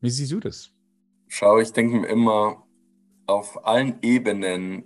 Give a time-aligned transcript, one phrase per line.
[0.00, 0.70] Wie siehst du das?
[1.28, 2.64] Schau, ich denke mir immer,
[3.26, 4.84] auf allen Ebenen,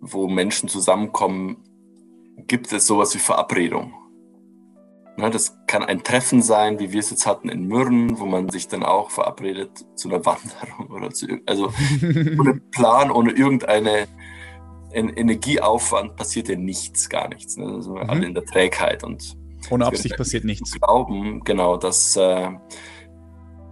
[0.00, 1.64] wo Menschen zusammenkommen,
[2.46, 3.92] gibt es sowas wie Verabredung.
[5.16, 8.48] Ne, das kann ein Treffen sein, wie wir es jetzt hatten in Mürren, wo man
[8.48, 11.72] sich dann auch verabredet zu einer Wanderung oder zu, also
[12.38, 14.06] ohne Plan, ohne irgendeine
[14.92, 17.56] Energieaufwand passiert ja nichts, gar nichts.
[17.56, 17.66] Ne?
[17.66, 18.08] Also mhm.
[18.08, 19.36] alle in der Trägheit und
[19.70, 20.72] ohne Absicht passiert nichts.
[20.80, 22.50] Glauben, genau, dass äh,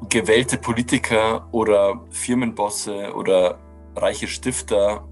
[0.09, 3.59] gewählte Politiker oder Firmenbosse oder
[3.95, 5.09] reiche Stifter,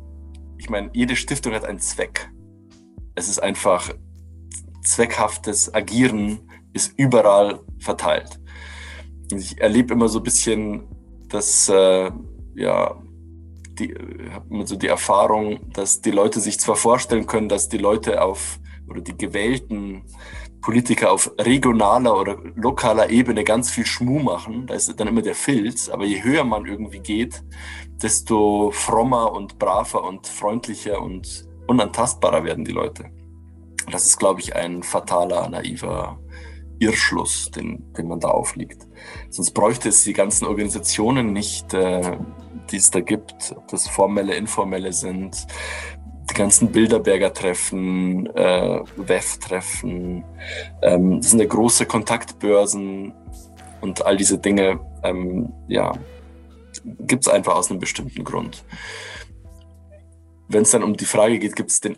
[0.58, 2.30] ich meine, jede Stiftung hat einen Zweck.
[3.14, 3.90] Es ist einfach
[4.82, 8.40] zweckhaftes Agieren ist überall verteilt.
[9.32, 10.84] Ich erlebe immer so ein bisschen,
[11.28, 12.10] dass äh,
[12.54, 12.96] ja
[13.78, 13.94] die
[14.30, 18.22] habe immer so die Erfahrung, dass die Leute sich zwar vorstellen können, dass die Leute
[18.22, 20.04] auf oder die gewählten
[20.64, 24.66] Politiker auf regionaler oder lokaler Ebene ganz viel Schmuh machen.
[24.66, 25.90] Da ist dann immer der Filz.
[25.90, 27.42] Aber je höher man irgendwie geht,
[28.02, 33.10] desto frommer und braver und freundlicher und unantastbarer werden die Leute.
[33.92, 36.18] Das ist, glaube ich, ein fataler, naiver
[36.78, 38.88] Irrschluss, den, den man da aufliegt.
[39.28, 42.16] Sonst bräuchte es die ganzen Organisationen nicht, äh,
[42.70, 45.46] die es da gibt, ob das formelle, informelle sind,
[46.30, 50.24] die ganzen Bilderberger-Treffen, äh, WEF-Treffen,
[50.82, 53.12] ähm, das sind ja große Kontaktbörsen
[53.80, 55.92] und all diese Dinge, ähm, ja,
[56.84, 58.64] gibt es einfach aus einem bestimmten Grund.
[60.48, 61.96] Wenn es dann um die Frage geht, gibt es den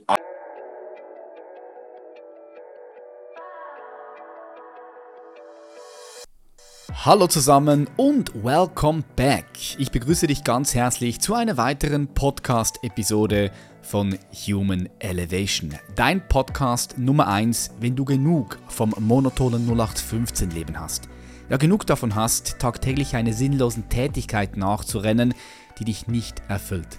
[7.06, 9.46] Hallo zusammen und welcome back.
[9.78, 13.52] Ich begrüße dich ganz herzlich zu einer weiteren Podcast-Episode
[13.86, 15.74] von Human Elevation.
[15.94, 21.08] Dein Podcast Nummer 1, wenn du genug vom monotonen 0815-Leben hast.
[21.48, 25.34] Ja, genug davon hast, tagtäglich einer sinnlosen Tätigkeit nachzurennen,
[25.78, 26.98] die dich nicht erfüllt.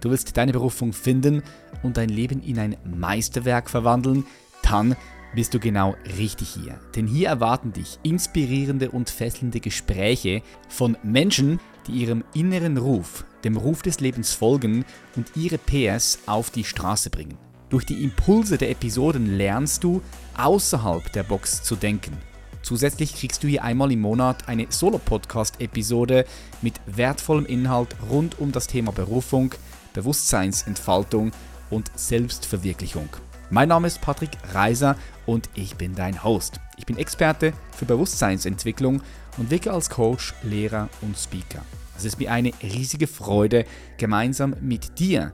[0.00, 1.42] Du willst deine Berufung finden
[1.82, 4.24] und dein Leben in ein Meisterwerk verwandeln,
[4.62, 4.94] dann
[5.34, 6.78] bist du genau richtig hier.
[6.94, 13.56] Denn hier erwarten dich inspirierende und fesselnde Gespräche von Menschen, die ihrem inneren Ruf, dem
[13.56, 14.84] Ruf des Lebens folgen
[15.16, 17.38] und ihre PS auf die Straße bringen.
[17.68, 20.02] Durch die Impulse der Episoden lernst du,
[20.36, 22.16] außerhalb der Box zu denken.
[22.62, 26.24] Zusätzlich kriegst du hier einmal im Monat eine Solo-Podcast-Episode
[26.62, 29.54] mit wertvollem Inhalt rund um das Thema Berufung,
[29.94, 31.32] Bewusstseinsentfaltung
[31.70, 33.08] und Selbstverwirklichung.
[33.50, 36.60] Mein Name ist Patrick Reiser und ich bin dein Host.
[36.76, 39.02] Ich bin Experte für Bewusstseinsentwicklung
[39.40, 41.64] und wirke als Coach, Lehrer und Speaker.
[41.96, 43.64] Es ist mir eine riesige Freude,
[43.96, 45.32] gemeinsam mit dir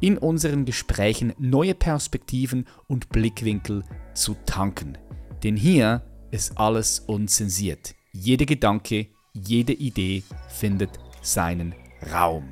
[0.00, 3.82] in unseren Gesprächen neue Perspektiven und Blickwinkel
[4.14, 4.96] zu tanken.
[5.42, 7.94] Denn hier ist alles unzensiert.
[8.12, 11.74] Jeder Gedanke, jede Idee findet seinen
[12.12, 12.44] Raum.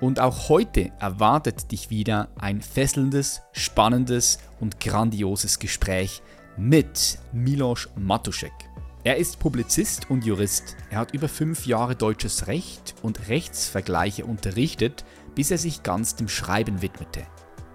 [0.00, 6.22] Und auch heute erwartet dich wieder ein fesselndes, spannendes und grandioses Gespräch
[6.58, 8.73] mit Milos Matuszek.
[9.06, 10.76] Er ist Publizist und Jurist.
[10.88, 15.04] Er hat über fünf Jahre deutsches Recht und Rechtsvergleiche unterrichtet,
[15.34, 17.26] bis er sich ganz dem Schreiben widmete.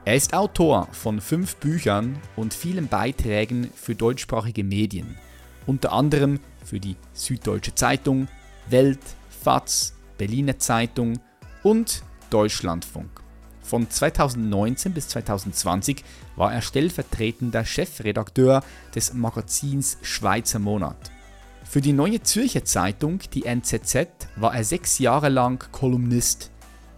[0.06, 5.19] Er ist Autor von fünf Büchern und vielen Beiträgen für deutschsprachige Medien,
[5.67, 8.28] unter anderem für die Süddeutsche Zeitung,
[8.67, 9.00] Welt,
[9.44, 11.19] FAZ, Berliner Zeitung
[11.61, 12.01] und
[12.31, 13.22] Deutschlandfunk.
[13.61, 16.03] Von 2019 bis 2020
[16.35, 18.63] war er stellvertretender Chefredakteur
[18.96, 21.11] des Magazins Schweizer Monat.
[21.69, 24.07] Für die Neue Zürcher Zeitung, die NZZ,
[24.38, 26.50] war er sechs Jahre lang Kolumnist,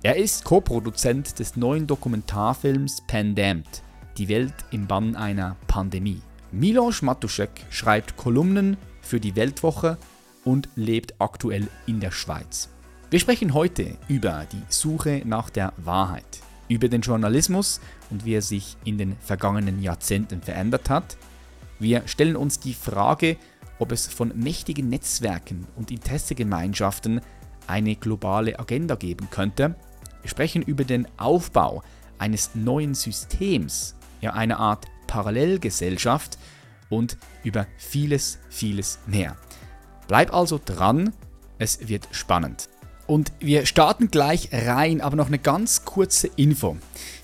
[0.03, 3.67] Er ist Co-Produzent des neuen Dokumentarfilms Pandemic,
[4.17, 6.23] die Welt im Bann einer Pandemie.
[6.52, 9.99] Milos Matuszek schreibt Kolumnen für die Weltwoche
[10.43, 12.70] und lebt aktuell in der Schweiz.
[13.11, 17.81] Wir sprechen heute über die Suche nach der Wahrheit über den Journalismus
[18.11, 21.19] und wie er sich in den vergangenen Jahrzehnten verändert hat.
[21.79, 23.37] Wir stellen uns die Frage,
[23.79, 27.20] ob es von mächtigen Netzwerken und Interessegemeinschaften
[27.67, 29.75] eine globale Agenda geben könnte.
[30.22, 31.82] Wir sprechen über den Aufbau
[32.19, 36.38] eines neuen Systems, ja einer Art Parallelgesellschaft
[36.88, 39.37] und über vieles, vieles mehr.
[40.08, 41.12] Bleib also dran,
[41.58, 42.69] es wird spannend.
[43.06, 46.76] Und wir starten gleich rein, aber noch eine ganz kurze Info.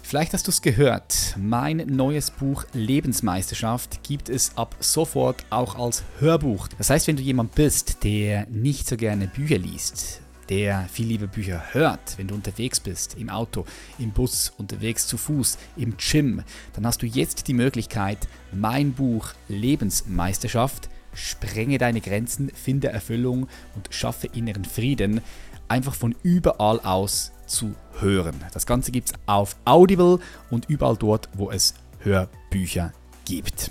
[0.03, 6.03] Vielleicht hast du es gehört, mein neues Buch Lebensmeisterschaft gibt es ab sofort auch als
[6.19, 6.69] Hörbuch.
[6.79, 11.27] Das heißt, wenn du jemand bist, der nicht so gerne Bücher liest, der viel lieber
[11.27, 13.65] Bücher hört, wenn du unterwegs bist, im Auto,
[13.99, 16.43] im Bus, unterwegs zu Fuß, im Gym,
[16.75, 18.19] dann hast du jetzt die Möglichkeit,
[18.53, 25.21] mein Buch Lebensmeisterschaft, sprenge deine Grenzen, finde Erfüllung und schaffe inneren Frieden,
[25.69, 28.35] einfach von überall aus zu hören.
[28.53, 30.19] Das Ganze gibt es auf Audible
[30.51, 32.93] und überall dort, wo es Hörbücher
[33.25, 33.71] gibt.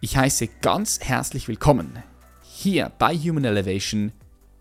[0.00, 2.02] Ich heiße ganz herzlich willkommen
[2.42, 4.12] hier bei Human Elevation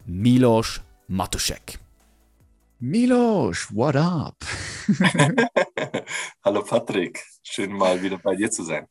[0.06, 0.82] Milos
[1.14, 1.78] Matuszek.
[2.80, 4.36] Milos, what up?
[6.44, 8.88] Hallo Patrick, schön mal wieder bei dir zu sein.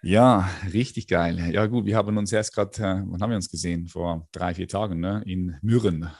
[0.00, 1.50] Ja, richtig geil.
[1.52, 3.88] Ja gut, wir haben uns erst gerade, äh, wann haben wir uns gesehen?
[3.88, 5.24] Vor drei, vier Tagen, ne?
[5.26, 6.12] In Mürren.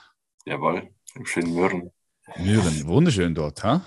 [0.44, 1.92] Jawohl, im schönen Mürren.
[2.36, 3.80] Mürren, wunderschön dort, ha?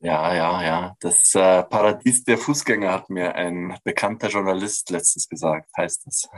[0.00, 0.96] Ja, ja, ja.
[1.00, 6.28] Das äh, Paradies der Fußgänger hat mir ein bekannter Journalist letztens gesagt, heißt es.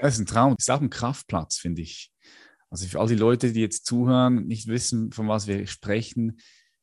[0.00, 0.54] Das ist ein Traum.
[0.54, 2.12] Das ist auch ein Kraftplatz, finde ich.
[2.70, 6.38] Also für all die Leute, die jetzt zuhören, nicht wissen, von was wir sprechen.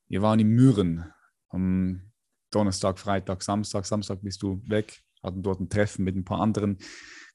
[0.08, 1.06] Wir waren in Mürren
[1.50, 2.12] am
[2.52, 3.86] Donnerstag, Freitag, Samstag.
[3.86, 6.78] Samstag bist du weg, hatten dort ein Treffen mit ein paar anderen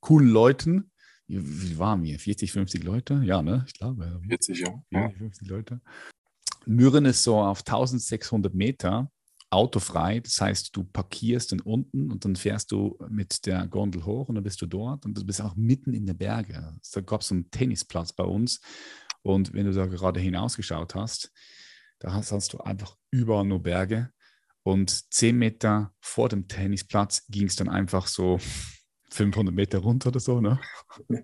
[0.00, 0.90] coolen Leuten.
[1.26, 2.18] Wie waren wir?
[2.18, 3.22] 40, 50 Leute?
[3.24, 3.64] Ja, ne?
[3.66, 4.20] Ich glaube.
[4.26, 4.82] 40, ja.
[4.90, 5.80] 40, 50 Leute.
[6.66, 9.10] Mürren ist so auf 1600 Meter
[9.50, 10.20] autofrei.
[10.20, 14.36] Das heißt, du parkierst dann unten und dann fährst du mit der Gondel hoch und
[14.36, 16.80] dann bist du dort und du bist auch mitten in den Bergen.
[16.92, 18.60] Da gab es einen Tennisplatz bei uns
[19.22, 21.32] und wenn du da gerade hinausgeschaut hast,
[21.98, 24.10] da hast, hast du einfach überall nur Berge
[24.62, 28.38] und zehn Meter vor dem Tennisplatz ging es dann einfach so
[29.10, 30.40] 500 Meter runter oder so.
[30.40, 30.60] Ne?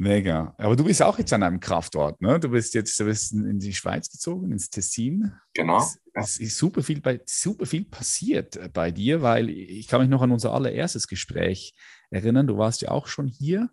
[0.00, 0.54] Mega.
[0.56, 2.40] Aber du bist auch jetzt an einem Kraftort, ne?
[2.40, 5.34] Du bist jetzt du bist in die Schweiz gezogen, ins Tessin.
[5.52, 5.86] Genau.
[6.14, 10.08] Es, ist super viel, bei, super viel passiert äh, bei dir, weil ich kann mich
[10.08, 11.74] noch an unser allererstes Gespräch
[12.08, 12.46] erinnern.
[12.46, 13.68] Du warst ja auch schon hier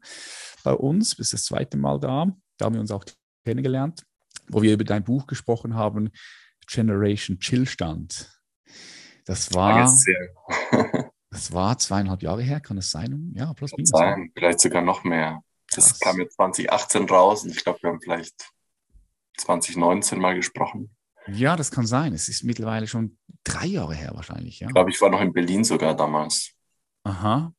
[0.66, 2.26] bei uns, bist das zweite Mal da.
[2.58, 3.06] Da haben wir uns auch
[3.46, 4.04] kennengelernt,
[4.50, 6.10] wo wir über dein Buch gesprochen haben,
[6.68, 8.38] Generation Chillstand.
[9.24, 9.90] Das war,
[11.32, 13.32] das war zweieinhalb Jahre her, kann es sein?
[13.34, 13.92] Ja, plus minus.
[13.92, 15.42] Sein, vielleicht sogar noch mehr.
[15.72, 16.00] Das Krass.
[16.00, 18.50] kam jetzt 2018 raus und ich glaube, wir haben vielleicht
[19.38, 20.96] 2019 mal gesprochen.
[21.28, 22.14] Ja, das kann sein.
[22.14, 24.60] Es ist mittlerweile schon drei Jahre her wahrscheinlich.
[24.60, 24.68] Ja?
[24.68, 26.52] Ich glaube, ich war noch in Berlin sogar damals.
[27.04, 27.54] Aha.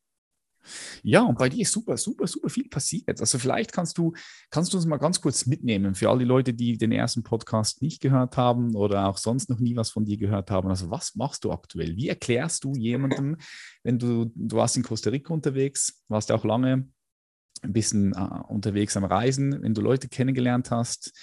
[1.01, 3.19] Ja, und bei dir ist super, super, super viel passiert.
[3.19, 4.13] Also vielleicht kannst du,
[4.49, 7.81] kannst du uns mal ganz kurz mitnehmen für all die Leute, die den ersten Podcast
[7.81, 10.69] nicht gehört haben oder auch sonst noch nie was von dir gehört haben.
[10.69, 11.95] Also was machst du aktuell?
[11.95, 13.37] Wie erklärst du jemandem,
[13.83, 16.87] wenn du, du warst in Costa Rica unterwegs, warst auch lange
[17.61, 21.13] ein bisschen äh, unterwegs am Reisen, wenn du Leute kennengelernt hast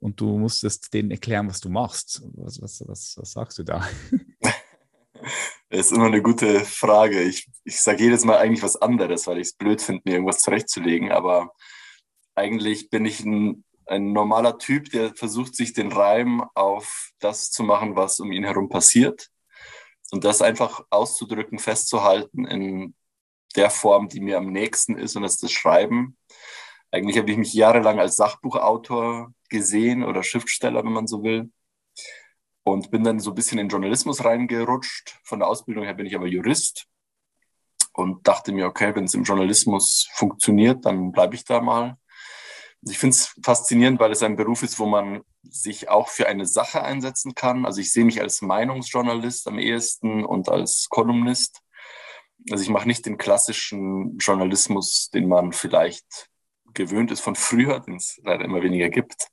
[0.00, 2.22] und du musstest denen erklären, was du machst.
[2.34, 3.86] Was, was, was, was sagst du da?
[5.70, 7.22] Das ist immer eine gute Frage.
[7.22, 10.38] Ich, ich sage jedes Mal eigentlich was anderes, weil ich es blöd finde, mir irgendwas
[10.38, 11.10] zurechtzulegen.
[11.10, 11.52] Aber
[12.36, 17.64] eigentlich bin ich ein, ein normaler Typ, der versucht, sich den Reim auf das zu
[17.64, 19.30] machen, was um ihn herum passiert.
[20.10, 22.94] Und das einfach auszudrücken, festzuhalten in
[23.56, 26.16] der Form, die mir am nächsten ist, und das ist das Schreiben.
[26.90, 31.50] Eigentlich habe ich mich jahrelang als Sachbuchautor gesehen oder Schriftsteller, wenn man so will.
[32.62, 35.18] Und bin dann so ein bisschen in Journalismus reingerutscht.
[35.24, 36.86] Von der Ausbildung her bin ich aber Jurist
[37.94, 41.96] und dachte mir, okay, wenn es im Journalismus funktioniert, dann bleibe ich da mal.
[42.82, 46.46] Ich finde es faszinierend, weil es ein Beruf ist, wo man sich auch für eine
[46.46, 47.64] Sache einsetzen kann.
[47.64, 51.60] Also ich sehe mich als Meinungsjournalist am ehesten und als Kolumnist.
[52.50, 56.28] Also ich mache nicht den klassischen Journalismus, den man vielleicht
[56.74, 59.28] gewöhnt ist von früher, den es leider immer weniger gibt.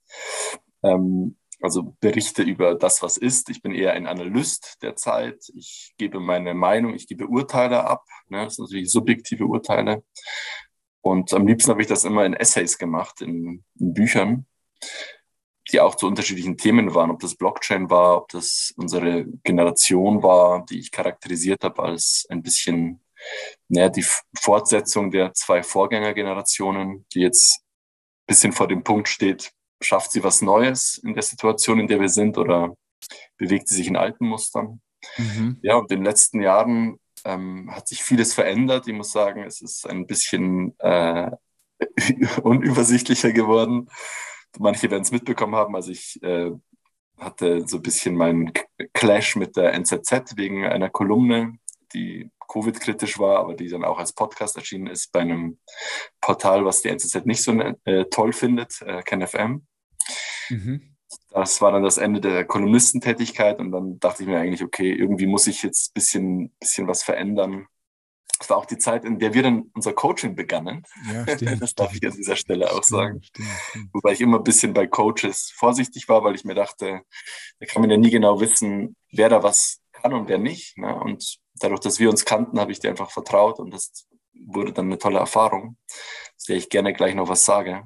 [0.84, 3.50] Ähm, also Berichte über das, was ist.
[3.50, 5.44] Ich bin eher ein Analyst der Zeit.
[5.56, 8.04] Ich gebe meine Meinung, ich gebe Urteile ab.
[8.30, 8.46] Ne?
[8.46, 10.04] Das sind natürlich subjektive Urteile.
[11.02, 14.46] Und am liebsten habe ich das immer in Essays gemacht, in, in Büchern
[15.72, 20.66] die auch zu unterschiedlichen Themen waren, ob das Blockchain war, ob das unsere Generation war,
[20.66, 23.02] die ich charakterisiert habe als ein bisschen
[23.68, 29.52] naja, die Fortsetzung der zwei Vorgängergenerationen, die jetzt ein bisschen vor dem Punkt steht,
[29.82, 32.76] schafft sie was Neues in der Situation, in der wir sind, oder
[33.38, 34.82] bewegt sie sich in alten Mustern?
[35.18, 35.60] Mhm.
[35.62, 38.88] Ja, und in den letzten Jahren ähm, hat sich vieles verändert.
[38.88, 41.32] Ich muss sagen, es ist ein bisschen äh,
[42.44, 43.90] unübersichtlicher geworden
[44.60, 45.76] manche werden es mitbekommen haben.
[45.76, 46.52] Also ich äh,
[47.18, 48.52] hatte so ein bisschen meinen
[48.94, 51.58] Clash mit der NZZ wegen einer Kolumne,
[51.94, 55.60] die Covid-kritisch war, aber die dann auch als Podcast erschienen ist bei einem
[56.20, 57.54] Portal, was die NZZ nicht so
[57.86, 59.66] äh, toll findet, äh, KenFM.
[60.50, 60.96] Mhm.
[61.30, 65.28] das war dann das Ende der Kolumnistentätigkeit und dann dachte ich mir eigentlich, okay, irgendwie
[65.28, 67.68] muss ich jetzt ein bisschen, bisschen was verändern.
[68.42, 70.82] Das war auch die Zeit, in der wir dann unser Coaching begannen.
[71.14, 73.22] Ja, stimmt, das darf ich an dieser Stelle auch stimmt, sagen.
[73.24, 77.02] Stimmt, Wobei ich immer ein bisschen bei Coaches vorsichtig war, weil ich mir dachte,
[77.60, 80.76] da kann man ja nie genau wissen, wer da was kann und wer nicht.
[80.80, 80.96] Ne?
[80.96, 84.88] Und dadurch, dass wir uns kannten, habe ich dir einfach vertraut und das wurde dann
[84.88, 85.78] eine tolle Erfahrung,
[86.36, 87.84] zu der ich gerne gleich noch was sage.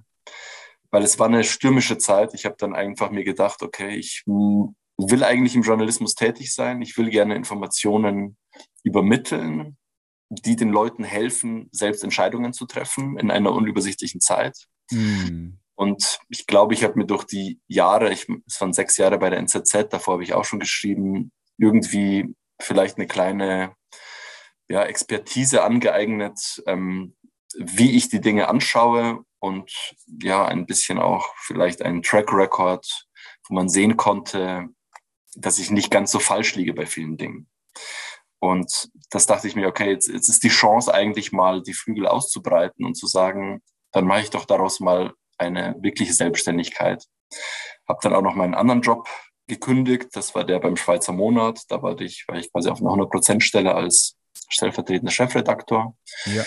[0.89, 2.33] Weil es war eine stürmische Zeit.
[2.33, 6.81] Ich habe dann einfach mir gedacht, okay, ich will eigentlich im Journalismus tätig sein.
[6.81, 8.37] Ich will gerne Informationen
[8.83, 9.77] übermitteln,
[10.29, 14.67] die den Leuten helfen, selbst Entscheidungen zu treffen in einer unübersichtlichen Zeit.
[14.91, 15.59] Mhm.
[15.75, 19.29] Und ich glaube, ich habe mir durch die Jahre, ich, es waren sechs Jahre bei
[19.29, 23.75] der NZZ, davor habe ich auch schon geschrieben, irgendwie vielleicht eine kleine
[24.69, 27.15] ja, Expertise angeeignet, ähm,
[27.57, 29.71] wie ich die Dinge anschaue und
[30.21, 33.07] ja, ein bisschen auch vielleicht einen Track Record,
[33.47, 34.69] wo man sehen konnte,
[35.35, 37.49] dass ich nicht ganz so falsch liege bei vielen Dingen.
[38.39, 42.07] Und das dachte ich mir, okay, jetzt, jetzt ist die Chance eigentlich mal, die Flügel
[42.07, 47.05] auszubreiten und zu sagen, dann mache ich doch daraus mal eine wirkliche Selbstständigkeit.
[47.87, 49.07] Habe dann auch noch meinen anderen Job
[49.47, 50.09] gekündigt.
[50.13, 51.61] Das war der beim Schweizer Monat.
[51.69, 54.17] Da war ich, war ich quasi auf einer 100%-Stelle als
[54.49, 55.95] stellvertretender Chefredaktor.
[56.25, 56.43] Ja.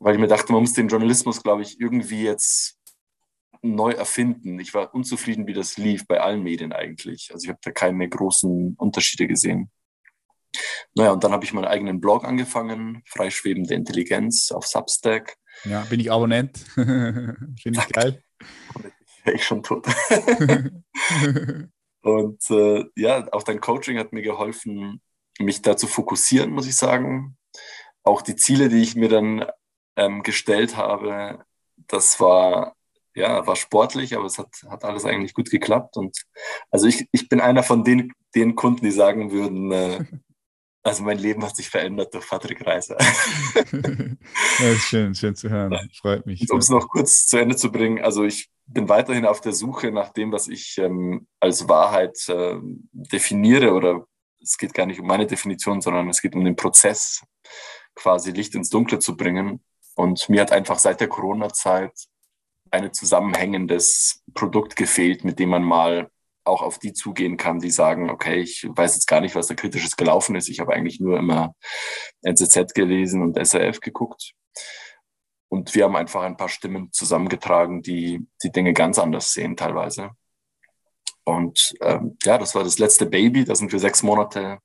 [0.00, 2.78] Weil ich mir dachte, man muss den Journalismus, glaube ich, irgendwie jetzt
[3.62, 4.58] neu erfinden.
[4.58, 7.30] Ich war unzufrieden, wie das lief bei allen Medien eigentlich.
[7.32, 9.70] Also ich habe da keine großen Unterschiede gesehen.
[10.94, 15.36] Naja, und dann habe ich meinen eigenen Blog angefangen, Freischwebende Intelligenz auf Substack.
[15.64, 16.58] Ja, bin ich Abonnent.
[16.74, 18.22] Finde ich geil.
[19.24, 19.86] Wäre ich schon tot.
[22.02, 25.00] Und äh, ja, auch dein Coaching hat mir geholfen,
[25.38, 27.36] mich da zu fokussieren, muss ich sagen.
[28.02, 29.46] Auch die Ziele, die ich mir dann
[29.94, 31.44] ähm, gestellt habe,
[31.86, 32.74] das war
[33.14, 35.96] ja war sportlich, aber es hat, hat alles eigentlich gut geklappt.
[35.96, 36.24] Und
[36.70, 40.04] also ich, ich bin einer von den, den Kunden, die sagen würden, äh,
[40.82, 42.96] also mein Leben hat sich verändert durch Patrick Reiser.
[44.58, 45.78] ja, ist schön, schön zu hören.
[46.00, 46.50] Freut mich.
[46.50, 49.92] Um es noch kurz zu Ende zu bringen, also ich bin weiterhin auf der Suche
[49.92, 52.56] nach dem, was ich ähm, als Wahrheit äh,
[52.92, 54.06] definiere oder
[54.40, 57.22] es geht gar nicht um meine Definition, sondern es geht um den Prozess,
[57.94, 59.62] quasi Licht ins Dunkle zu bringen.
[59.94, 61.92] Und mir hat einfach seit der Corona-Zeit
[62.70, 66.10] ein zusammenhängendes Produkt gefehlt, mit dem man mal
[66.44, 69.54] auch auf die zugehen kann, die sagen, okay, ich weiß jetzt gar nicht, was da
[69.54, 70.48] kritisches gelaufen ist.
[70.48, 71.54] Ich habe eigentlich nur immer
[72.22, 74.32] NZZ gelesen und SRF geguckt.
[75.48, 80.10] Und wir haben einfach ein paar Stimmen zusammengetragen, die die Dinge ganz anders sehen teilweise.
[81.24, 83.44] Und ähm, ja, das war das letzte Baby.
[83.44, 84.58] Da sind wir sechs Monate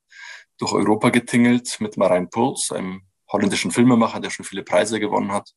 [0.57, 5.53] durch Europa getingelt mit Marijn Puls, einem holländischen Filmemacher, der schon viele Preise gewonnen hat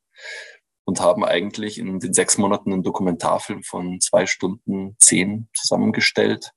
[0.90, 6.50] und haben eigentlich in den sechs Monaten einen Dokumentarfilm von zwei Stunden zehn zusammengestellt,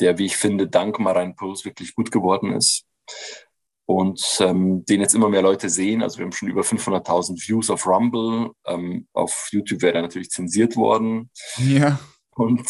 [0.00, 2.84] der, wie ich finde, dank Marijn Puls wirklich gut geworden ist
[3.86, 6.02] und ähm, den jetzt immer mehr Leute sehen.
[6.02, 8.50] Also wir haben schon über 500.000 Views auf Rumble.
[8.66, 11.30] Ähm, auf YouTube wäre er natürlich zensiert worden.
[11.56, 11.98] Ja.
[12.34, 12.68] Und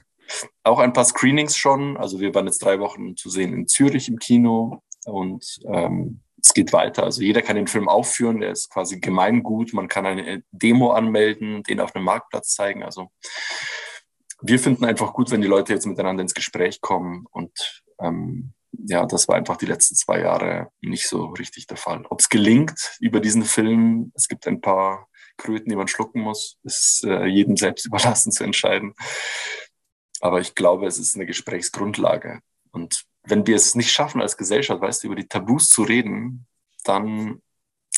[0.62, 1.96] auch ein paar Screenings schon.
[1.96, 6.54] Also wir waren jetzt drei Wochen zu sehen in Zürich im Kino und ähm, es
[6.54, 7.04] geht weiter.
[7.04, 9.72] Also jeder kann den Film aufführen, der ist quasi gemeingut.
[9.72, 12.82] Man kann eine Demo anmelden, den auf einem Marktplatz zeigen.
[12.82, 13.12] Also
[14.42, 17.26] wir finden einfach gut, wenn die Leute jetzt miteinander ins Gespräch kommen.
[17.30, 22.04] Und ähm, ja, das war einfach die letzten zwei Jahre nicht so richtig der Fall.
[22.10, 26.58] Ob es gelingt über diesen Film, es gibt ein paar Kröten, die man schlucken muss,
[26.64, 28.94] ist äh, jedem selbst überlassen zu entscheiden.
[30.20, 32.40] Aber ich glaube, es ist eine Gesprächsgrundlage.
[32.72, 36.46] Und wenn wir es nicht schaffen als Gesellschaft, weißt du, über die Tabus zu reden,
[36.84, 37.40] dann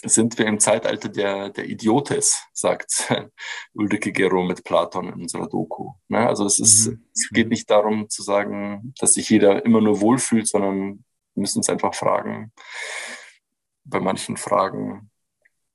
[0.05, 3.13] sind wir im Zeitalter der, der Idiotes, sagt
[3.75, 5.93] Ulrike Gero mit Platon in unserer Doku.
[6.09, 6.27] Ne?
[6.27, 7.05] Also es, ist, mhm.
[7.15, 11.59] es geht nicht darum zu sagen, dass sich jeder immer nur wohlfühlt, sondern wir müssen
[11.59, 12.53] uns einfach fragen,
[13.85, 15.11] bei manchen Fragen,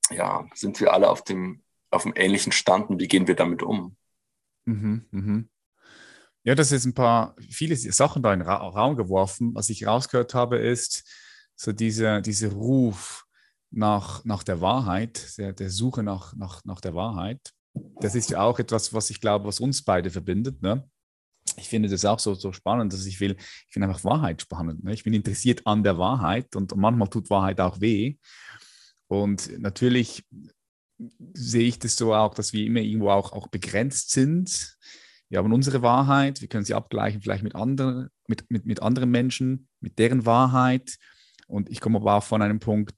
[0.10, 3.64] ja, sind wir alle auf dem, auf dem ähnlichen Stand und wie gehen wir damit
[3.64, 3.96] um?
[4.66, 5.50] Mhm, mhm.
[6.48, 9.54] Ja, das ist ein paar, viele Sachen da in den Raum geworfen.
[9.54, 11.04] Was ich rausgehört habe, ist
[11.58, 13.26] so dieser, dieser Ruf
[13.70, 17.52] nach, nach der Wahrheit, der, der Suche nach, nach, nach der Wahrheit.
[18.00, 20.62] Das ist ja auch etwas, was ich glaube, was uns beide verbindet.
[20.62, 20.90] Ne?
[21.58, 24.86] Ich finde das auch so, so spannend, dass ich will, ich finde einfach Wahrheit spannend.
[24.86, 24.94] Ne?
[24.94, 28.16] Ich bin interessiert an der Wahrheit und manchmal tut Wahrheit auch weh.
[29.08, 30.26] Und natürlich
[31.34, 34.78] sehe ich das so auch, dass wir immer irgendwo auch, auch begrenzt sind
[35.30, 39.12] wir haben unsere Wahrheit, wir können sie abgleichen vielleicht mit anderen, mit, mit, mit anderen
[39.12, 40.98] Menschen, mit deren Wahrheit.
[41.48, 42.96] Und ich komme aber auch von einem Punkt,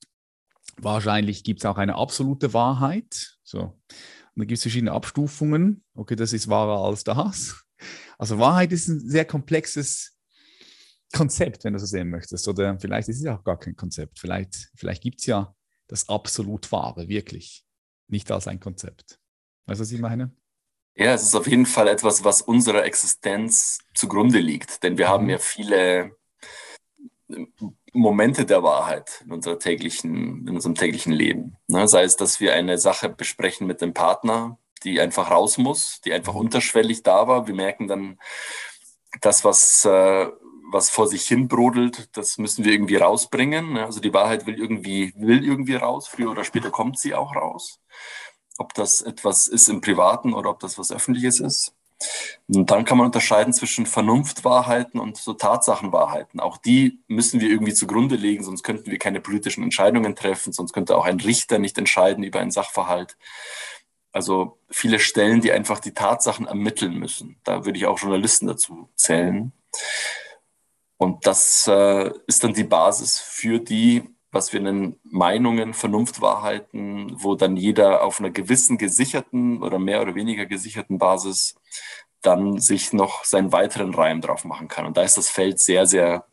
[0.77, 3.37] wahrscheinlich gibt es auch eine absolute Wahrheit.
[3.43, 3.59] So.
[3.61, 5.83] Und da gibt es verschiedene Abstufungen.
[5.93, 7.63] Okay, das ist wahrer als das.
[8.17, 10.17] Also Wahrheit ist ein sehr komplexes
[11.13, 12.47] Konzept, wenn du so sehen möchtest.
[12.47, 14.19] Oder vielleicht ist es auch gar kein Konzept.
[14.19, 15.55] Vielleicht, vielleicht gibt es ja
[15.87, 17.65] das absolut Wahre, wirklich.
[18.07, 19.19] Nicht als ein Konzept.
[19.65, 20.31] Weißt du, was ich meine?
[20.95, 24.83] Ja, es ist auf jeden Fall etwas, was unserer Existenz zugrunde liegt.
[24.83, 25.11] Denn wir mhm.
[25.11, 26.17] haben ja viele
[27.93, 31.57] Momente der Wahrheit in, unserer täglichen, in unserem täglichen Leben.
[31.67, 31.87] Ne?
[31.87, 36.13] Sei es, dass wir eine Sache besprechen mit dem Partner, die einfach raus muss, die
[36.13, 37.47] einfach unterschwellig da war.
[37.47, 38.19] Wir merken dann,
[39.21, 40.27] das, was, äh,
[40.71, 43.73] was vor sich hin brodelt, das müssen wir irgendwie rausbringen.
[43.73, 43.85] Ne?
[43.85, 47.79] Also die Wahrheit will irgendwie, will irgendwie raus, früher oder später kommt sie auch raus.
[48.59, 51.73] Ob das etwas ist im Privaten oder ob das was Öffentliches ist.
[52.47, 56.39] Und dann kann man unterscheiden zwischen Vernunftwahrheiten und so Tatsachenwahrheiten.
[56.39, 60.71] Auch die müssen wir irgendwie zugrunde legen, sonst könnten wir keine politischen Entscheidungen treffen, sonst
[60.71, 63.17] könnte auch ein Richter nicht entscheiden über einen Sachverhalt.
[64.11, 67.37] Also viele Stellen, die einfach die Tatsachen ermitteln müssen.
[67.43, 69.51] Da würde ich auch Journalisten dazu zählen.
[70.97, 77.35] Und das äh, ist dann die Basis für die, was wir nennen, Meinungen, Vernunftwahrheiten, wo
[77.35, 81.55] dann jeder auf einer gewissen gesicherten oder mehr oder weniger gesicherten Basis
[82.21, 84.85] dann sich noch seinen weiteren Reim drauf machen kann.
[84.85, 86.25] Und da ist das Feld sehr, sehr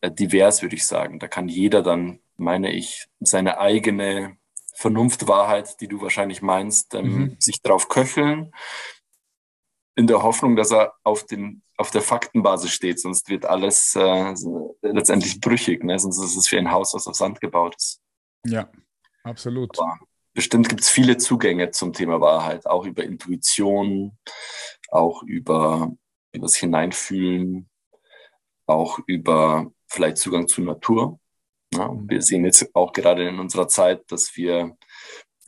[0.00, 1.18] äh, divers, würde ich sagen.
[1.18, 4.36] Da kann jeder dann, meine ich, seine eigene
[4.74, 7.36] Vernunftwahrheit, die du wahrscheinlich meinst, ähm, mhm.
[7.38, 8.52] sich drauf köcheln,
[9.96, 14.34] in der Hoffnung, dass er auf, den, auf der Faktenbasis steht, sonst wird alles äh,
[14.82, 15.98] letztendlich brüchig, ne?
[15.98, 18.00] sonst ist es wie ein Haus, was auf Sand gebaut ist.
[18.46, 18.70] Ja,
[19.24, 19.78] absolut.
[19.78, 19.98] Aber
[20.32, 24.16] bestimmt gibt es viele Zugänge zum Thema Wahrheit, auch über Intuition,
[24.90, 25.92] auch über,
[26.32, 27.68] über das Hineinfühlen,
[28.66, 31.20] auch über vielleicht Zugang zur Natur.
[31.74, 34.76] Ja, wir sehen jetzt auch gerade in unserer Zeit, dass wir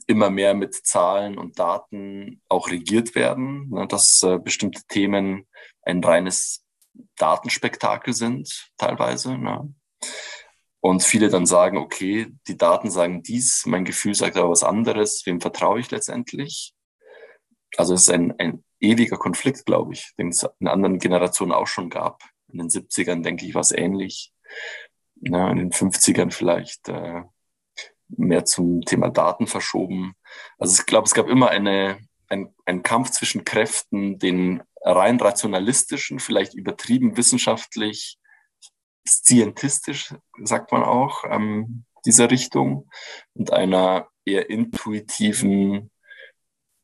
[0.06, 5.46] immer mehr mit Zahlen und Daten auch regiert werden, ne, dass äh, bestimmte Themen
[5.82, 6.64] ein reines
[7.16, 9.36] Datenspektakel sind, teilweise.
[9.36, 9.74] Ne.
[10.80, 15.22] Und viele dann sagen, okay, die Daten sagen dies, mein Gefühl sagt aber was anderes,
[15.24, 16.74] wem vertraue ich letztendlich?
[17.76, 21.68] Also es ist ein, ein ewiger Konflikt, glaube ich, den es in anderen Generationen auch
[21.68, 22.22] schon gab.
[22.48, 24.32] In den 70ern, denke ich, war es ähnlich
[25.22, 27.22] ja, in den 50ern vielleicht äh,
[28.16, 30.14] mehr zum Thema Daten verschoben.
[30.58, 31.98] Also ich glaube, es gab immer eine,
[32.28, 38.18] ein, ein Kampf zwischen Kräften, den rein rationalistischen, vielleicht übertrieben wissenschaftlich,
[39.06, 42.88] scientistisch, sagt man auch, ähm, dieser Richtung
[43.34, 45.90] und einer eher intuitiven,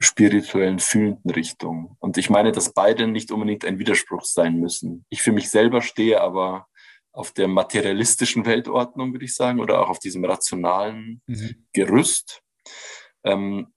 [0.01, 1.97] spirituellen, fühlenden Richtung.
[1.99, 5.05] Und ich meine, dass beide nicht unbedingt ein Widerspruch sein müssen.
[5.09, 6.69] Ich für mich selber stehe aber
[7.19, 11.67] auf der materialistischen Weltordnung, würde ich sagen, oder auch auf diesem rationalen mhm.
[11.73, 12.43] Gerüst
[13.25, 13.75] ähm,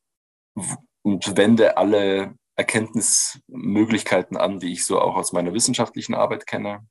[1.01, 6.87] und wende alle Erkenntnismöglichkeiten an, die ich so auch aus meiner wissenschaftlichen Arbeit kenne.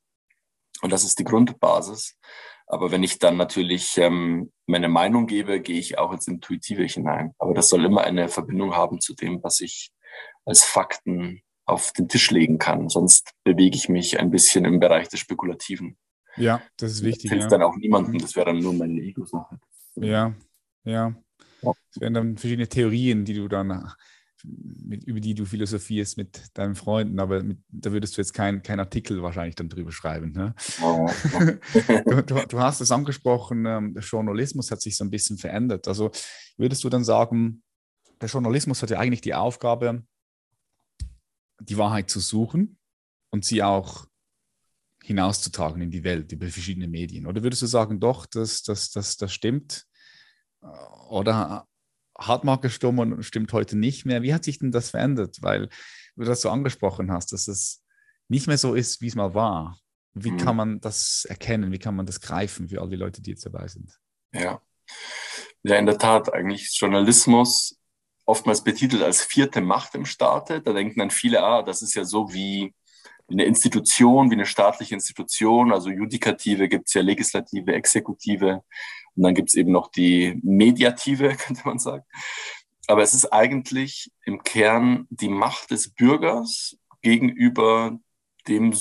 [0.81, 2.17] Und das ist die Grundbasis.
[2.67, 7.33] Aber wenn ich dann natürlich ähm, meine Meinung gebe, gehe ich auch ins Intuitive hinein.
[7.39, 9.93] Aber das soll immer eine Verbindung haben zu dem, was ich
[10.43, 12.89] als Fakten auf den Tisch legen kann.
[12.89, 15.97] Sonst bewege ich mich ein bisschen im Bereich des Spekulativen.
[16.37, 17.29] Ja, das ist wichtig.
[17.29, 17.57] Das hilft ja.
[17.57, 19.59] dann auch niemandem, das wäre dann nur meine Ego-Sache.
[19.95, 20.33] Ja,
[20.83, 21.15] ja.
[21.61, 23.91] Es wären dann verschiedene Theorien, die du dann,
[24.43, 28.63] mit, über die du philosophierst mit deinen Freunden, aber mit, da würdest du jetzt keinen
[28.63, 30.31] kein Artikel wahrscheinlich dann drüber schreiben.
[30.31, 30.55] Ne?
[30.81, 31.09] Oh.
[32.05, 35.87] du, du, du, hast es angesprochen, ähm, der Journalismus hat sich so ein bisschen verändert.
[35.87, 36.11] Also
[36.57, 37.63] würdest du dann sagen,
[38.19, 40.03] der Journalismus hat ja eigentlich die Aufgabe,
[41.59, 42.77] die Wahrheit zu suchen
[43.31, 44.05] und sie auch
[45.03, 47.27] hinauszutragen in die Welt über verschiedene Medien?
[47.27, 49.85] Oder würdest du sagen, doch, das, das, das, das stimmt?
[51.09, 51.67] Oder
[52.17, 54.21] hat mal gestimmt und stimmt heute nicht mehr?
[54.21, 55.37] Wie hat sich denn das verändert?
[55.41, 55.69] Weil
[56.15, 57.83] du das so angesprochen hast, dass es
[58.27, 59.79] nicht mehr so ist, wie es mal war.
[60.13, 60.37] Wie mhm.
[60.37, 61.71] kann man das erkennen?
[61.71, 63.97] Wie kann man das greifen für all die Leute, die jetzt dabei sind?
[64.33, 64.61] Ja.
[65.63, 67.77] Ja, in der Tat, eigentlich Journalismus
[68.25, 70.61] oftmals betitelt als vierte Macht im Staate.
[70.61, 72.73] Da denken dann viele, ah, das ist ja so wie wie
[73.33, 75.71] eine Institution, wie eine staatliche Institution.
[75.71, 78.63] Also Judikative gibt es ja Legislative, Exekutive
[79.15, 82.03] und dann gibt es eben noch die Mediative, könnte man sagen.
[82.87, 87.99] Aber es ist eigentlich im Kern die Macht des Bürgers gegenüber
[88.47, 88.73] dem,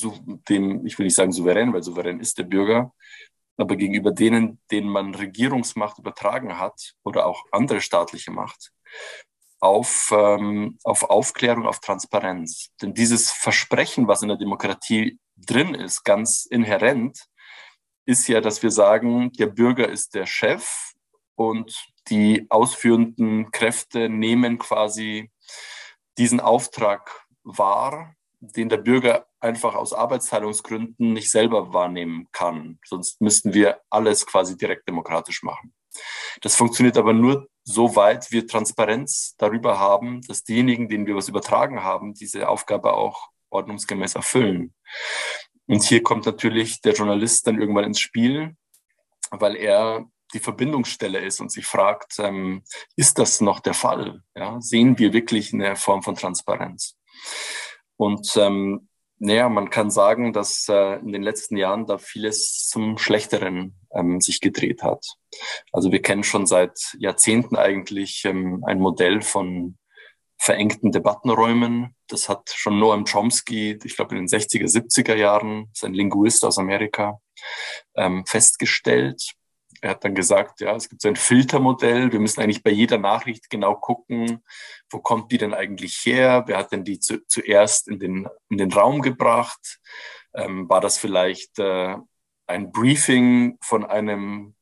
[0.49, 2.93] dem, ich will nicht sagen souverän, weil souverän ist der Bürger,
[3.57, 8.73] aber gegenüber denen, denen man Regierungsmacht übertragen hat oder auch andere staatliche Macht
[9.61, 12.71] auf, ähm, auf Aufklärung, auf Transparenz.
[12.81, 17.27] Denn dieses Versprechen, was in der Demokratie drin ist, ganz inhärent,
[18.07, 20.93] ist ja, dass wir sagen, der Bürger ist der Chef
[21.37, 25.31] und die ausführenden Kräfte nehmen quasi
[26.19, 32.79] diesen Auftrag wahr den der Bürger einfach aus Arbeitsteilungsgründen nicht selber wahrnehmen kann.
[32.85, 35.75] Sonst müssten wir alles quasi direkt demokratisch machen.
[36.41, 41.29] Das funktioniert aber nur so weit wir Transparenz darüber haben, dass diejenigen, denen wir was
[41.29, 44.75] übertragen haben, diese Aufgabe auch ordnungsgemäß erfüllen.
[45.67, 48.57] Und hier kommt natürlich der Journalist dann irgendwann ins Spiel,
[49.31, 52.63] weil er die Verbindungsstelle ist und sich fragt, ähm,
[52.97, 54.23] ist das noch der Fall?
[54.35, 56.97] Ja, sehen wir wirklich eine Form von Transparenz?
[57.97, 58.89] Und ähm,
[59.21, 64.19] naja, man kann sagen, dass äh, in den letzten Jahren da vieles zum Schlechteren ähm,
[64.21, 65.05] sich gedreht hat.
[65.73, 69.77] Also wir kennen schon seit Jahrzehnten eigentlich ähm, ein Modell von
[70.39, 71.95] verengten Debattenräumen.
[72.09, 76.43] Das hat schon Noam Chomsky, ich glaube in den 60er, 70er Jahren, ist ein Linguist
[76.47, 77.21] aus Amerika,
[77.97, 79.35] ähm, festgestellt.
[79.81, 82.13] Er hat dann gesagt, ja, es gibt so ein Filtermodell.
[82.13, 84.43] Wir müssen eigentlich bei jeder Nachricht genau gucken,
[84.91, 86.45] wo kommt die denn eigentlich her?
[86.47, 89.81] Wer hat denn die zu, zuerst in den, in den Raum gebracht?
[90.35, 91.97] Ähm, war das vielleicht äh,
[92.47, 94.55] ein Briefing von einem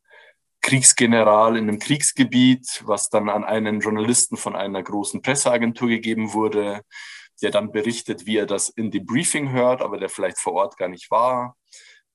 [0.61, 6.83] Kriegsgeneral in einem Kriegsgebiet, was dann an einen Journalisten von einer großen Presseagentur gegeben wurde,
[7.42, 10.76] der dann berichtet, wie er das in dem Briefing hört, aber der vielleicht vor Ort
[10.76, 11.57] gar nicht war.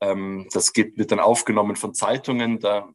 [0.03, 2.59] Ähm, das geht, wird dann aufgenommen von Zeitungen.
[2.59, 2.89] Da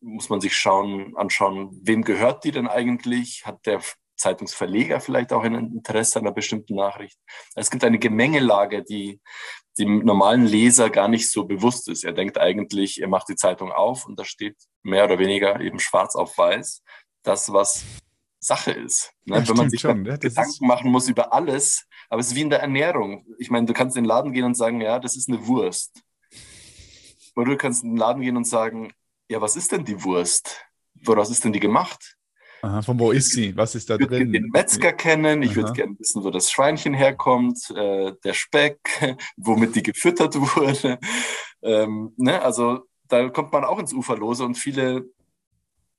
[0.00, 3.44] muss man sich schauen, anschauen, wem gehört die denn eigentlich?
[3.46, 3.80] Hat der
[4.16, 7.18] Zeitungsverleger vielleicht auch ein Interesse an einer bestimmten Nachricht?
[7.54, 9.20] Es gibt eine Gemengelage, die
[9.78, 12.04] dem normalen Leser gar nicht so bewusst ist.
[12.04, 15.80] Er denkt eigentlich, er macht die Zeitung auf und da steht mehr oder weniger eben
[15.80, 16.82] schwarz auf weiß
[17.24, 17.84] das, was
[18.38, 19.12] Sache ist.
[19.24, 19.38] Ne?
[19.38, 22.42] Ja, Wenn man sich schon, ja, Gedanken machen muss über alles, aber es ist wie
[22.42, 23.26] in der Ernährung.
[23.38, 26.02] Ich meine, du kannst in den Laden gehen und sagen, ja, das ist eine Wurst.
[27.36, 28.92] Oder du kannst in den Laden gehen und sagen,
[29.28, 30.64] ja, was ist denn die Wurst?
[30.94, 32.16] Woraus ist denn die gemacht?
[32.62, 33.54] Aha, von wo ist sie?
[33.56, 34.06] Was ist da drin?
[34.06, 38.32] Ich würde den Metzger kennen, ich würde gerne wissen, wo das Schweinchen herkommt, äh, der
[38.32, 38.78] Speck,
[39.36, 40.98] womit die gefüttert wurde.
[41.62, 42.40] Ähm, ne?
[42.40, 45.04] Also da kommt man auch ins Uferlose und viele,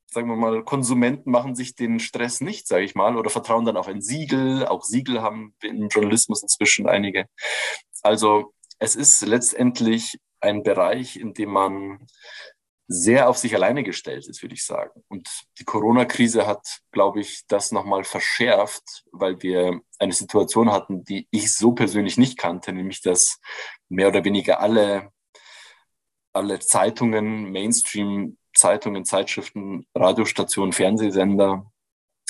[0.08, 3.78] sagen wir mal, Konsumenten machen sich den Stress nicht, sage ich mal, oder vertrauen dann
[3.78, 4.66] auf ein Siegel.
[4.66, 7.28] Auch Siegel haben im Journalismus inzwischen einige.
[8.02, 12.08] Also es ist letztendlich ein Bereich, in dem man
[12.88, 15.04] sehr auf sich alleine gestellt ist, würde ich sagen.
[15.08, 21.28] Und die Corona-Krise hat, glaube ich, das nochmal verschärft, weil wir eine Situation hatten, die
[21.32, 23.40] ich so persönlich nicht kannte, nämlich dass
[23.90, 25.12] mehr oder weniger alle,
[26.32, 31.72] alle Zeitungen, Mainstream-Zeitungen, Zeitschriften, Radiostationen, Fernsehsender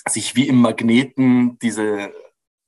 [0.07, 2.13] sich wie im Magneten diese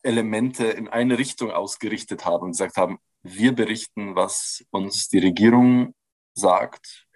[0.04, 3.00] Elemente in eine Richtung ausgerichtet haben und gesagt haben,
[3.34, 5.94] wir berichten, was uns die Regierung
[6.34, 7.08] sagt,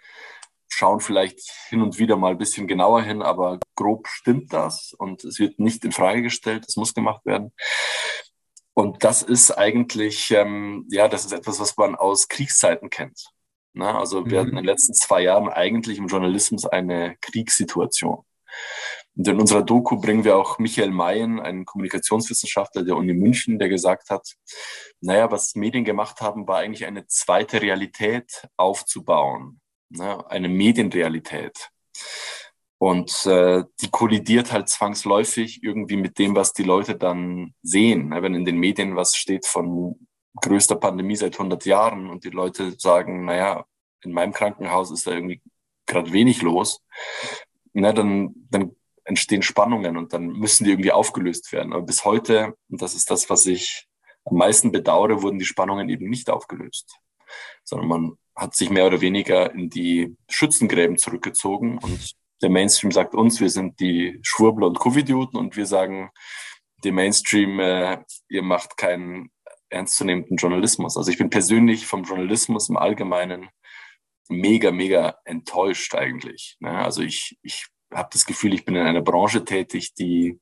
[0.67, 5.24] schauen vielleicht hin und wieder mal ein bisschen genauer hin, aber grob stimmt das und
[5.24, 7.54] es wird nicht in Frage gestellt, es muss gemacht werden.
[8.74, 13.32] Und das ist eigentlich, ähm, ja, das ist etwas, was man aus Kriegszeiten kennt.
[13.74, 13.93] Ne?
[13.93, 14.39] Also wir mhm.
[14.39, 18.24] hatten in den letzten zwei Jahren eigentlich im Journalismus eine Kriegssituation.
[19.15, 23.69] Und in unserer Doku bringen wir auch Michael Mayen, einen Kommunikationswissenschaftler der Uni München, der
[23.69, 24.36] gesagt hat,
[25.02, 31.69] naja, was Medien gemacht haben, war eigentlich eine zweite Realität aufzubauen ne, eine Medienrealität.
[32.78, 38.10] Und äh, die kollidiert halt zwangsläufig irgendwie mit dem, was die Leute dann sehen.
[38.10, 38.24] Ne?
[38.24, 40.08] Wenn in den Medien was steht von
[40.41, 43.65] größter Pandemie seit 100 Jahren und die Leute sagen, naja,
[44.04, 45.41] in meinem Krankenhaus ist da irgendwie
[45.86, 46.82] gerade wenig los,
[47.74, 51.73] na, dann, dann entstehen Spannungen und dann müssen die irgendwie aufgelöst werden.
[51.73, 53.87] Aber bis heute, und das ist das, was ich
[54.25, 56.97] am meisten bedauere, wurden die Spannungen eben nicht aufgelöst,
[57.63, 63.13] sondern man hat sich mehr oder weniger in die Schützengräben zurückgezogen und der Mainstream sagt
[63.13, 66.09] uns, wir sind die Schwurbler und Covidioten und wir sagen
[66.83, 69.29] dem Mainstream, äh, ihr macht keinen
[69.69, 70.97] ernstzunehmenden Journalismus.
[70.97, 73.49] Also ich bin persönlich vom Journalismus im Allgemeinen
[74.29, 76.57] mega, mega enttäuscht eigentlich.
[76.59, 76.71] Ne?
[76.71, 80.39] Also ich, ich habe das Gefühl, ich bin in einer Branche tätig, die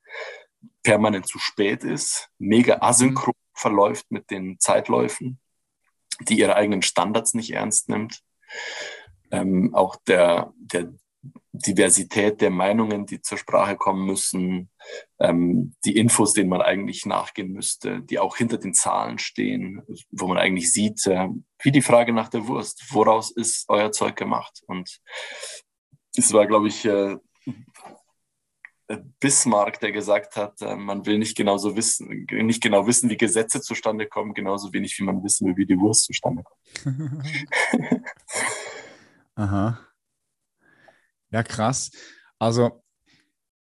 [0.83, 5.39] permanent zu spät ist, mega asynchron verläuft mit den Zeitläufen
[6.21, 8.21] die ihre eigenen Standards nicht ernst nimmt.
[9.31, 10.93] Ähm, auch der, der
[11.51, 14.69] Diversität der Meinungen, die zur Sprache kommen müssen,
[15.19, 20.27] ähm, die Infos, denen man eigentlich nachgehen müsste, die auch hinter den Zahlen stehen, wo
[20.27, 21.27] man eigentlich sieht, äh,
[21.61, 24.61] wie die Frage nach der Wurst, woraus ist euer Zeug gemacht?
[24.67, 24.99] Und
[26.15, 27.17] es war, glaube ich, äh,
[29.19, 33.17] Bismarck, der gesagt hat, äh, man will nicht genau so wissen, nicht genau wissen, wie
[33.17, 36.59] Gesetze zustande kommen, genauso wenig wie man wissen will, wie die Wurst zustande kommt.
[39.35, 39.79] Aha.
[41.31, 41.91] Ja, krass.
[42.39, 42.83] Also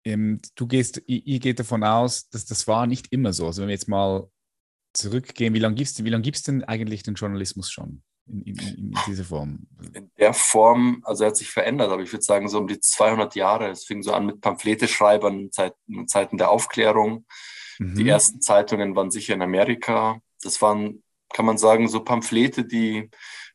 [0.04, 3.48] ähm, du gehst, ihr, ihr geht davon aus, dass das war nicht immer so.
[3.48, 4.30] Also wenn wir jetzt mal
[4.94, 9.24] zurückgehen, wie lange gibst, wie lang denn eigentlich den Journalismus schon in, in, in dieser
[9.24, 9.68] Form?
[9.94, 12.80] In der Form, also er hat sich verändert, aber ich würde sagen so um die
[12.80, 13.70] 200 Jahre.
[13.70, 17.26] Es fing so an mit Pamphleteschreibern in Zeiten, in Zeiten der Aufklärung.
[17.80, 17.96] Mhm.
[17.96, 20.20] Die ersten Zeitungen waren sicher in Amerika.
[20.42, 23.10] Das waren, kann man sagen, so Pamphlete, die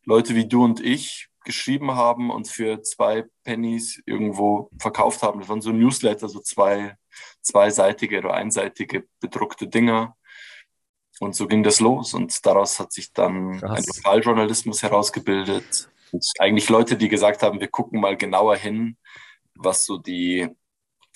[0.04, 5.40] Leute wie du und ich geschrieben haben und für zwei Pennies irgendwo verkauft haben.
[5.40, 6.96] Das waren so Newsletter, so zwei,
[7.40, 10.16] zweiseitige oder einseitige bedruckte Dinger.
[11.20, 12.14] Und so ging das los.
[12.14, 13.78] Und daraus hat sich dann Krass.
[13.78, 15.88] ein Lokaljournalismus herausgebildet.
[16.10, 18.96] Und eigentlich Leute, die gesagt haben, wir gucken mal genauer hin,
[19.54, 20.48] was so die,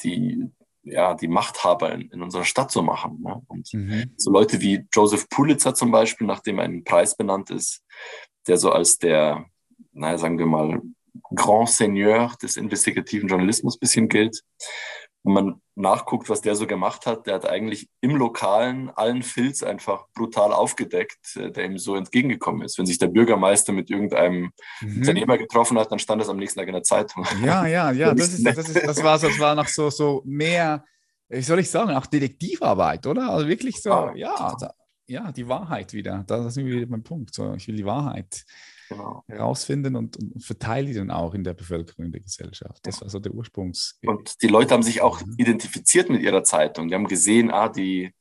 [0.02, 0.46] die,
[0.82, 3.22] ja, die Machthaber in, in unserer Stadt so machen.
[3.22, 3.42] Ne?
[3.48, 4.12] Und mhm.
[4.16, 7.82] so Leute wie Joseph Pulitzer zum Beispiel, nachdem ein Preis benannt ist,
[8.46, 9.46] der so als der
[9.94, 10.82] naja, sagen wir mal,
[11.34, 14.42] Grand Seigneur des investigativen Journalismus bisschen gilt.
[15.24, 19.62] Wenn man nachguckt, was der so gemacht hat, der hat eigentlich im Lokalen allen Filz
[19.62, 22.78] einfach brutal aufgedeckt, äh, der ihm so entgegengekommen ist.
[22.78, 24.98] Wenn sich der Bürgermeister mit irgendeinem mhm.
[24.98, 27.26] Unternehmer getroffen hat, dann stand das am nächsten Tag in der Zeitung.
[27.44, 30.84] Ja, ja, ja, das, ist, das, ist, das, war, das war noch so, so mehr,
[31.28, 33.30] wie soll ich sagen, auch Detektivarbeit, oder?
[33.30, 34.56] Also wirklich so, ah, ja,
[35.06, 36.24] ja, die Wahrheit wieder.
[36.26, 37.34] Da sind wir wieder beim Punkt.
[37.34, 38.44] So, ich will die Wahrheit
[38.88, 39.24] genau.
[39.26, 42.86] herausfinden und, und verteile die dann auch in der Bevölkerung, in der Gesellschaft.
[42.86, 43.98] Das war so der Ursprungs.
[44.04, 45.34] Und die Leute haben sich auch mhm.
[45.38, 46.88] identifiziert mit ihrer Zeitung.
[46.88, 48.12] Die haben gesehen, ah, die,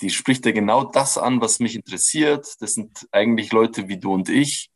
[0.00, 2.46] die spricht ja genau das an, was mich interessiert.
[2.60, 4.70] Das sind eigentlich Leute wie du und ich,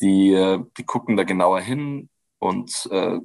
[0.00, 2.08] die, äh, die gucken da genauer hin.
[2.38, 3.18] Und äh,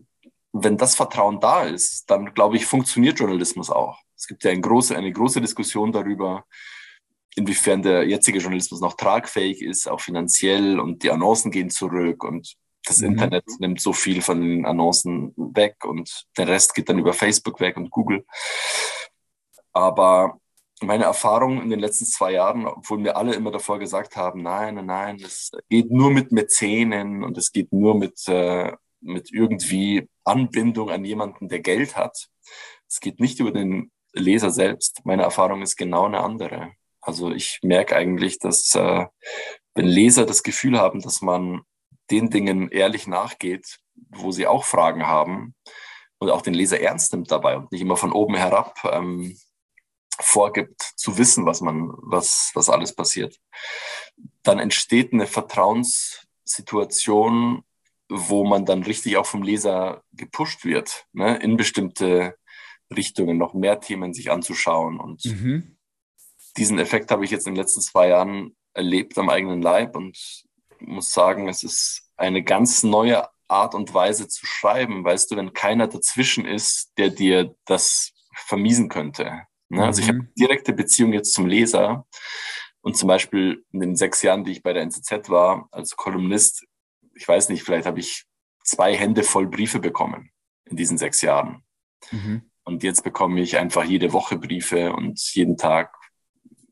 [0.54, 4.00] wenn das Vertrauen da ist, dann glaube ich, funktioniert Journalismus auch.
[4.16, 6.46] Es gibt ja eine große, eine große Diskussion darüber,
[7.36, 12.56] inwiefern der jetzige Journalismus noch tragfähig ist, auch finanziell und die Annoncen gehen zurück und
[12.86, 13.12] das mhm.
[13.12, 17.60] Internet nimmt so viel von den Annoncen weg und der Rest geht dann über Facebook
[17.60, 18.26] weg und Google.
[19.74, 20.40] Aber
[20.82, 24.76] meine Erfahrung in den letzten zwei Jahren, obwohl mir alle immer davor gesagt haben, nein,
[24.76, 28.72] nein, nein, es geht nur mit Mäzenen und es geht nur mit, äh,
[29.02, 32.28] mit irgendwie Anbindung an jemanden, der Geld hat.
[32.88, 35.02] Es geht nicht über den Leser selbst.
[35.06, 36.74] Meine Erfahrung ist genau eine andere.
[37.06, 39.06] Also ich merke eigentlich, dass äh,
[39.76, 41.62] wenn Leser das Gefühl haben, dass man
[42.10, 43.78] den Dingen ehrlich nachgeht,
[44.10, 45.54] wo sie auch Fragen haben
[46.18, 49.38] und auch den Leser ernst nimmt dabei und nicht immer von oben herab ähm,
[50.20, 53.40] vorgibt zu wissen, was man, was, was alles passiert,
[54.42, 57.64] dann entsteht eine Vertrauenssituation,
[58.10, 62.36] wo man dann richtig auch vom Leser gepusht wird, ne, in bestimmte
[62.96, 65.75] Richtungen noch mehr Themen sich anzuschauen und mhm
[66.58, 70.18] diesen Effekt habe ich jetzt in den letzten zwei Jahren erlebt am eigenen Leib und
[70.80, 75.54] muss sagen, es ist eine ganz neue Art und Weise zu schreiben, weißt du, wenn
[75.54, 79.44] keiner dazwischen ist, der dir das vermiesen könnte.
[79.70, 79.86] Ne?
[79.86, 80.34] Also ich habe mhm.
[80.38, 82.06] direkte Beziehung jetzt zum Leser
[82.82, 86.66] und zum Beispiel in den sechs Jahren, die ich bei der NZZ war, als Kolumnist,
[87.16, 88.26] ich weiß nicht, vielleicht habe ich
[88.64, 90.32] zwei Hände voll Briefe bekommen
[90.66, 91.64] in diesen sechs Jahren.
[92.12, 92.50] Mhm.
[92.64, 95.96] Und jetzt bekomme ich einfach jede Woche Briefe und jeden Tag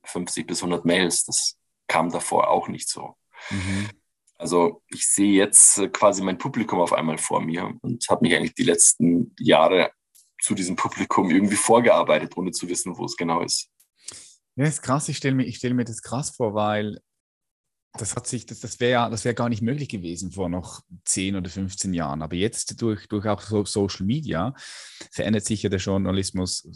[0.03, 1.25] 50 bis 100 Mails.
[1.25, 3.15] Das kam davor auch nicht so.
[3.49, 3.89] Mhm.
[4.37, 8.35] Also ich sehe jetzt äh, quasi mein Publikum auf einmal vor mir und habe mich
[8.35, 9.91] eigentlich die letzten Jahre
[10.41, 13.69] zu diesem Publikum irgendwie vorgearbeitet, ohne zu wissen, wo es genau ist.
[14.55, 15.07] Ja, ist krass.
[15.07, 16.99] Ich stelle mir, stell mir das krass vor, weil
[17.93, 21.35] das hat sich, das, das wäre das wär gar nicht möglich gewesen vor noch 10
[21.35, 22.21] oder 15 Jahren.
[22.21, 24.53] Aber jetzt durch, durch auch so Social Media
[25.11, 26.67] verändert sich ja der Journalismus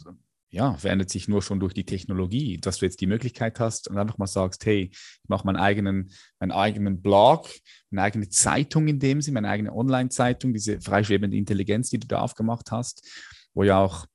[0.49, 3.97] ja, verändert sich nur schon durch die Technologie, dass du jetzt die Möglichkeit hast und
[3.97, 7.49] einfach mal sagst, hey, ich mache meinen eigenen, meinen eigenen Blog,
[7.89, 12.19] meine eigene Zeitung in dem Sinne, meine eigene Online-Zeitung, diese freischwebende Intelligenz, die du da
[12.19, 13.05] aufgemacht hast,
[13.53, 14.05] wo ja auch,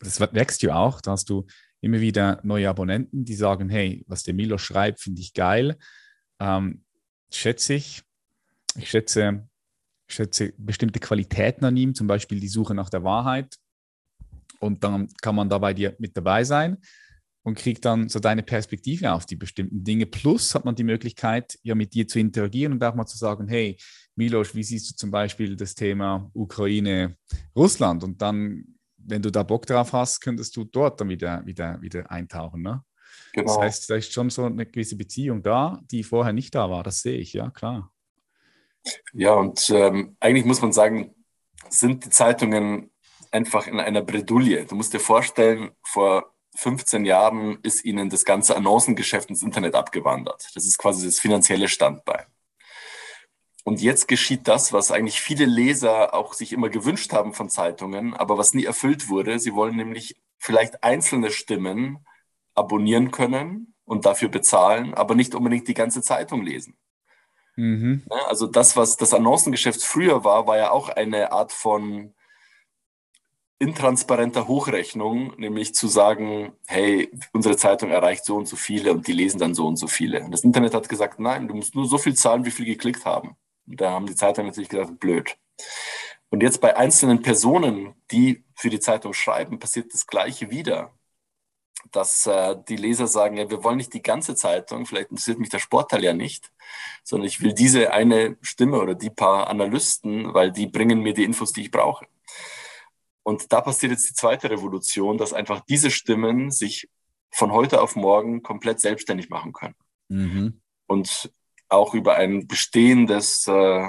[0.00, 1.46] das wächst ja auch, da hast du
[1.80, 5.76] immer wieder neue Abonnenten, die sagen, hey, was der Milo schreibt, finde ich geil,
[6.38, 6.84] ähm,
[7.32, 8.02] schätze ich.
[8.76, 9.48] Ich schätze,
[10.06, 13.56] ich schätze bestimmte Qualitäten an ihm, zum Beispiel die Suche nach der Wahrheit,
[14.60, 16.78] und dann kann man da bei dir mit dabei sein
[17.42, 20.06] und kriegt dann so deine Perspektive auf die bestimmten Dinge.
[20.06, 23.48] Plus hat man die Möglichkeit, ja mit dir zu interagieren und auch mal zu sagen,
[23.48, 23.76] hey,
[24.14, 27.16] Milos, wie siehst du zum Beispiel das Thema Ukraine,
[27.56, 28.04] Russland?
[28.04, 28.64] Und dann,
[28.98, 32.62] wenn du da Bock drauf hast, könntest du dort dann wieder, wieder, wieder eintauchen.
[32.62, 32.84] Ne?
[33.32, 33.46] Genau.
[33.46, 36.82] Das heißt, da ist schon so eine gewisse Beziehung da, die vorher nicht da war.
[36.82, 37.90] Das sehe ich, ja, klar.
[39.12, 41.14] Ja, und ähm, eigentlich muss man sagen,
[41.68, 42.89] sind die Zeitungen
[43.30, 44.64] einfach in einer Bredouille.
[44.66, 50.50] Du musst dir vorstellen, vor 15 Jahren ist ihnen das ganze Annoncengeschäft ins Internet abgewandert.
[50.54, 52.26] Das ist quasi das finanzielle Standbein.
[53.64, 58.14] Und jetzt geschieht das, was eigentlich viele Leser auch sich immer gewünscht haben von Zeitungen,
[58.14, 59.38] aber was nie erfüllt wurde.
[59.38, 62.04] Sie wollen nämlich vielleicht einzelne Stimmen
[62.54, 66.76] abonnieren können und dafür bezahlen, aber nicht unbedingt die ganze Zeitung lesen.
[67.56, 68.02] Mhm.
[68.10, 72.14] Ja, also das, was das Annoncengeschäft früher war, war ja auch eine Art von
[73.60, 79.12] intransparenter Hochrechnung, nämlich zu sagen, hey, unsere Zeitung erreicht so und so viele und die
[79.12, 80.24] lesen dann so und so viele.
[80.24, 83.04] Und das Internet hat gesagt, nein, du musst nur so viel zahlen, wie viel geklickt
[83.04, 83.36] haben.
[83.66, 85.36] Und da haben die Zeitungen natürlich gesagt, blöd.
[86.30, 90.94] Und jetzt bei einzelnen Personen, die für die Zeitung schreiben, passiert das Gleiche wieder.
[91.92, 95.48] Dass äh, die Leser sagen, ja, wir wollen nicht die ganze Zeitung, vielleicht interessiert mich
[95.50, 96.50] der Sportteil ja nicht,
[97.04, 101.24] sondern ich will diese eine Stimme oder die paar Analysten, weil die bringen mir die
[101.24, 102.06] Infos, die ich brauche.
[103.22, 106.88] Und da passiert jetzt die zweite Revolution, dass einfach diese Stimmen sich
[107.30, 109.74] von heute auf morgen komplett selbstständig machen können.
[110.08, 110.60] Mhm.
[110.86, 111.30] Und
[111.68, 113.88] auch über ein bestehendes äh,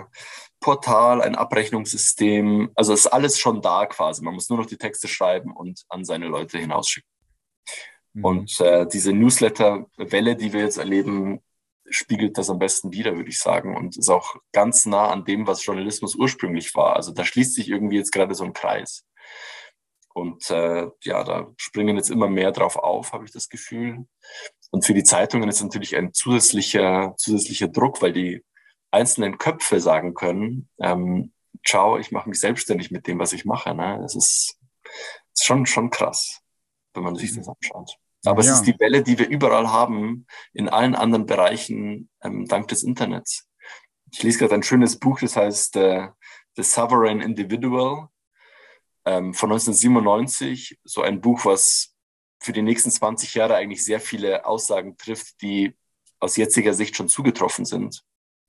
[0.59, 4.23] Portal, ein Abrechnungssystem, also ist alles schon da quasi.
[4.23, 7.09] Man muss nur noch die Texte schreiben und an seine Leute hinausschicken.
[8.13, 8.25] Mhm.
[8.25, 11.41] Und äh, diese Newsletter-Welle, die wir jetzt erleben,
[11.89, 15.47] spiegelt das am besten wider, würde ich sagen, und ist auch ganz nah an dem,
[15.47, 16.95] was Journalismus ursprünglich war.
[16.95, 19.03] Also da schließt sich irgendwie jetzt gerade so ein Kreis.
[20.13, 24.05] Und äh, ja, da springen jetzt immer mehr drauf auf, habe ich das Gefühl.
[24.71, 28.43] Und für die Zeitungen ist natürlich ein zusätzlicher, zusätzlicher Druck, weil die
[28.91, 31.33] einzelnen Köpfe sagen können, ähm,
[31.65, 33.73] ciao, ich mache mich selbstständig mit dem, was ich mache.
[33.73, 33.99] Ne?
[34.01, 34.57] Das ist,
[35.33, 36.41] ist schon, schon krass,
[36.93, 37.97] wenn man sich das anschaut.
[38.25, 38.51] Aber ja.
[38.51, 42.83] es ist die Welle, die wir überall haben, in allen anderen Bereichen, ähm, dank des
[42.83, 43.47] Internets.
[44.11, 46.09] Ich lese gerade ein schönes Buch, das heißt äh,
[46.55, 48.09] The Sovereign Individual
[49.05, 51.95] ähm, von 1997, so ein Buch, was
[52.39, 55.75] für die nächsten 20 Jahre eigentlich sehr viele Aussagen trifft, die
[56.19, 58.03] aus jetziger Sicht schon zugetroffen sind.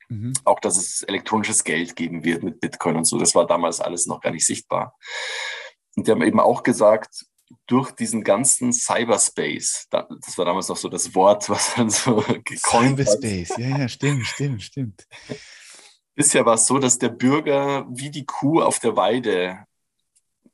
[0.09, 0.33] Mhm.
[0.45, 3.19] Auch, dass es elektronisches Geld geben wird mit Bitcoin und so.
[3.19, 4.97] Das war damals alles noch gar nicht sichtbar.
[5.97, 7.27] Und die haben eben auch gesagt,
[7.67, 12.99] durch diesen ganzen Cyberspace, das war damals noch so das Wort, was dann so gecoint
[12.99, 13.59] Cyberspace, hat.
[13.59, 15.07] ja, ja, stimmt, stimmt, stimmt.
[16.15, 19.67] Bisher war es so, dass der Bürger wie die Kuh auf der Weide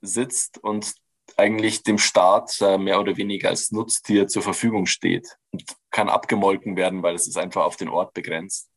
[0.00, 0.94] sitzt und
[1.36, 6.76] eigentlich dem Staat äh, mehr oder weniger als Nutztier zur Verfügung steht und kann abgemolken
[6.76, 8.70] werden, weil es ist einfach auf den Ort begrenzt.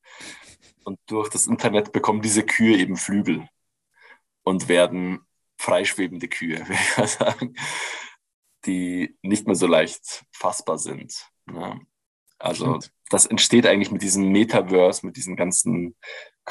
[0.83, 3.47] Und durch das Internet bekommen diese Kühe eben Flügel
[4.43, 5.25] und werden
[5.57, 7.55] freischwebende Kühe, würde ich mal sagen,
[8.65, 11.29] die nicht mehr so leicht fassbar sind.
[11.45, 11.79] Ne?
[12.37, 12.79] Also
[13.09, 15.95] das entsteht eigentlich mit diesem Metaverse, mit diesen ganzen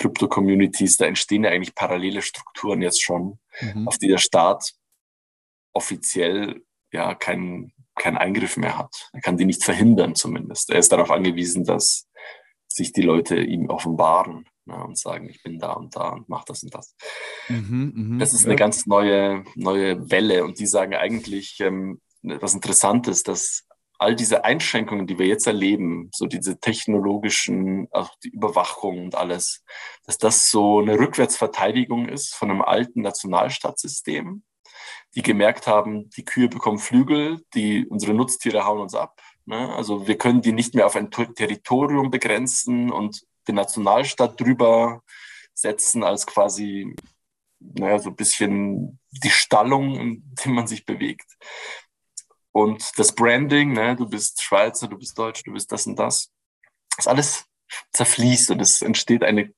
[0.01, 3.87] Krypto-Communities, da entstehen ja eigentlich parallele Strukturen jetzt schon, mhm.
[3.87, 4.73] auf die der Staat
[5.73, 9.11] offiziell ja keinen keinen Eingriff mehr hat.
[9.13, 10.71] Er kann die nicht verhindern zumindest.
[10.71, 12.09] Er ist darauf angewiesen, dass
[12.67, 16.45] sich die Leute ihm offenbaren ne, und sagen, ich bin da und da und mach
[16.45, 16.97] das und das.
[17.49, 18.47] Mhm, mh, das ist ja.
[18.47, 23.67] eine ganz neue, neue Welle und die sagen eigentlich ähm, was Interessantes, dass
[24.01, 29.63] all diese Einschränkungen, die wir jetzt erleben, so diese technologischen, auch die Überwachung und alles,
[30.05, 34.43] dass das so eine Rückwärtsverteidigung ist von einem alten Nationalstaatssystem,
[35.15, 39.21] die gemerkt haben, die Kühe bekommen Flügel, die unsere Nutztiere hauen uns ab.
[39.45, 39.75] Ne?
[39.75, 45.03] Also wir können die nicht mehr auf ein Territorium begrenzen und den Nationalstaat drüber
[45.53, 46.95] setzen als quasi
[47.61, 51.37] naja, so ein bisschen die Stallung, in der man sich bewegt.
[52.53, 56.33] Und das Branding, ne, du bist Schweizer, du bist Deutsch, du bist das und das,
[56.97, 57.45] das alles
[57.93, 59.53] zerfließt und es entsteht eine,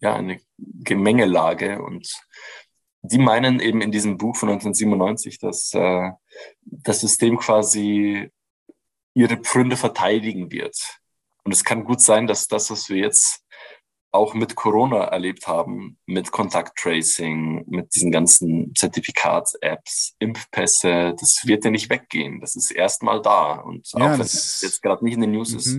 [0.00, 1.82] ja, eine Gemengelage.
[1.82, 2.10] Und
[3.02, 6.10] die meinen eben in diesem Buch von 1997, dass äh,
[6.62, 8.30] das System quasi
[9.14, 10.76] ihre Pfründe verteidigen wird.
[11.44, 13.44] Und es kann gut sein, dass das, was wir jetzt
[14.12, 21.70] auch mit Corona erlebt haben, mit Kontakttracing, mit diesen ganzen Zertifikats-Apps, Impfpässe, das wird ja
[21.70, 22.40] nicht weggehen.
[22.40, 23.56] Das ist erstmal da.
[23.56, 25.58] Und ja, auch wenn es jetzt gerade nicht in den News mhm.
[25.58, 25.78] ist,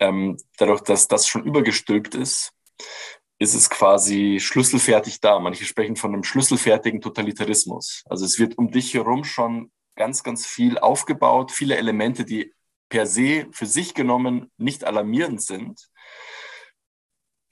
[0.00, 2.52] ähm, dadurch, dass das schon übergestülpt ist,
[3.38, 5.38] ist es quasi schlüsselfertig da.
[5.38, 8.02] Manche sprechen von einem schlüsselfertigen Totalitarismus.
[8.06, 12.54] Also es wird um dich herum schon ganz, ganz viel aufgebaut, viele Elemente, die
[12.88, 15.88] per se für sich genommen nicht alarmierend sind,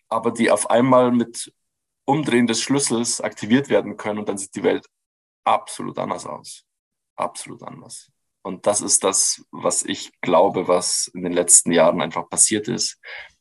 [0.08, 1.52] aber die auf einmal mit
[2.04, 4.86] Umdrehen des Schlüssels aktiviert werden können und dann sieht die Welt
[5.44, 6.64] absolut anders aus.
[7.16, 8.10] Absolut anders.
[8.42, 12.98] Und das ist das, was ich glaube, was in den letzten Jahren einfach passiert ist.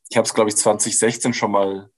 [0.09, 1.89] Ich habe es, glaube ich, 2016 schon mal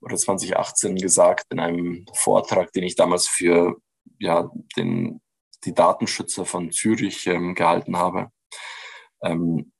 [0.00, 3.76] oder 2018 gesagt in einem Vortrag, den ich damals für
[4.18, 5.22] ja, den,
[5.64, 8.30] die Datenschützer von Zürich ähm, gehalten habe.
[9.22, 9.72] Ähm,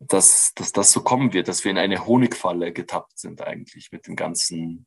[0.00, 4.06] dass, dass das so kommen wird, dass wir in eine Honigfalle getappt sind eigentlich mit
[4.06, 4.86] dem ganzen,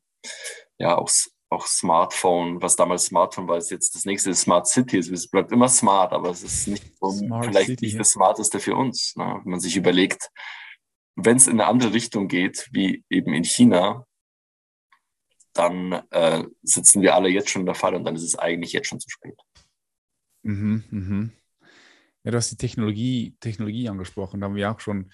[0.78, 1.08] ja, auch,
[1.50, 4.98] auch Smartphone, was damals Smartphone war, ist jetzt das nächste Smart City.
[4.98, 6.84] Es bleibt immer smart, aber es ist nicht
[7.42, 9.14] vielleicht City, nicht das Smarteste für uns.
[9.16, 9.40] Ne?
[9.44, 10.30] Wenn man sich überlegt,
[11.14, 14.04] wenn es in eine andere Richtung geht, wie eben in China,
[15.52, 18.72] dann äh, sitzen wir alle jetzt schon in der Falle und dann ist es eigentlich
[18.72, 19.38] jetzt schon zu spät.
[20.42, 21.32] Mhm, mhm.
[22.24, 25.12] Ja, du hast die Technologie, Technologie angesprochen, da haben wir auch schon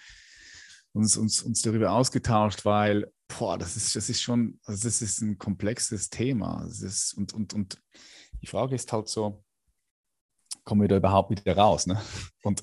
[0.93, 5.21] uns, uns, uns darüber ausgetauscht, weil boah, das ist, das ist schon, also das ist
[5.21, 6.65] ein komplexes Thema.
[6.65, 7.83] Das ist, und, und, und
[8.41, 9.45] die Frage ist halt so,
[10.65, 11.87] kommen wir da überhaupt wieder raus?
[11.87, 12.01] Ne?
[12.43, 12.63] Und,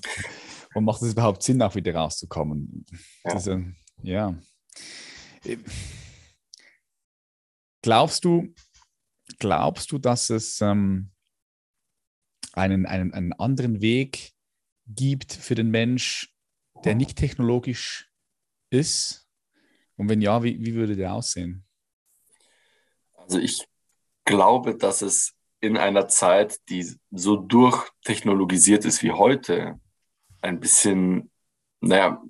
[0.74, 2.84] und macht es überhaupt Sinn, auch wieder rauszukommen?
[3.24, 3.34] Ja.
[3.34, 4.38] Diese, ja.
[7.82, 8.54] Glaubst du,
[9.38, 11.10] glaubst du, dass es ähm,
[12.52, 14.32] einen, einen, einen anderen Weg
[14.88, 16.34] gibt für den Mensch,
[16.84, 18.10] der nicht technologisch
[18.70, 19.28] ist?
[19.96, 21.64] Und wenn ja, wie, wie würde der aussehen?
[23.14, 23.66] Also ich
[24.24, 29.80] glaube, dass es in einer Zeit, die so durchtechnologisiert ist wie heute,
[30.40, 31.30] ein bisschen,
[31.80, 32.22] naja,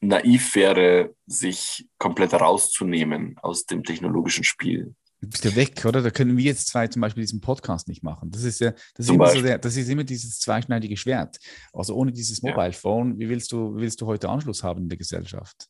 [0.00, 4.94] naiv wäre, sich komplett rauszunehmen aus dem technologischen Spiel.
[5.24, 6.02] Bist ja weg, oder?
[6.02, 8.30] Da können wir jetzt zwei zum Beispiel diesen Podcast nicht machen.
[8.32, 11.38] Das ist ja, das ist, immer, so der, das ist immer dieses zweischneidige Schwert.
[11.72, 12.72] Also ohne dieses Mobile.
[12.72, 15.68] Phone, wie willst du, wie willst du heute Anschluss haben in der Gesellschaft?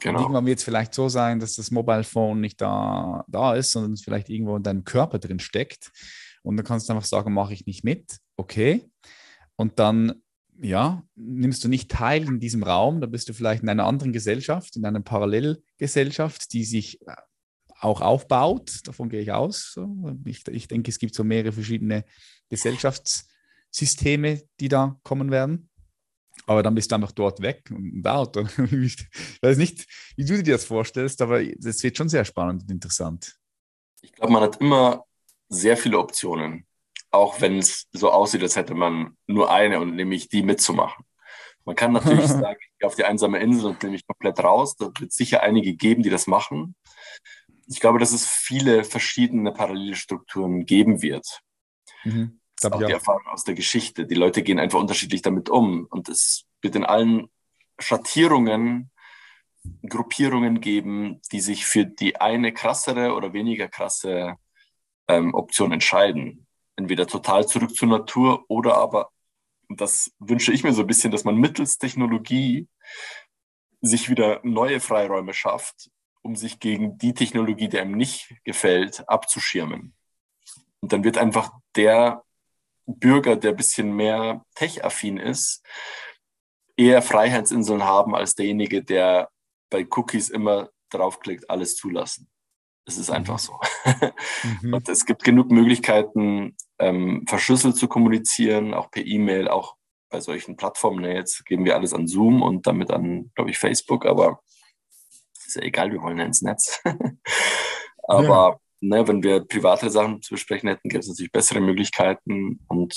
[0.00, 0.18] Genau.
[0.18, 3.72] Und irgendwann wird es vielleicht so sein, dass das Mobile Phone nicht da, da ist,
[3.72, 5.90] sondern es vielleicht irgendwo in deinem Körper drin steckt.
[6.42, 8.90] Und dann kannst du einfach sagen, mache ich nicht mit, okay.
[9.56, 10.22] Und dann,
[10.60, 14.12] ja, nimmst du nicht teil in diesem Raum, da bist du vielleicht in einer anderen
[14.12, 17.00] Gesellschaft, in einer Parallelgesellschaft, die sich
[17.80, 18.86] auch aufbaut.
[18.86, 19.78] Davon gehe ich aus.
[20.24, 22.04] Ich, ich denke, es gibt so mehrere verschiedene
[22.48, 25.70] Gesellschaftssysteme, die da kommen werden.
[26.46, 28.36] Aber dann bist du einfach dort weg und out.
[28.72, 28.96] Ich
[29.42, 33.36] weiß nicht, wie du dir das vorstellst, aber es wird schon sehr spannend und interessant.
[34.02, 35.04] Ich glaube, man hat immer
[35.48, 36.66] sehr viele Optionen,
[37.10, 41.04] auch wenn es so aussieht, als hätte man nur eine und nämlich die mitzumachen.
[41.64, 44.76] Man kann natürlich sagen, ich gehe auf die einsame Insel und nehme mich komplett raus.
[44.76, 46.74] Da wird es sicher einige geben, die das machen.
[47.70, 51.40] Ich glaube, dass es viele verschiedene parallele Strukturen geben wird.
[52.04, 52.40] Mhm.
[52.56, 54.06] Das ist auch die Erfahrung aus der Geschichte.
[54.06, 55.86] Die Leute gehen einfach unterschiedlich damit um.
[55.88, 57.30] Und es wird in allen
[57.78, 58.90] Schattierungen
[59.88, 64.36] Gruppierungen geben, die sich für die eine krassere oder weniger krasse
[65.08, 66.46] ähm, Option entscheiden.
[66.76, 69.10] Entweder total zurück zur Natur oder aber,
[69.68, 72.68] und das wünsche ich mir so ein bisschen, dass man mittels Technologie
[73.82, 75.90] sich wieder neue Freiräume schafft,
[76.22, 79.94] um sich gegen die Technologie, die einem nicht gefällt, abzuschirmen.
[80.80, 82.22] Und dann wird einfach der
[82.86, 85.64] Bürger, der ein bisschen mehr tech-affin ist,
[86.76, 89.30] eher Freiheitsinseln haben als derjenige, der
[89.70, 92.28] bei Cookies immer draufklickt, alles zulassen.
[92.86, 93.58] Es ist einfach so.
[94.62, 94.74] Mhm.
[94.74, 99.76] Und es gibt genug Möglichkeiten, ähm, verschlüsselt zu kommunizieren, auch per E-Mail, auch
[100.08, 101.04] bei solchen Plattformen.
[101.04, 104.42] Jetzt geben wir alles an Zoom und damit an, glaube ich, Facebook, aber
[105.50, 106.82] ist ja egal, wir wollen ja ins Netz.
[108.04, 112.60] aber ne, wenn wir private Sachen zu besprechen hätten, gäbe es natürlich bessere Möglichkeiten.
[112.68, 112.94] Und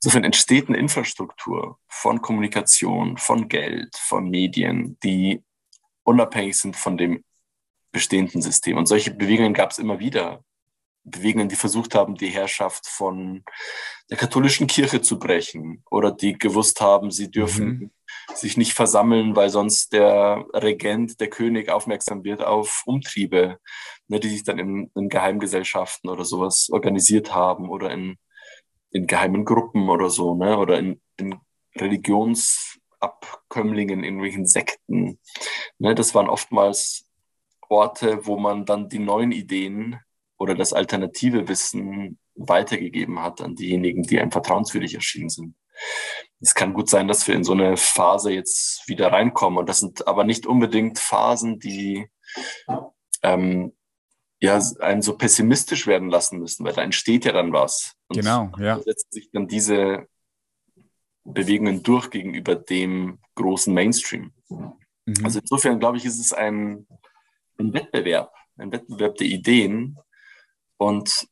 [0.00, 5.42] insofern entsteht eine Infrastruktur von Kommunikation, von Geld, von Medien, die
[6.04, 7.24] unabhängig sind von dem
[7.92, 8.76] bestehenden System.
[8.76, 10.44] Und solche Bewegungen gab es immer wieder.
[11.04, 13.44] Bewegungen, die versucht haben, die Herrschaft von
[14.10, 17.90] der katholischen Kirche zu brechen oder die gewusst haben, sie dürfen mhm.
[18.34, 23.58] sich nicht versammeln, weil sonst der Regent, der König aufmerksam wird auf Umtriebe,
[24.08, 28.16] ne, die sich dann in, in Geheimgesellschaften oder sowas organisiert haben oder in,
[28.90, 31.38] in geheimen Gruppen oder so, ne, oder in, in
[31.76, 35.18] Religionsabkömmlingen, in irgendwelchen Sekten.
[35.78, 37.04] Ne, das waren oftmals
[37.68, 40.00] Orte, wo man dann die neuen Ideen
[40.38, 45.54] oder das alternative Wissen weitergegeben hat an diejenigen, die einem vertrauenswürdig erschienen sind.
[46.40, 49.58] Es kann gut sein, dass wir in so eine Phase jetzt wieder reinkommen.
[49.58, 52.08] Und das sind aber nicht unbedingt Phasen, die
[53.22, 53.72] ähm,
[54.40, 57.94] ja, einen so pessimistisch werden lassen müssen, weil da entsteht ja dann was.
[58.08, 58.80] Und genau, ja.
[58.82, 60.06] setzen sich dann diese
[61.24, 64.32] Bewegungen durch gegenüber dem großen Mainstream.
[64.48, 65.24] Mhm.
[65.24, 66.86] Also insofern glaube ich, ist es ein,
[67.58, 69.98] ein Wettbewerb, ein Wettbewerb der Ideen,
[70.76, 71.28] und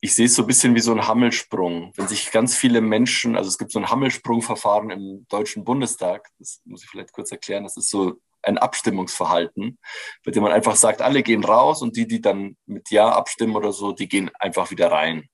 [0.00, 1.92] ich sehe es so ein bisschen wie so ein Hammelsprung.
[1.96, 6.60] Wenn sich ganz viele Menschen, also es gibt so ein Hammelsprungverfahren im Deutschen Bundestag, das
[6.64, 9.78] muss ich vielleicht kurz erklären, das ist so ein Abstimmungsverhalten,
[10.24, 13.54] bei dem man einfach sagt, alle gehen raus und die, die dann mit Ja abstimmen
[13.54, 15.28] oder so, die gehen einfach wieder rein.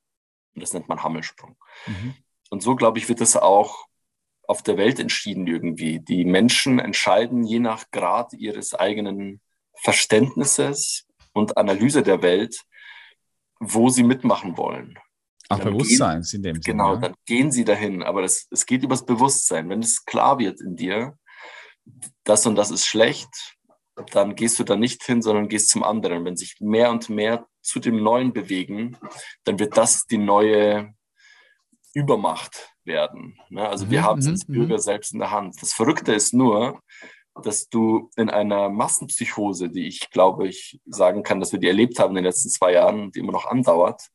[0.54, 1.56] Und das nennt man Hammelsprung.
[1.86, 2.14] Mhm.
[2.50, 3.86] Und so, glaube ich, wird das auch
[4.46, 6.00] auf der Welt entschieden irgendwie.
[6.00, 9.40] Die Menschen entscheiden je nach Grad ihres eigenen
[9.74, 12.64] Verständnisses und Analyse der Welt,
[13.61, 14.98] wo sie mitmachen wollen.
[15.48, 16.61] Ach, Bewusstsein in dem Sinne.
[16.61, 17.00] Genau, ja.
[17.00, 18.02] dann gehen sie dahin.
[18.02, 19.68] Aber das, es geht übers Bewusstsein.
[19.68, 21.16] Wenn es klar wird in dir,
[22.24, 23.56] das und das ist schlecht,
[24.12, 26.24] dann gehst du da nicht hin, sondern gehst zum anderen.
[26.24, 28.96] Wenn sich mehr und mehr zu dem Neuen bewegen,
[29.44, 30.94] dann wird das die neue
[31.94, 33.38] Übermacht werden.
[33.48, 33.66] Ne?
[33.66, 34.82] Also wir mhm, haben es als mhm, Bürger mhm.
[34.82, 35.61] selbst in der Hand.
[35.61, 36.80] Das Verrückte ist nur,
[37.43, 41.99] dass du in einer Massenpsychose, die ich glaube, ich sagen kann, dass wir die erlebt
[41.99, 44.09] haben in den letzten zwei Jahren, die immer noch andauert,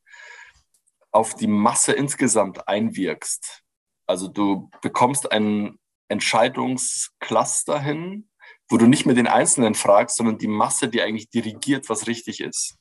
[1.11, 3.61] auf die Masse insgesamt einwirkst.
[4.05, 8.29] Also du bekommst ein Entscheidungscluster hin,
[8.69, 12.39] wo du nicht mehr den Einzelnen fragst, sondern die Masse, die eigentlich dirigiert, was richtig
[12.41, 12.77] ist.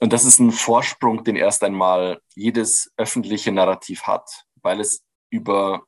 [0.00, 5.84] Und das ist ein Vorsprung, den erst einmal jedes öffentliche Narrativ hat, weil es über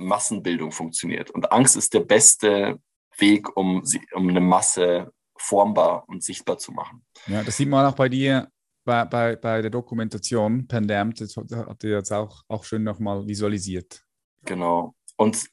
[0.00, 1.30] Massenbildung funktioniert.
[1.30, 2.80] Und Angst ist der beste
[3.18, 3.82] Weg, um,
[4.14, 7.04] um eine Masse formbar und sichtbar zu machen.
[7.26, 8.48] Ja, das sieht man auch bei dir,
[8.84, 14.04] bei, bei, bei der Dokumentation Pandemic, das hat ihr jetzt auch, auch schön nochmal visualisiert.
[14.44, 14.94] Genau.
[15.16, 15.48] Und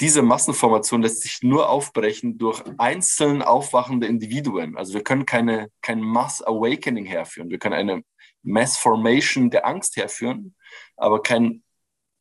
[0.00, 4.76] diese Massenformation lässt sich nur aufbrechen durch einzeln aufwachende Individuen.
[4.76, 7.50] Also wir können keine, kein Mass Awakening herführen.
[7.50, 8.02] Wir können eine
[8.42, 10.54] Mass Formation der Angst herführen,
[10.96, 11.64] aber kein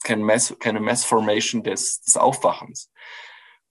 [0.04, 2.91] kein Mass, keine Mass Formation des, des Aufwachens.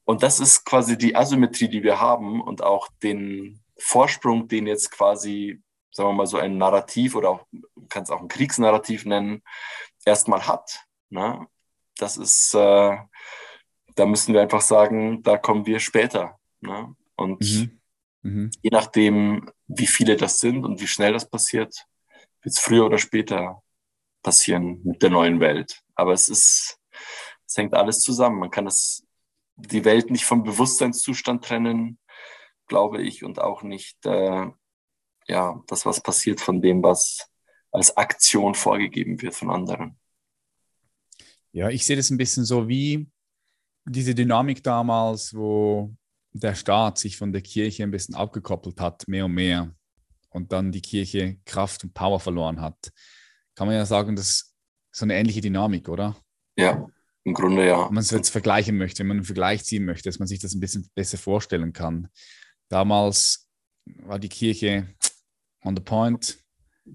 [0.05, 4.91] Und das ist quasi die Asymmetrie, die wir haben und auch den Vorsprung, den jetzt
[4.91, 5.61] quasi,
[5.91, 7.47] sagen wir mal, so ein Narrativ oder auch,
[7.89, 9.43] kann es auch ein Kriegsnarrativ nennen,
[10.05, 10.85] erstmal hat.
[11.11, 11.47] Ne?
[11.99, 12.97] Das ist, äh,
[13.95, 16.39] da müssen wir einfach sagen, da kommen wir später.
[16.61, 16.95] Ne?
[17.16, 17.81] Und mhm.
[18.22, 18.51] Mhm.
[18.62, 21.87] je nachdem, wie viele das sind und wie schnell das passiert,
[22.43, 23.62] wird es früher oder später
[24.22, 25.83] passieren mit der neuen Welt.
[25.97, 26.78] Aber es ist,
[27.47, 28.38] es hängt alles zusammen.
[28.38, 29.05] Man kann das,
[29.57, 31.99] die Welt nicht vom Bewusstseinszustand trennen,
[32.68, 34.47] glaube ich, und auch nicht, äh,
[35.28, 37.28] ja, das, was passiert von dem, was
[37.72, 39.99] als Aktion vorgegeben wird von anderen.
[41.53, 43.09] Ja, ich sehe das ein bisschen so wie
[43.84, 45.94] diese Dynamik damals, wo
[46.32, 49.74] der Staat sich von der Kirche ein bisschen abgekoppelt hat, mehr und mehr,
[50.28, 52.92] und dann die Kirche Kraft und Power verloren hat
[53.57, 54.55] kann man ja sagen, das ist
[54.97, 56.16] so eine ähnliche Dynamik, oder?
[56.57, 56.88] Ja,
[57.24, 57.86] im Grunde ja.
[57.86, 60.38] Wenn man es jetzt vergleichen möchte, wenn man einen Vergleich ziehen möchte, dass man sich
[60.38, 62.09] das ein bisschen besser vorstellen kann.
[62.68, 63.51] Damals
[63.84, 64.88] war die Kirche
[65.62, 66.38] on the point,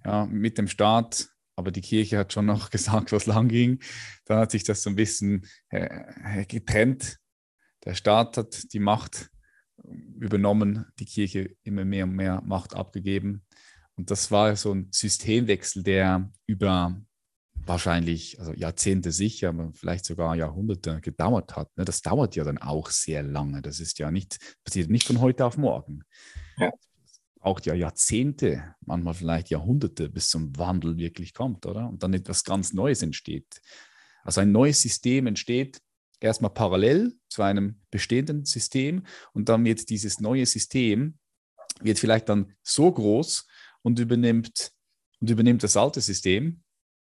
[0.03, 3.79] ja, mit dem Staat, aber die Kirche hat schon noch gesagt, was lang ging.
[4.25, 7.19] Dann hat sich das so ein bisschen äh, getrennt.
[7.85, 9.29] Der Staat hat die Macht
[10.17, 13.45] übernommen, die Kirche immer mehr und mehr Macht abgegeben.
[13.95, 16.99] Und das war so ein Systemwechsel, der über
[17.65, 21.75] wahrscheinlich also Jahrzehnte sicher, aber vielleicht sogar Jahrhunderte gedauert hat.
[21.77, 21.85] Ne?
[21.85, 23.61] Das dauert ja dann auch sehr lange.
[23.61, 26.03] Das ist ja nicht, passiert nicht von heute auf morgen.
[26.57, 26.71] Ja.
[27.39, 31.89] Auch ja Jahrzehnte, manchmal vielleicht Jahrhunderte, bis zum Wandel wirklich kommt, oder?
[31.89, 33.61] Und dann etwas ganz Neues entsteht.
[34.23, 35.81] Also ein neues System entsteht
[36.19, 39.03] erstmal parallel zu einem bestehenden System
[39.33, 41.17] und dann wird dieses neue System
[41.81, 43.47] wird vielleicht dann so groß,
[43.81, 44.71] und übernimmt,
[45.19, 46.61] und übernimmt das alte System.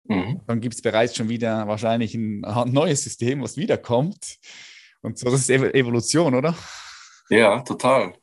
[0.08, 0.40] Mhm.
[0.46, 4.38] Dann gibt es bereits schon wieder wahrscheinlich ein neues System, was wiederkommt.
[5.02, 6.54] Und so das ist Evolution, oder?
[7.28, 8.14] Ja, total.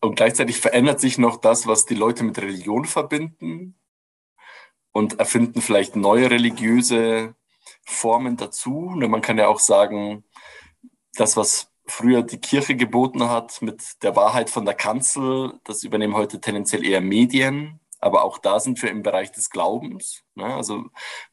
[0.00, 3.74] Und gleichzeitig verändert sich noch das, was die Leute mit Religion verbinden
[4.92, 7.34] und erfinden vielleicht neue religiöse
[7.84, 8.88] Formen dazu.
[8.88, 10.24] Und man kann ja auch sagen,
[11.14, 16.14] das, was früher die Kirche geboten hat mit der Wahrheit von der Kanzel, das übernehmen
[16.14, 17.80] heute tendenziell eher Medien.
[18.00, 20.24] Aber auch da sind wir im Bereich des Glaubens.
[20.34, 20.44] Ne?
[20.44, 20.84] Also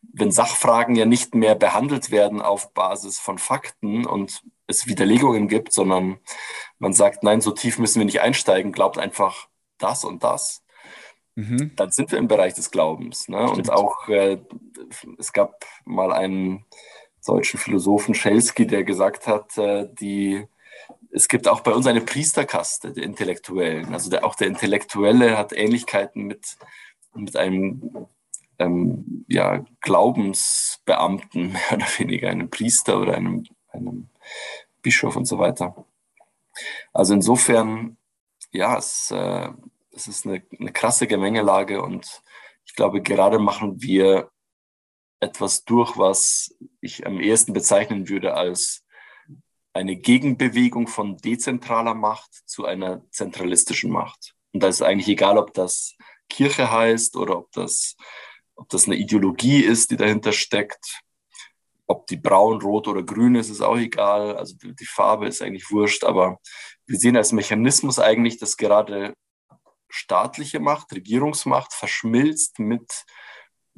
[0.02, 5.72] wenn Sachfragen ja nicht mehr behandelt werden auf Basis von Fakten und es Widerlegungen gibt,
[5.72, 6.20] sondern
[6.78, 9.48] man sagt, nein, so tief müssen wir nicht einsteigen, glaubt einfach
[9.78, 10.64] das und das,
[11.36, 11.72] mhm.
[11.76, 13.30] dann sind wir im Bereich des Glaubens.
[13.30, 13.50] Ne?
[13.50, 14.38] Und auch äh,
[15.18, 16.66] es gab mal einen
[17.26, 20.48] deutschen Philosophen, Schelsky, der gesagt hat, äh, die
[21.12, 23.94] es gibt auch bei uns eine Priesterkaste der Intellektuellen.
[23.94, 26.58] Also der, auch der Intellektuelle hat Ähnlichkeiten mit,
[27.14, 28.08] mit einem
[28.60, 34.10] ähm, ja, Glaubensbeamten, mehr oder weniger, einem Priester oder einem, einem
[34.82, 35.86] Bischof und so weiter.
[36.94, 37.98] Also insofern,
[38.52, 39.50] ja, es, äh,
[39.92, 42.22] es ist eine, eine krasse Gemengelage und
[42.66, 44.30] ich glaube, gerade machen wir
[45.20, 48.84] etwas durch, was ich am ehesten bezeichnen würde als
[49.78, 54.34] eine Gegenbewegung von dezentraler Macht zu einer zentralistischen Macht.
[54.52, 55.96] Und da ist eigentlich egal, ob das
[56.30, 57.96] Kirche heißt oder ob das,
[58.56, 61.02] ob das eine Ideologie ist, die dahinter steckt.
[61.86, 64.36] Ob die braun, rot oder grün ist, ist auch egal.
[64.36, 66.40] Also die Farbe ist eigentlich wurscht, aber
[66.88, 69.14] wir sehen als Mechanismus eigentlich, dass gerade
[69.90, 73.06] staatliche Macht, Regierungsmacht verschmilzt mit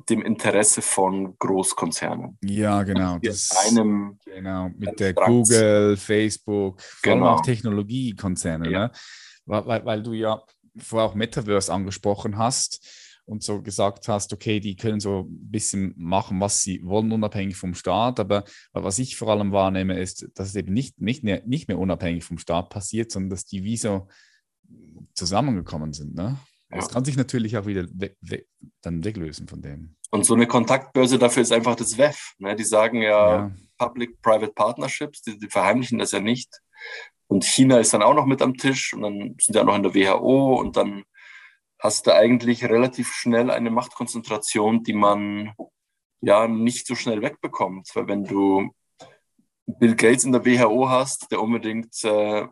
[0.07, 2.37] dem Interesse von Großkonzernen.
[2.43, 3.17] Ja, genau.
[3.21, 7.33] Das einem genau mit der Google, Facebook, vor allem Genau.
[7.33, 8.79] auch Technologiekonzerne, Ja.
[8.87, 8.91] ne?
[9.45, 10.41] weil, weil, du ja
[10.77, 12.87] vorher auch Metaverse angesprochen hast
[13.25, 17.55] und so gesagt hast, okay, die können so ein bisschen machen, was sie wollen, unabhängig
[17.57, 18.19] vom Staat.
[18.19, 18.43] Aber
[18.73, 22.23] was ich vor allem wahrnehme, ist, dass es eben nicht, nicht, mehr, nicht mehr unabhängig
[22.23, 24.07] vom Staat passiert, sondern dass die wie so
[25.13, 26.15] zusammengekommen sind.
[26.15, 26.37] Ne?
[26.69, 26.93] Das Ja.
[26.93, 28.45] kann sich natürlich auch wieder we we
[28.81, 29.95] dann weglösen von dem.
[30.11, 32.33] Und so eine Kontaktbörse dafür ist einfach das WEF.
[32.39, 32.55] Ne?
[32.55, 33.51] Die sagen ja, Ja.
[33.77, 36.61] Public-Private Partnerships, die, die verheimlichen das ja nicht.
[37.27, 39.83] Und China ist dann auch noch mit am Tisch und dann sind auch noch in
[39.83, 41.03] der WHO und dann
[41.79, 45.53] hast du eigentlich relativ schnell eine Machtkonzentration, die man
[46.21, 47.89] ja nicht so schnell wegbekommt.
[47.93, 48.73] Weil wenn du
[49.65, 52.47] Bill Gates in der WHO hast, der unbedingt äh,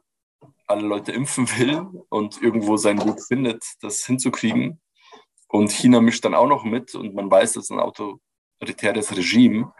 [0.68, 4.80] alle Leute impfen will und irgendwo seinen Weg findet, das hinzukriegen,
[5.48, 9.74] und China mischt dann auch noch mit und man weiß, das ist ein autoritäres Regime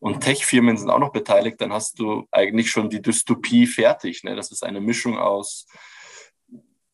[0.00, 4.22] und Tech-Firmen sind auch noch beteiligt, dann hast du eigentlich schon die Dystopie fertig.
[4.24, 4.34] Ne?
[4.34, 5.66] Das ist eine Mischung aus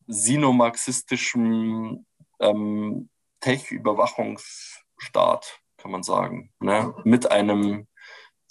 [0.07, 2.05] sinomarxistischem
[2.39, 3.09] ähm,
[3.39, 6.93] Tech-Überwachungsstaat, kann man sagen, ne?
[7.05, 7.87] mit einem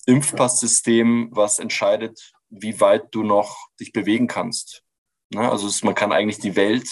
[0.06, 4.84] Impfpasssystem, was entscheidet, wie weit du noch dich bewegen kannst.
[5.30, 5.50] Ne?
[5.50, 6.88] Also es, man kann eigentlich die Welt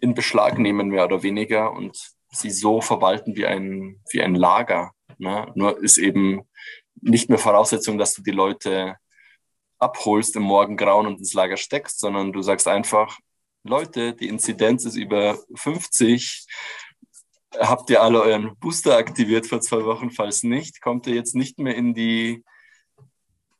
[0.00, 1.98] in Beschlag nehmen, mehr oder weniger, und
[2.30, 4.92] sie so verwalten wie ein, wie ein Lager.
[5.18, 5.50] Ne?
[5.54, 6.42] Nur ist eben
[7.00, 8.96] nicht mehr Voraussetzung, dass du die Leute
[9.78, 13.18] abholst im Morgengrauen und ins Lager steckst, sondern du sagst einfach,
[13.64, 16.46] Leute, die Inzidenz ist über 50,
[17.58, 20.10] habt ihr alle euren Booster aktiviert vor zwei Wochen?
[20.10, 22.44] Falls nicht, kommt ihr jetzt nicht mehr in die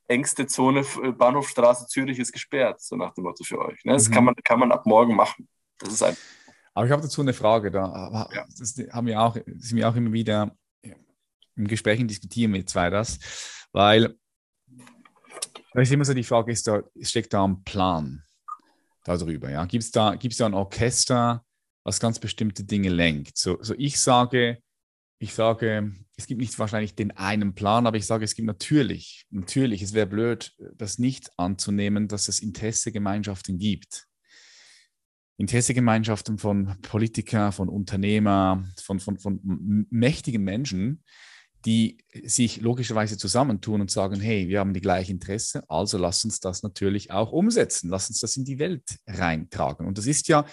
[0.09, 0.85] engste Zone,
[1.17, 3.85] Bahnhofstraße Zürich ist gesperrt, so nach dem Motto für euch.
[3.85, 3.93] Ne?
[3.93, 4.15] Das Mhm.
[4.15, 5.49] kann, man, kann man ab morgen machen.
[5.79, 6.17] Das ist ein
[6.75, 7.71] Aber ich habe dazu eine Frage.
[7.71, 8.47] Da Ja.
[8.59, 10.57] das haben wir auch, sind wir auch immer wieder
[11.57, 13.19] im Gespräch und diskutieren mit zwei das,
[13.73, 14.17] weil
[15.73, 18.25] da ist immer so die Frage, ist da, steckt da ein Plan
[19.05, 19.51] darüber?
[19.51, 19.65] Ja?
[19.65, 21.45] Gibt es da, gibt's da ein Orchester,
[21.85, 23.37] was ganz bestimmte Dinge lenkt?
[23.37, 24.63] So, so ich sage,
[25.19, 29.27] ich sage, es gibt nicht wahrscheinlich den einen Plan, aber ich sage, es gibt natürlich,
[29.31, 34.07] natürlich, es wäre blöd, das nicht anzunehmen, dass es Interessegemeinschaften gibt.
[35.39, 39.41] Interessegemeinschaften von Politikern, von Unternehmern, von, von, von
[39.91, 41.05] mächtigen Menschen,
[41.65, 46.41] die sich logischerweise zusammentun und sagen, hey, wir haben die gleichen Interesse, also lass uns
[46.41, 49.87] das natürlich auch umsetzen, lass uns das in die Welt reintragen.
[49.87, 50.45] Und das ist ja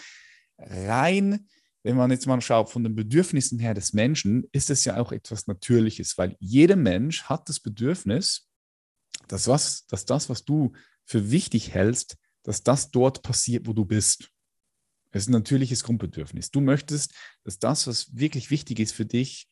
[0.58, 1.48] rein,
[1.84, 5.12] wenn man jetzt mal schaut, von den Bedürfnissen her des Menschen, ist es ja auch
[5.12, 8.48] etwas Natürliches, weil jeder Mensch hat das Bedürfnis,
[9.28, 10.74] dass, was, dass das, was du
[11.06, 14.30] für wichtig hältst, dass das dort passiert, wo du bist.
[15.16, 16.52] Es ist ein natürliches Grundbedürfnis.
[16.52, 17.14] Du möchtest,
[17.46, 19.48] dass das, was wirklich wichtig ist für dich,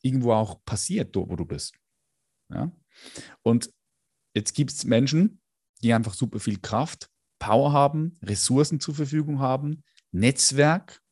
[0.00, 1.74] irgendwo auch passiert, wo du bist.
[2.48, 2.70] Ja?
[3.42, 3.72] Und
[4.32, 5.40] jetzt gibt es Menschen,
[5.82, 9.82] die einfach super viel Kraft, Power haben, Ressourcen zur Verfügung haben,
[10.12, 11.02] Netzwerk,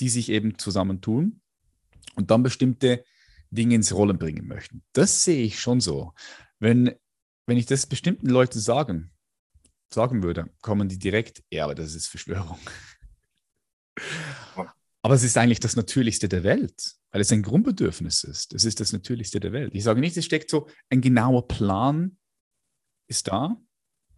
[0.00, 1.42] die sich eben zusammentun
[2.14, 3.04] und dann bestimmte
[3.50, 4.82] Dinge ins Rollen bringen möchten.
[4.94, 6.14] Das sehe ich schon so.
[6.60, 6.94] Wenn,
[7.44, 9.12] wenn ich das bestimmten Leuten sagen,
[9.92, 12.58] sagen würde, kommen die direkt, ja, aber das ist Verschwörung.
[15.02, 18.52] Aber es ist eigentlich das Natürlichste der Welt, weil es ein Grundbedürfnis ist.
[18.52, 19.74] Es ist das Natürlichste der Welt.
[19.74, 22.16] Ich sage nicht, es steckt so ein genauer Plan
[23.06, 23.56] ist da,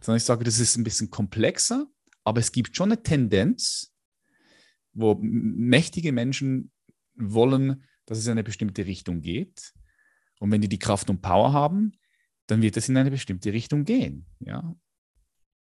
[0.01, 1.87] sondern ich sage, das ist ein bisschen komplexer,
[2.23, 3.93] aber es gibt schon eine Tendenz,
[4.93, 6.71] wo mächtige Menschen
[7.15, 9.73] wollen, dass es in eine bestimmte Richtung geht.
[10.39, 11.93] Und wenn die die Kraft und Power haben,
[12.47, 14.25] dann wird es in eine bestimmte Richtung gehen.
[14.39, 14.75] Ja?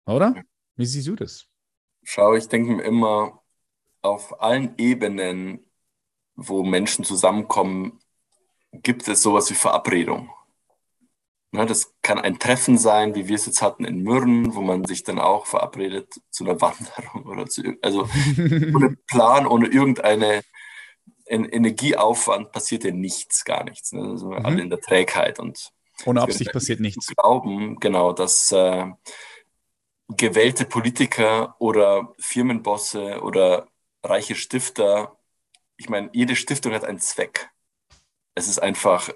[0.07, 0.43] Oder?
[0.75, 1.47] Wie siehst du das?
[2.03, 3.42] Schau, ich denke mir immer,
[4.03, 5.65] auf allen Ebenen,
[6.35, 8.01] wo Menschen zusammenkommen,
[8.73, 10.31] gibt es sowas wie Verabredung.
[11.55, 14.87] Ne, das kann ein Treffen sein, wie wir es jetzt hatten in Mürren, wo man
[14.87, 20.43] sich dann auch verabredet zu einer Wanderung oder zu, also ohne Plan, ohne irgendeine
[21.27, 23.93] Energieaufwand passiert ja nichts, gar nichts.
[23.93, 24.03] Ne?
[24.03, 24.47] Also mhm.
[24.47, 25.71] alle in der Trägheit und
[26.05, 27.07] ohne Absicht passiert nichts.
[27.15, 28.87] Glauben, genau, dass äh,
[30.09, 33.69] gewählte Politiker oder Firmenbosse oder
[34.03, 35.17] reiche Stifter,
[35.77, 37.51] ich meine, jede Stiftung hat einen Zweck.
[38.35, 39.11] Es ist einfach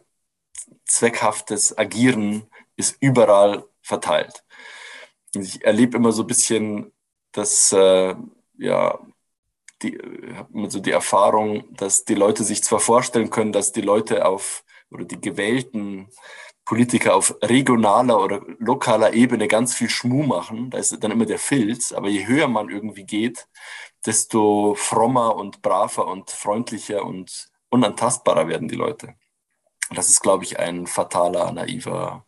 [0.84, 4.44] zweckhaftes Agieren ist überall verteilt.
[5.34, 6.92] Ich erlebe immer so ein bisschen,
[7.32, 8.14] dass äh,
[8.58, 8.98] ja,
[9.82, 9.98] die,
[10.34, 14.26] habe immer so die Erfahrung, dass die Leute sich zwar vorstellen können, dass die Leute
[14.26, 16.08] auf oder die gewählten
[16.64, 21.38] Politiker auf regionaler oder lokaler Ebene ganz viel Schmuh machen, da ist dann immer der
[21.38, 23.46] Filz, aber je höher man irgendwie geht,
[24.06, 29.14] desto frommer und braver und freundlicher und unantastbarer werden die Leute.
[29.94, 32.24] Das ist, glaube ich, ein fataler, naiver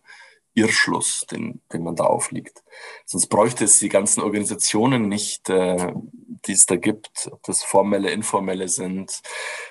[0.54, 2.64] Irrschluss, den, den man da aufliegt.
[3.04, 5.92] Sonst bräuchte es die ganzen Organisationen nicht, äh,
[6.46, 9.22] die es da gibt, ob das formelle, informelle sind,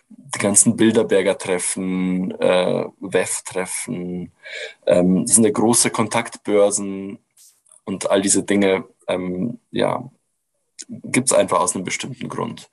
[0.09, 4.31] die ganzen Bilderberger-Treffen, äh, WEF-Treffen,
[4.85, 7.19] ähm, das sind ja große Kontaktbörsen
[7.83, 10.09] und all diese Dinge, ähm, ja,
[10.87, 12.69] gibt es einfach aus einem bestimmten Grund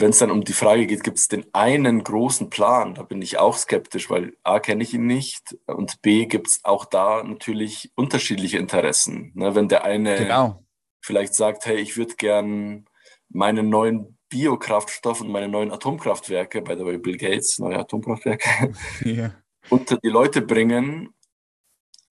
[0.00, 3.22] wenn es dann um die Frage geht, gibt es den einen großen Plan, da bin
[3.22, 7.22] ich auch skeptisch, weil A kenne ich ihn nicht und B gibt es auch da
[7.22, 9.32] natürlich unterschiedliche Interessen.
[9.34, 10.64] Ne, wenn der eine genau.
[11.00, 12.86] vielleicht sagt, hey, ich würde gern
[13.28, 18.72] meinen neuen Biokraftstoff und meine neuen Atomkraftwerke, by the way, Bill Gates, neue Atomkraftwerke,
[19.04, 19.34] ja.
[19.70, 21.12] unter die Leute bringen,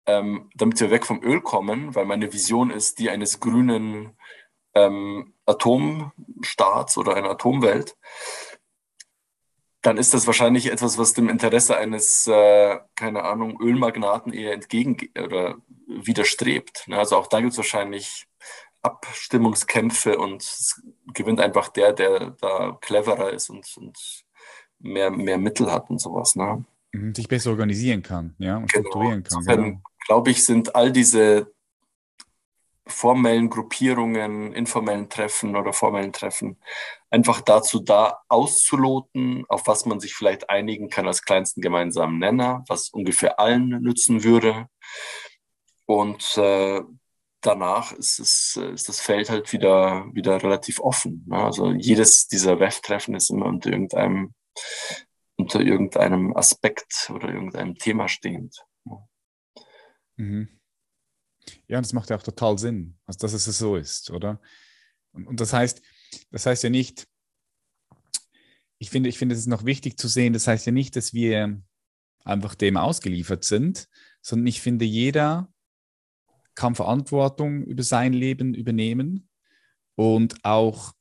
[0.07, 4.17] ähm, damit wir weg vom Öl kommen, weil meine Vision ist die eines grünen
[4.75, 7.97] ähm, Atomstaats oder einer Atomwelt,
[9.83, 14.97] dann ist das wahrscheinlich etwas, was dem Interesse eines, äh, keine Ahnung, Ölmagnaten eher entgegen
[15.23, 16.89] oder widerstrebt.
[16.89, 16.99] Ne?
[16.99, 18.27] Also auch da gibt es wahrscheinlich
[18.83, 20.83] Abstimmungskämpfe und es
[21.13, 24.25] gewinnt einfach der, der da cleverer ist und, und
[24.79, 26.35] mehr, mehr Mittel hat und sowas.
[26.35, 26.65] Ne?
[26.93, 28.89] Mhm, sich besser organisieren kann, ja, und genau.
[28.89, 29.39] strukturieren kann.
[29.39, 29.83] Insofern, genau.
[30.07, 31.53] Glaube ich, sind all diese
[32.87, 36.59] formellen Gruppierungen, informellen Treffen oder formellen Treffen
[37.11, 42.65] einfach dazu da auszuloten, auf was man sich vielleicht einigen kann als kleinsten gemeinsamen Nenner,
[42.69, 44.67] was ungefähr allen nützen würde.
[45.87, 46.83] Und äh,
[47.41, 51.25] danach ist, es, ist das Feld halt wieder, wieder relativ offen.
[51.29, 51.37] Ne?
[51.37, 54.35] Also jedes dieser WEF-Treffen ist immer unter irgendeinem,
[55.37, 58.65] unter irgendeinem Aspekt oder irgendeinem Thema stehend.
[60.17, 60.49] Mhm.
[61.69, 64.41] Ja, das macht ja auch total Sinn, also dass es so ist, oder?
[65.13, 65.83] Und, und das heißt,
[66.31, 67.07] das heißt ja nicht,
[68.79, 71.13] ich finde, ich finde, es ist noch wichtig zu sehen, das heißt ja nicht, dass
[71.13, 71.63] wir
[72.25, 73.89] einfach dem ausgeliefert sind,
[74.23, 75.53] sondern ich finde, jeder
[76.55, 79.29] kann Verantwortung über sein Leben übernehmen
[79.97, 80.93] und auch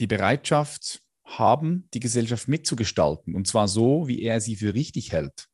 [0.00, 3.34] die Bereitschaft haben, die Gesellschaft mitzugestalten.
[3.34, 5.48] Und zwar so, wie er sie für richtig hält.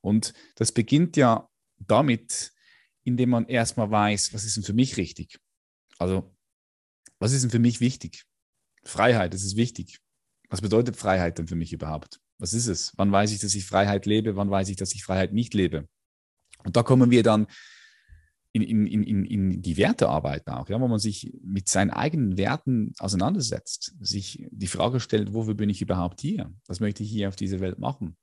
[0.00, 1.48] Und das beginnt ja
[1.86, 2.52] damit,
[3.04, 5.38] indem man erstmal weiß, was ist denn für mich richtig?
[5.98, 6.34] Also,
[7.18, 8.24] was ist denn für mich wichtig?
[8.84, 10.00] Freiheit, das ist wichtig.
[10.48, 12.20] Was bedeutet Freiheit denn für mich überhaupt?
[12.38, 12.92] Was ist es?
[12.96, 14.36] Wann weiß ich, dass ich Freiheit lebe?
[14.36, 15.88] Wann weiß ich, dass ich Freiheit nicht lebe?
[16.64, 17.46] Und da kommen wir dann
[18.52, 22.92] in, in, in, in die Wertearbeit auch, ja, wo man sich mit seinen eigenen Werten
[22.98, 26.52] auseinandersetzt, sich die Frage stellt, wofür bin ich überhaupt hier?
[26.66, 28.16] Was möchte ich hier auf dieser Welt machen?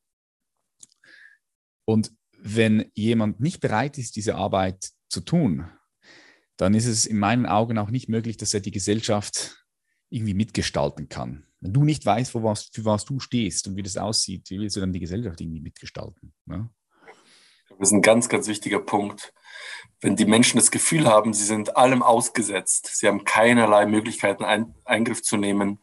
[1.86, 5.70] Und wenn jemand nicht bereit ist, diese Arbeit zu tun,
[6.58, 9.66] dann ist es in meinen Augen auch nicht möglich, dass er die Gesellschaft
[10.10, 11.46] irgendwie mitgestalten kann.
[11.62, 14.60] Wenn du nicht weißt, für was, für was du stehst und wie das aussieht, wie
[14.60, 16.34] willst du dann die Gesellschaft irgendwie mitgestalten?
[16.46, 16.70] Ne?
[17.78, 19.34] Das ist ein ganz, ganz wichtiger Punkt.
[20.02, 24.74] Wenn die Menschen das Gefühl haben, sie sind allem ausgesetzt, sie haben keinerlei Möglichkeiten, ein,
[24.86, 25.80] Eingriff zu nehmen,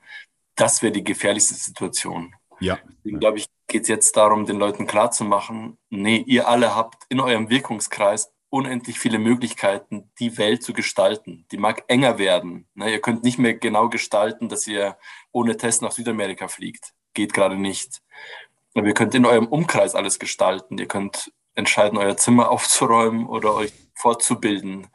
[0.56, 2.34] das wäre die gefährlichste Situation.
[2.60, 2.78] Ja.
[2.98, 7.20] Deswegen glaube ich, geht es jetzt darum, den Leuten klarzumachen, nee, ihr alle habt in
[7.20, 11.46] eurem Wirkungskreis unendlich viele Möglichkeiten, die Welt zu gestalten.
[11.50, 12.68] Die mag enger werden.
[12.74, 12.90] Ne?
[12.90, 14.96] Ihr könnt nicht mehr genau gestalten, dass ihr
[15.32, 16.94] ohne Test nach Südamerika fliegt.
[17.12, 18.00] Geht gerade nicht.
[18.74, 20.78] Aber ihr könnt in eurem Umkreis alles gestalten.
[20.78, 24.86] Ihr könnt entscheiden, euer Zimmer aufzuräumen oder euch fortzubilden,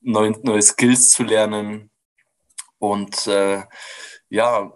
[0.00, 1.90] neue, neue Skills zu lernen.
[2.78, 3.62] Und äh,
[4.28, 4.72] ja,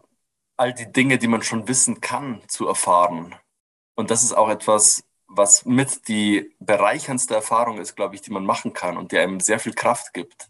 [0.59, 3.35] all die Dinge, die man schon wissen kann, zu erfahren.
[3.95, 8.45] Und das ist auch etwas, was mit die bereicherndste Erfahrung ist, glaube ich, die man
[8.45, 10.49] machen kann und die einem sehr viel Kraft gibt,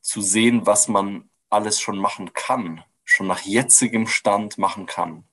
[0.00, 5.28] zu sehen, was man alles schon machen kann, schon nach jetzigem Stand machen kann.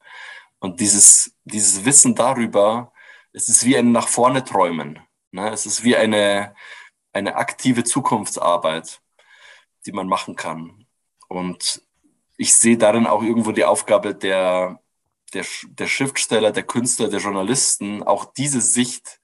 [0.59, 2.91] Und dieses, dieses Wissen darüber,
[3.34, 4.99] es ist wie ein nach vorne träumen.
[5.32, 5.49] Ne?
[5.49, 6.55] Es ist wie eine,
[7.14, 9.01] eine aktive Zukunftsarbeit,
[9.86, 10.86] die man machen kann.
[11.28, 11.82] Und
[12.42, 14.82] ich sehe darin auch irgendwo die Aufgabe der,
[15.32, 19.22] der, der Schriftsteller, der Künstler, der Journalisten, auch diese Sicht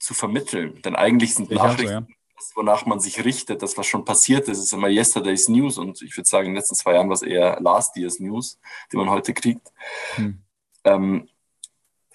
[0.00, 0.82] zu vermitteln.
[0.82, 2.06] Denn eigentlich sind ich Nachrichten, so, ja.
[2.36, 6.02] das, wonach man sich richtet, das, was schon passiert ist, ist immer Yesterday's News und
[6.02, 8.58] ich würde sagen, in den letzten zwei Jahren war es eher Last Year's News,
[8.90, 9.72] die man heute kriegt.
[10.16, 10.42] Hm.
[10.82, 11.28] Ähm,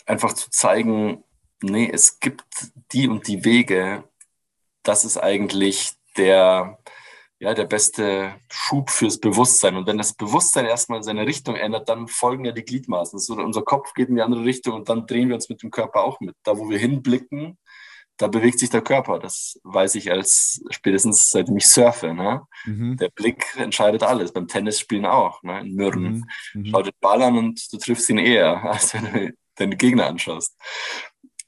[0.05, 1.23] einfach zu zeigen,
[1.61, 2.43] nee, es gibt
[2.91, 4.03] die und die Wege,
[4.83, 6.79] das ist eigentlich der,
[7.43, 9.75] ja, der beste Schub fürs Bewusstsein.
[9.75, 13.19] Und wenn das Bewusstsein erstmal seine Richtung ändert, dann folgen ja die Gliedmaßen.
[13.19, 15.69] So, unser Kopf geht in die andere Richtung und dann drehen wir uns mit dem
[15.69, 16.37] Körper auch mit.
[16.43, 17.57] Da, wo wir hinblicken,
[18.15, 19.19] da bewegt sich der Körper.
[19.19, 22.13] Das weiß ich als spätestens seitdem ich surfe.
[22.13, 22.43] Ne?
[22.63, 22.95] Mhm.
[22.95, 24.31] Der Blick entscheidet alles.
[24.31, 25.43] Beim Tennisspielen auch.
[25.43, 25.59] Ne?
[25.59, 26.01] In Mürren.
[26.53, 26.61] Mhm.
[26.61, 26.65] mhm.
[26.67, 30.55] Schau den Ball an und du triffst ihn eher, als wenn du deine Gegner anschaust.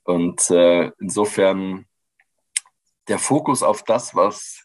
[0.03, 1.85] Und äh, insofern
[3.07, 4.64] der Fokus auf das, was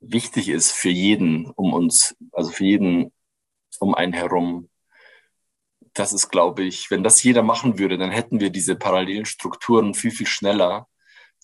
[0.00, 3.12] wichtig ist für jeden um uns, also für jeden
[3.78, 4.68] um einen herum,
[5.94, 9.94] das ist, glaube ich, wenn das jeder machen würde, dann hätten wir diese parallelen Strukturen
[9.94, 10.86] viel, viel schneller.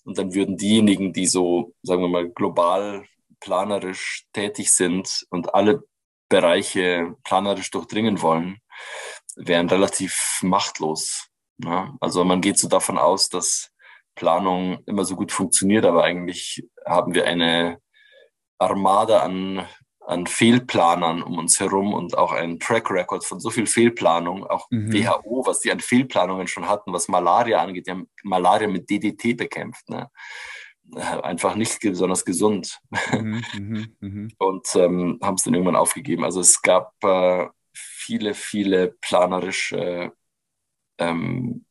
[0.05, 3.05] Und dann würden diejenigen, die so, sagen wir mal, global
[3.39, 5.83] planerisch tätig sind und alle
[6.29, 8.57] Bereiche planerisch durchdringen wollen,
[9.35, 11.27] wären relativ machtlos.
[11.57, 11.95] Ja?
[11.99, 13.71] Also man geht so davon aus, dass
[14.15, 17.79] Planung immer so gut funktioniert, aber eigentlich haben wir eine
[18.59, 19.67] Armada an
[20.07, 24.67] an Fehlplanern um uns herum und auch ein Track Record von so viel Fehlplanung, auch
[24.71, 24.93] mhm.
[24.93, 29.35] WHO, was die an Fehlplanungen schon hatten, was Malaria angeht, die haben Malaria mit DDT
[29.35, 29.89] bekämpft.
[29.89, 30.09] Ne?
[30.95, 32.79] Äh, einfach nicht besonders gesund.
[33.11, 34.27] Mhm, mh, mh.
[34.37, 36.23] Und ähm, haben es dann irgendwann aufgegeben.
[36.23, 40.13] Also es gab äh, viele, viele planerische,
[40.99, 41.65] ähm,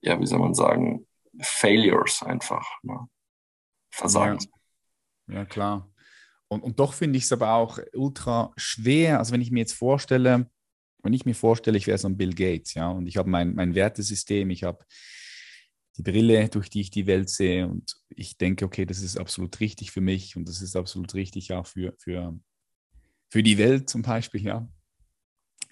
[0.00, 1.06] ja, wie soll man sagen,
[1.42, 2.66] Failures einfach.
[2.82, 3.06] Ne?
[3.90, 4.38] Versagen.
[4.40, 4.48] Ja.
[5.28, 5.90] Ja, klar.
[6.48, 9.18] Und, und doch finde ich es aber auch ultra schwer.
[9.18, 10.50] Also wenn ich mir jetzt vorstelle,
[11.02, 13.54] wenn ich mir vorstelle, ich wäre so ein Bill Gates, ja, und ich habe mein,
[13.54, 14.84] mein Wertesystem, ich habe
[15.96, 19.60] die Brille, durch die ich die Welt sehe und ich denke, okay, das ist absolut
[19.60, 22.38] richtig für mich und das ist absolut richtig auch für, für,
[23.30, 24.68] für die Welt zum Beispiel, ja.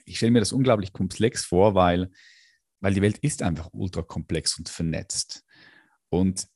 [0.04, 2.10] Ich stelle mir das unglaublich komplex vor, weil,
[2.80, 5.44] weil die Welt ist einfach ultra komplex und vernetzt.
[6.08, 6.46] Und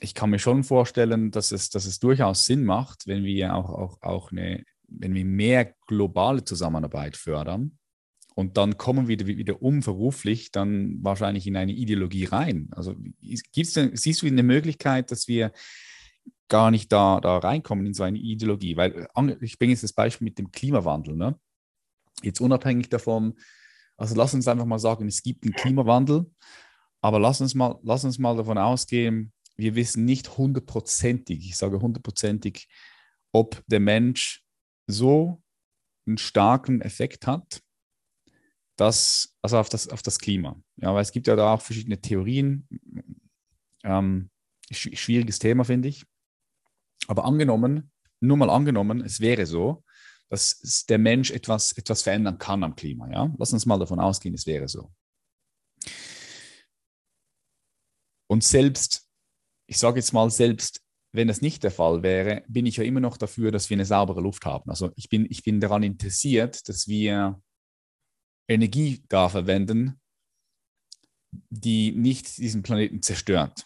[0.00, 3.70] ich kann mir schon vorstellen, dass es, dass es durchaus Sinn macht, wenn wir auch,
[3.70, 7.78] auch, auch eine, wenn wir mehr globale Zusammenarbeit fördern.
[8.34, 12.68] Und dann kommen wir wieder, unverruflich dann wahrscheinlich in eine Ideologie rein.
[12.72, 12.96] Also
[13.52, 15.52] gibt's denn, siehst du eine Möglichkeit, dass wir
[16.48, 18.76] gar nicht da, da reinkommen in so eine Ideologie?
[18.76, 19.06] Weil
[19.40, 21.14] ich bringe jetzt das Beispiel mit dem Klimawandel.
[21.14, 21.38] Ne?
[22.22, 23.34] Jetzt unabhängig davon,
[23.96, 26.28] also lass uns einfach mal sagen, es gibt einen Klimawandel,
[27.00, 31.80] aber lass uns mal, lass uns mal davon ausgehen, wir wissen nicht hundertprozentig, ich sage
[31.80, 32.68] hundertprozentig,
[33.32, 34.44] ob der Mensch
[34.86, 35.42] so
[36.06, 37.62] einen starken Effekt hat,
[38.76, 40.60] dass, also auf das, auf das Klima.
[40.76, 42.68] Ja, weil es gibt ja da auch verschiedene Theorien.
[43.84, 44.30] Ähm,
[44.70, 46.04] schwieriges Thema, finde ich.
[47.06, 49.84] Aber angenommen, nur mal angenommen, es wäre so,
[50.28, 53.10] dass der Mensch etwas, etwas verändern kann am Klima.
[53.10, 53.32] Ja?
[53.38, 54.90] Lass uns mal davon ausgehen, es wäre so.
[58.26, 59.03] Und selbst
[59.66, 60.80] ich sage jetzt mal selbst,
[61.12, 63.84] wenn das nicht der Fall wäre, bin ich ja immer noch dafür, dass wir eine
[63.84, 64.68] saubere Luft haben.
[64.68, 67.40] Also ich bin, ich bin daran interessiert, dass wir
[68.48, 70.00] Energie da verwenden,
[71.50, 73.64] die nicht diesen Planeten zerstört.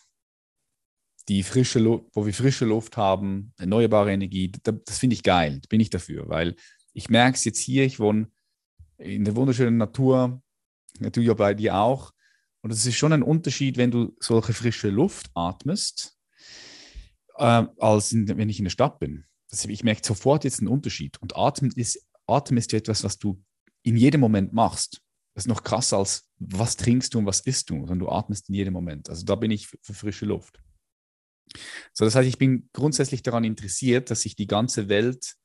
[1.28, 5.60] Die frische Luft, wo wir frische Luft haben, erneuerbare Energie, das, das finde ich geil,
[5.68, 6.54] bin ich dafür, weil
[6.92, 8.30] ich merke es jetzt hier, ich wohne
[8.98, 10.42] in der wunderschönen Natur,
[10.98, 12.12] natürlich bei dir auch.
[12.68, 16.18] Und es ist schon ein Unterschied, wenn du solche frische Luft atmest,
[17.38, 19.24] äh, als in, wenn ich in der Stadt bin.
[19.50, 21.16] Also ich merke sofort jetzt einen Unterschied.
[21.22, 23.42] Und Atmen ist, Atmen ist ja etwas, was du
[23.84, 25.00] in jedem Moment machst.
[25.32, 28.50] Das ist noch krasser als, was trinkst du und was isst du, sondern du atmest
[28.50, 29.08] in jedem Moment.
[29.08, 30.60] Also da bin ich für, für frische Luft.
[31.94, 35.36] So, das heißt, ich bin grundsätzlich daran interessiert, dass sich die ganze Welt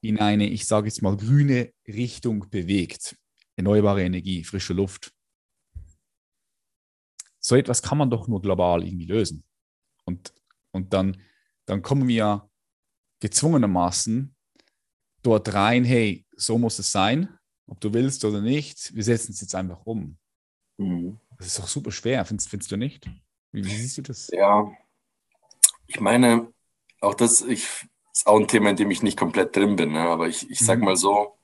[0.00, 3.16] in eine, ich sage jetzt mal, grüne Richtung bewegt.
[3.54, 5.12] Erneuerbare Energie, frische Luft
[7.42, 9.44] so etwas kann man doch nur global irgendwie lösen.
[10.04, 10.32] Und,
[10.70, 11.20] und dann,
[11.66, 12.48] dann kommen wir
[13.20, 14.34] gezwungenermaßen
[15.22, 17.36] dort rein, hey, so muss es sein,
[17.66, 20.16] ob du willst oder nicht, wir setzen es jetzt einfach um.
[20.78, 21.18] Mhm.
[21.36, 23.06] Das ist doch super schwer, findest, findest du nicht?
[23.50, 24.28] Wie, wie, siehst du das?
[24.32, 24.70] Ja,
[25.86, 26.52] ich meine,
[27.00, 27.66] auch das ich,
[28.12, 30.00] ist auch ein Thema, in dem ich nicht komplett drin bin, ne?
[30.00, 30.86] aber ich, ich sage mhm.
[30.86, 31.38] mal so,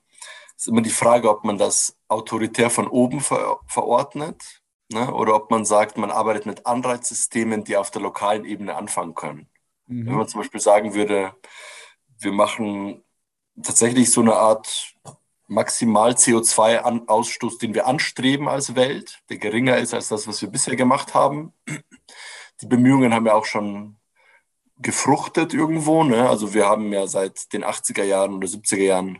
[0.55, 4.58] es ist immer die Frage, ob man das autoritär von oben ver verordnet
[4.91, 5.13] Ne?
[5.13, 9.47] Oder ob man sagt, man arbeitet mit Anreizsystemen, die auf der lokalen Ebene anfangen können.
[9.87, 10.07] Mhm.
[10.07, 11.33] Wenn man zum Beispiel sagen würde,
[12.19, 13.03] wir machen
[13.61, 14.95] tatsächlich so eine Art
[15.47, 20.75] maximal CO2-Ausstoß, den wir anstreben als Welt, der geringer ist als das, was wir bisher
[20.75, 21.53] gemacht haben.
[22.61, 23.97] Die Bemühungen haben ja auch schon
[24.77, 26.03] gefruchtet irgendwo.
[26.03, 26.29] Ne?
[26.29, 29.19] Also wir haben ja seit den 80er Jahren oder 70er Jahren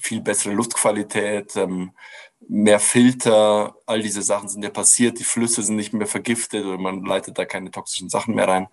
[0.00, 1.92] viel bessere Luftqualität, ähm,
[2.48, 6.78] mehr Filter, all diese Sachen sind ja passiert, die Flüsse sind nicht mehr vergiftet oder
[6.78, 8.68] man leitet da keine toxischen Sachen mehr rein.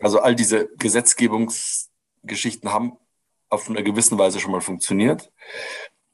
[0.00, 2.96] Also all diese Gesetzgebungsgeschichten haben
[3.48, 5.30] auf einer gewissen Weise schon mal funktioniert.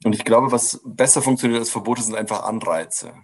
[0.04, 3.14] Und ich glaube, was besser funktioniert als Verbote, sind einfach Anreize.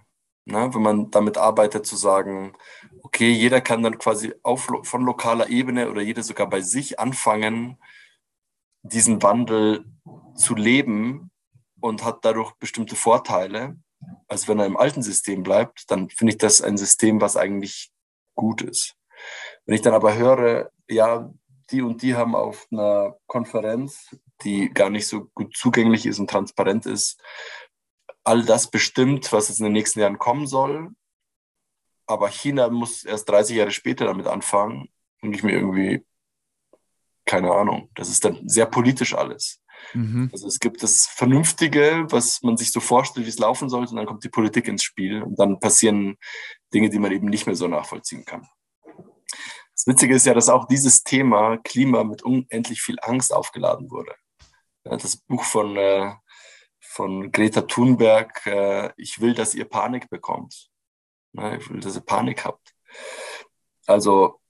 [0.44, 0.72] Ne?
[0.72, 2.54] Wenn man damit arbeitet, zu sagen,
[3.02, 7.78] okay, jeder kann dann quasi auf, von lokaler Ebene oder jeder sogar bei sich anfangen,
[8.82, 9.84] diesen Wandel
[10.36, 11.30] zu leben
[11.86, 13.76] und hat dadurch bestimmte Vorteile,
[14.28, 17.92] als wenn er im alten System bleibt, dann finde ich das ein System, was eigentlich
[18.34, 18.96] gut ist.
[19.64, 21.32] Wenn ich dann aber höre, ja,
[21.70, 26.28] die und die haben auf einer Konferenz, die gar nicht so gut zugänglich ist und
[26.28, 27.20] transparent ist,
[28.24, 30.90] all das bestimmt, was jetzt in den nächsten Jahren kommen soll.
[32.06, 34.88] Aber China muss erst 30 Jahre später damit anfangen.
[35.22, 36.04] Und ich mir irgendwie,
[37.24, 39.60] keine Ahnung, das ist dann sehr politisch alles.
[39.92, 40.30] Mhm.
[40.32, 43.96] Also es gibt das Vernünftige, was man sich so vorstellt, wie es laufen sollte, und
[43.96, 46.16] dann kommt die Politik ins Spiel und dann passieren
[46.72, 48.46] Dinge, die man eben nicht mehr so nachvollziehen kann.
[49.74, 54.14] Das Witzige ist ja, dass auch dieses Thema Klima mit unendlich viel Angst aufgeladen wurde.
[54.84, 56.14] Das Buch von, äh,
[56.80, 60.70] von Greta Thunberg, äh, ich will, dass ihr Panik bekommt.
[61.32, 62.74] Ich will, dass ihr Panik habt.
[63.86, 64.40] Also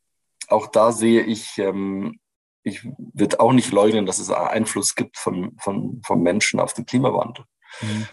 [0.49, 2.20] auch da sehe ich ähm,
[2.67, 6.85] ich würde auch nicht leugnen, dass es Einfluss gibt von, von, von Menschen auf den
[6.85, 7.45] Klimawandel.
[7.81, 8.09] Mhm.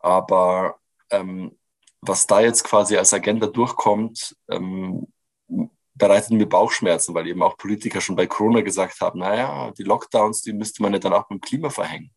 [0.00, 0.78] Aber
[1.10, 1.58] ähm,
[2.02, 5.06] was da jetzt quasi als Agenda durchkommt, ähm,
[5.94, 10.42] bereitet mir Bauchschmerzen, weil eben auch Politiker schon bei Corona gesagt haben, naja, die Lockdowns,
[10.42, 12.10] die müsste man ja dann auch beim Klima verhängen.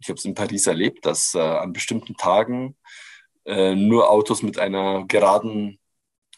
[0.00, 2.74] Ich habe es in Paris erlebt, dass äh, an bestimmten Tagen
[3.44, 5.78] äh, nur Autos mit einer geraden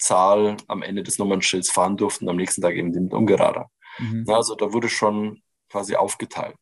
[0.01, 3.71] Zahl am Ende des Nummernschilds fahren durften, am nächsten Tag eben die mit ungerader.
[3.99, 4.25] Mhm.
[4.29, 6.59] Also da wurde schon quasi aufgeteilt.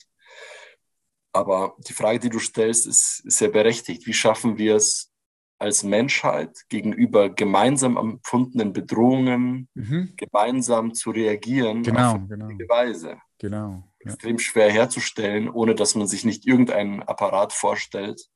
[1.32, 4.07] Aber die Frage, die du stellst, ist, sehr berechtigt.
[4.07, 5.12] Wie schaffen wir es
[5.59, 10.14] als Menschheit gegenüber gemeinsam empfundenen Bedrohungen mhm.
[10.16, 12.49] gemeinsam zu reagieren genau, auf genau.
[12.68, 13.18] Weise?
[13.39, 13.84] Genau.
[14.03, 14.12] Ja.
[14.12, 18.28] Extrem schwer herzustellen, ohne dass man sich nicht irgendeinen Apparat vorstellt,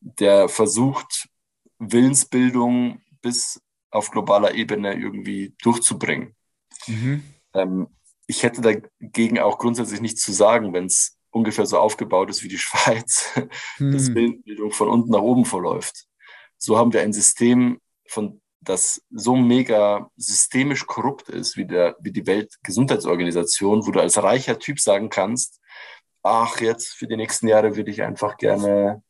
[0.00, 1.28] der versucht,
[1.78, 3.60] Willensbildung bis
[3.90, 6.36] auf globaler Ebene irgendwie durchzubringen.
[6.86, 7.22] Mhm.
[7.54, 7.88] Ähm,
[8.28, 12.48] ich hätte dagegen auch grundsätzlich nichts zu sagen, wenn es ungefähr so aufgebaut ist wie
[12.48, 13.32] die Schweiz,
[13.76, 13.92] hm.
[13.92, 16.06] dass Bildung von unten nach oben verläuft.
[16.58, 22.12] So haben wir ein System, von das so mega systemisch korrupt ist wie, der, wie
[22.12, 25.60] die Weltgesundheitsorganisation, wo du als reicher Typ sagen kannst,
[26.22, 29.02] ach, jetzt für die nächsten Jahre würde ich einfach gerne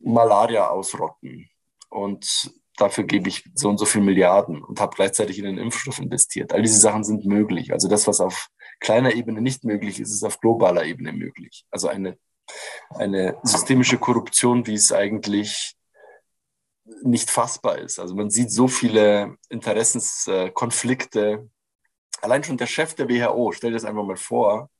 [0.00, 1.48] Malaria ausrotten.
[1.88, 5.98] Und dafür gebe ich so und so viel Milliarden und habe gleichzeitig in den Impfstoff
[5.98, 6.52] investiert.
[6.52, 7.72] All diese Sachen sind möglich.
[7.72, 8.48] Also das, was auf
[8.80, 11.64] kleiner Ebene nicht möglich ist, ist auf globaler Ebene möglich.
[11.70, 12.18] Also eine,
[12.90, 15.76] eine systemische Korruption, wie es eigentlich
[17.02, 17.98] nicht fassbar ist.
[17.98, 21.48] Also man sieht so viele Interessenskonflikte.
[22.20, 24.70] Allein schon der Chef der WHO, stell dir das einfach mal vor,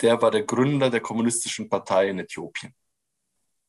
[0.00, 2.74] der war der Gründer der kommunistischen Partei in Äthiopien.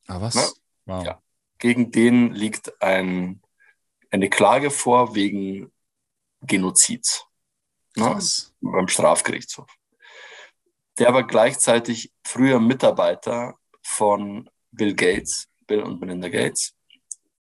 [0.08, 0.34] Ah, was?
[0.34, 0.48] Na?
[0.86, 1.04] Wow.
[1.04, 1.23] Ja
[1.64, 3.40] gegen den liegt ein,
[4.10, 5.72] eine Klage vor wegen
[6.42, 7.24] Genozids
[7.96, 8.18] ne,
[8.60, 9.74] beim Strafgerichtshof.
[10.98, 16.74] Der war gleichzeitig früher Mitarbeiter von Bill Gates, Bill und Melinda Gates,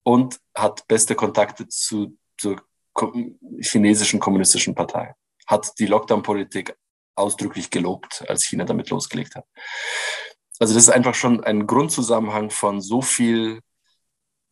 [0.03, 2.63] und hat beste Kontakte zu, zur
[3.59, 5.15] chinesischen kommunistischen Partei.
[5.47, 6.77] Hat die Lockdown-Politik
[7.15, 9.47] ausdrücklich gelobt, als China damit losgelegt hat.
[10.59, 13.61] Also das ist einfach schon ein Grundzusammenhang von so viel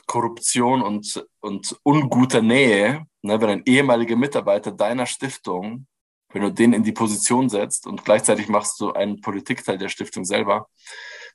[0.10, 5.86] Korruption und, und unguter Nähe, ne, wenn ein ehemaliger Mitarbeiter deiner Stiftung,
[6.34, 10.26] wenn du den in die Position setzt und gleichzeitig machst du einen Politikteil der Stiftung
[10.26, 10.68] selber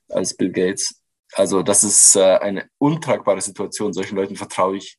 [0.09, 1.01] als Bill Gates.
[1.33, 3.93] Also das ist äh, eine untragbare Situation.
[3.93, 4.97] Solchen Leuten vertraue ich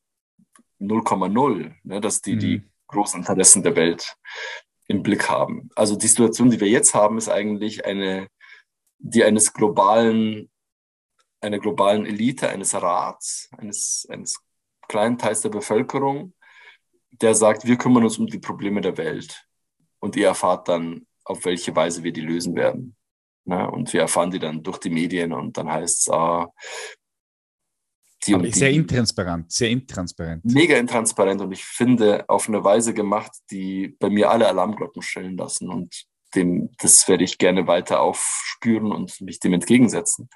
[0.80, 2.40] 0,0, ne, dass die mhm.
[2.40, 4.16] die großen Interessen der Welt
[4.88, 5.68] im Blick haben.
[5.76, 8.28] Also die Situation, die wir jetzt haben, ist eigentlich eine,
[8.98, 10.48] die eines globalen
[11.40, 14.38] einer globalen Elite, eines Rats, eines, eines
[14.88, 16.34] kleinen Teils der Bevölkerung,
[17.10, 19.46] der sagt, wir kümmern uns um die Probleme der Welt.
[20.00, 22.96] Und ihr erfahrt dann, auf welche Weise wir die lösen werden.
[23.44, 23.70] Ne?
[23.70, 26.52] Und wir erfahren die dann durch die Medien und dann heißt es, ah,
[28.26, 30.44] die Aber sehr die, intransparent, sehr intransparent.
[30.44, 35.36] Mega intransparent und ich finde auf eine Weise gemacht, die bei mir alle Alarmglocken stellen
[35.36, 40.28] lassen und dem, das werde ich gerne weiter aufspüren und mich dem entgegensetzen.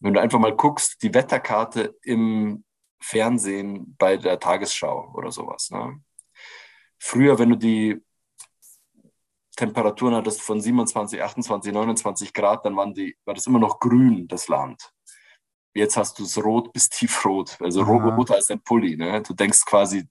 [0.00, 2.64] Wenn du einfach mal guckst, die Wetterkarte im
[3.00, 5.70] Fernsehen bei der Tagesschau oder sowas.
[5.70, 6.00] Ne?
[6.98, 8.02] Früher, wenn du die
[9.56, 14.26] Temperaturen hattest von 27, 28, 29 Grad, dann waren die, war das immer noch grün,
[14.28, 14.92] das Land.
[15.74, 18.14] Jetzt hast du es rot bis tiefrot, also Aha.
[18.16, 18.96] roter als ein Pulli.
[18.96, 19.22] Ne?
[19.22, 20.08] Du denkst quasi,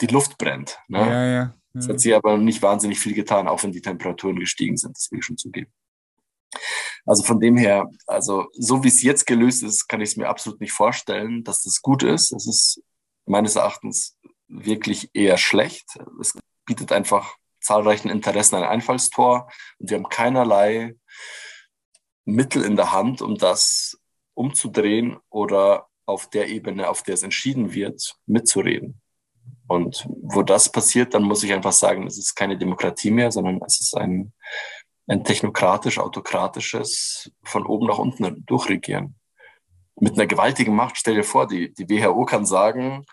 [0.00, 0.78] die Luft brennt.
[0.88, 0.98] Ne?
[0.98, 1.54] Ja, ja.
[1.74, 5.10] Es hat sich aber nicht wahnsinnig viel getan, auch wenn die Temperaturen gestiegen sind, das
[5.10, 5.72] will ich schon zugeben.
[7.06, 10.28] Also von dem her, also so wie es jetzt gelöst ist, kann ich es mir
[10.28, 12.32] absolut nicht vorstellen, dass das gut ist.
[12.32, 12.82] Es ist
[13.26, 14.16] meines Erachtens
[14.48, 15.98] wirklich eher schlecht.
[16.20, 16.32] Es
[16.64, 20.94] bietet einfach zahlreichen Interessen ein Einfallstor und wir haben keinerlei
[22.24, 23.98] Mittel in der Hand, um das
[24.34, 29.00] umzudrehen oder auf der Ebene, auf der es entschieden wird, mitzureden.
[29.66, 33.60] Und wo das passiert, dann muss ich einfach sagen, es ist keine Demokratie mehr, sondern
[33.66, 34.32] es ist ein,
[35.06, 39.16] ein technokratisch-autokratisches von oben nach unten durchregieren.
[39.96, 43.04] Mit einer gewaltigen Macht, stell dir vor, die, die WHO kann sagen,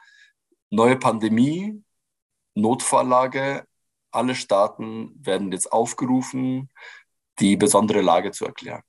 [0.70, 1.84] neue Pandemie,
[2.56, 3.66] Notvorlage,
[4.12, 6.70] alle Staaten werden jetzt aufgerufen,
[7.40, 8.84] die besondere Lage zu erklären.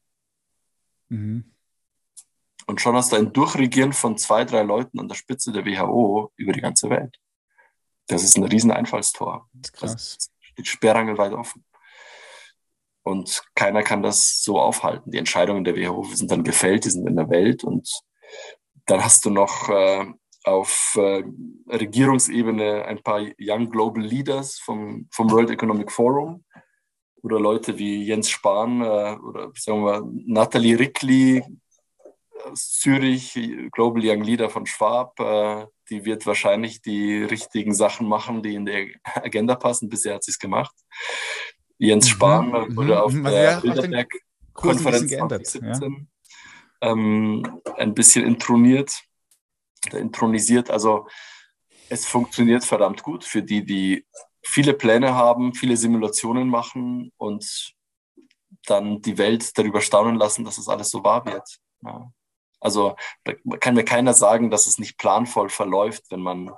[1.09, 1.53] Mhm.
[2.67, 6.33] Und schon hast du ein Durchregieren von zwei, drei Leuten an der Spitze der WHO
[6.37, 7.19] über die ganze Welt.
[8.07, 9.49] Das ist ein riesen Einfallstor.
[9.53, 9.93] Das ist krass.
[9.93, 11.65] Also steht sperrangelweit offen.
[13.03, 15.11] Und keiner kann das so aufhalten.
[15.11, 17.65] Die Entscheidungen der WHO sind dann gefällt, die sind in der Welt.
[17.65, 17.89] Und
[18.87, 20.07] dann hast du noch äh,
[20.45, 21.25] auf äh,
[21.69, 26.45] Regierungsebene ein paar Young Global Leaders vom, vom World Economic Forum
[27.23, 31.45] oder Leute wie Jens Spahn äh, oder sagen wir Nathalie Rickli
[32.45, 33.39] aus Zürich,
[33.71, 35.19] Global Young Leader von Schwab.
[35.21, 39.89] Äh, die wird wahrscheinlich die richtigen Sachen machen, die in der Agenda passen.
[39.89, 40.75] Bisher hat sie es gemacht.
[41.83, 43.25] Jens mhm, Spahn mhm, wurde auf mhm.
[43.25, 46.91] der ja, Bilderberg-Konferenz 2017 ja.
[46.93, 49.03] ähm, ein bisschen introniert,
[49.91, 50.71] intronisiert.
[50.71, 51.09] Also
[51.89, 54.07] es funktioniert verdammt gut für die, die
[54.45, 57.75] viele Pläne haben, viele Simulationen machen und
[58.67, 61.59] dann die Welt darüber staunen lassen, dass es das alles so wahr wird.
[61.83, 62.13] Ja.
[62.61, 62.95] Also
[63.59, 66.53] kann mir keiner sagen, dass es nicht planvoll verläuft, wenn man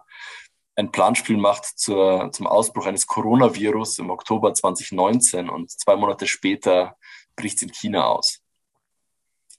[0.76, 6.96] ein Planspiel macht zur, zum Ausbruch eines Coronavirus im Oktober 2019 und zwei Monate später
[7.36, 8.40] bricht es in China aus.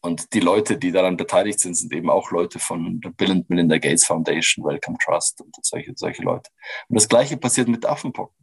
[0.01, 3.49] Und die Leute, die daran beteiligt sind, sind eben auch Leute von der Bill and
[3.49, 6.51] Melinda Gates Foundation, Wellcome Trust und solche, solche Leute.
[6.89, 8.35] Und das Gleiche passiert mit Affenpocken.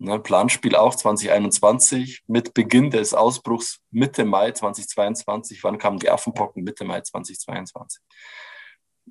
[0.00, 5.62] Ne, Planspiel auch 2021 mit Beginn des Ausbruchs Mitte Mai 2022.
[5.64, 6.62] Wann kamen die Affenpocken?
[6.62, 8.00] Mitte Mai 2022.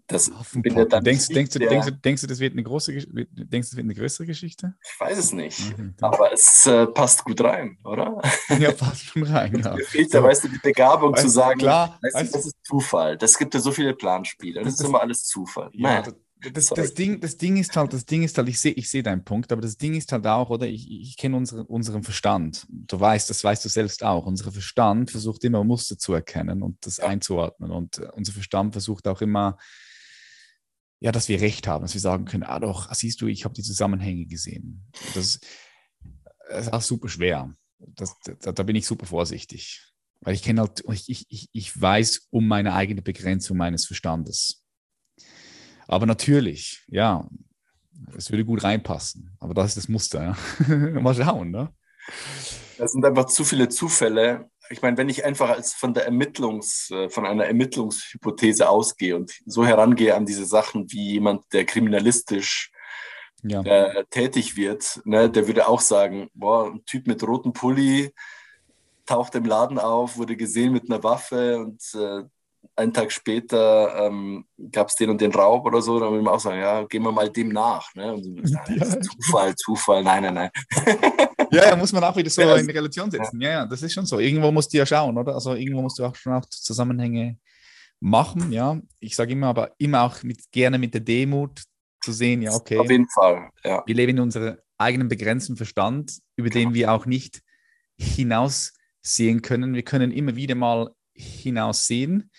[0.08, 1.04] Das Affenpocken.
[1.04, 3.86] Denkst, denkst, du, denkst, du, denkst du, das wird eine große, denkst du, das wird
[3.86, 4.76] eine größere Geschichte?
[4.84, 8.22] Ich weiß es nicht, mhm, aber es äh, passt gut rein, oder?
[8.60, 9.62] Ja, passt schon rein.
[9.64, 9.76] Ja.
[9.76, 12.56] Mir fehlt da, weißt du, die Begabung weißt, zu sagen, klar, weißt du, das ist
[12.64, 13.18] Zufall.
[13.18, 14.62] Das gibt ja so viele Planspiele.
[14.62, 15.70] Das, das ist immer alles Zufall.
[15.74, 16.14] Ja, Nein
[16.54, 19.02] das, das, Ding, das Ding ist halt, das Ding ist halt, ich sehe ich seh
[19.02, 22.66] deinen Punkt, aber das Ding ist halt auch, oder ich, ich kenne unsere, unseren Verstand.
[22.70, 24.26] Du weißt, das weißt du selbst auch.
[24.26, 27.72] Unser Verstand versucht immer Muster zu erkennen und das einzuordnen.
[27.72, 29.58] Und uh, unser Verstand versucht auch immer,
[31.00, 33.54] ja, dass wir recht haben, dass wir sagen können, ah doch, siehst du, ich habe
[33.54, 34.90] die Zusammenhänge gesehen.
[35.14, 35.40] Das,
[36.50, 37.54] das, ist auch super schwer.
[37.80, 39.84] Das, da, da bin ich super vorsichtig.
[40.22, 44.64] Weil ich kenne halt, ich, ich, ich weiß um meine eigene Begrenzung meines Verstandes.
[45.88, 47.30] Aber natürlich, ja,
[48.16, 49.36] es würde gut reinpassen.
[49.40, 50.36] Aber das ist das Muster.
[50.68, 50.76] Ja.
[51.02, 51.52] Mal schauen.
[51.52, 51.74] Ne?
[52.78, 54.50] Das sind einfach zu viele Zufälle.
[54.70, 59.32] Ich meine, wenn ich einfach als von der Ermittlungs, äh, von einer Ermittlungshypothese ausgehe und
[59.46, 62.72] so herangehe an diese Sachen wie jemand, der kriminalistisch
[63.44, 63.62] ja.
[63.62, 68.14] äh, tätig wird, ne, der würde auch sagen, boah, ein Typ mit rotem Pulli
[69.06, 72.24] taucht im Laden auf, wurde gesehen mit einer Waffe und äh,
[72.76, 76.34] einen Tag später ähm, gab es den und den Raub oder so, dann würde man
[76.34, 77.94] auch sagen, ja, gehen wir mal dem nach.
[77.96, 78.14] Ne?
[78.14, 79.02] Und so, ja.
[79.02, 80.52] Zufall, Zufall, nein, nein, nein.
[81.52, 83.42] ja, ja, muss man auch wieder so in Relation setzen.
[83.42, 83.50] Ja.
[83.50, 84.20] ja, das ist schon so.
[84.20, 85.34] Irgendwo musst du ja schauen, oder?
[85.34, 87.38] Also irgendwo musst du auch schon auch Zusammenhänge
[88.00, 88.80] machen, ja.
[89.00, 91.64] Ich sage immer, aber immer auch mit, gerne mit der Demut
[92.04, 92.78] zu sehen, ja, okay.
[92.78, 93.84] Auf jeden Fall, ja.
[93.86, 97.42] Wir leben in unserem eigenen begrenzten Verstand, über den wir auch nicht
[97.98, 99.74] hinaussehen können.
[99.74, 102.30] Wir können immer wieder mal hinaussehen,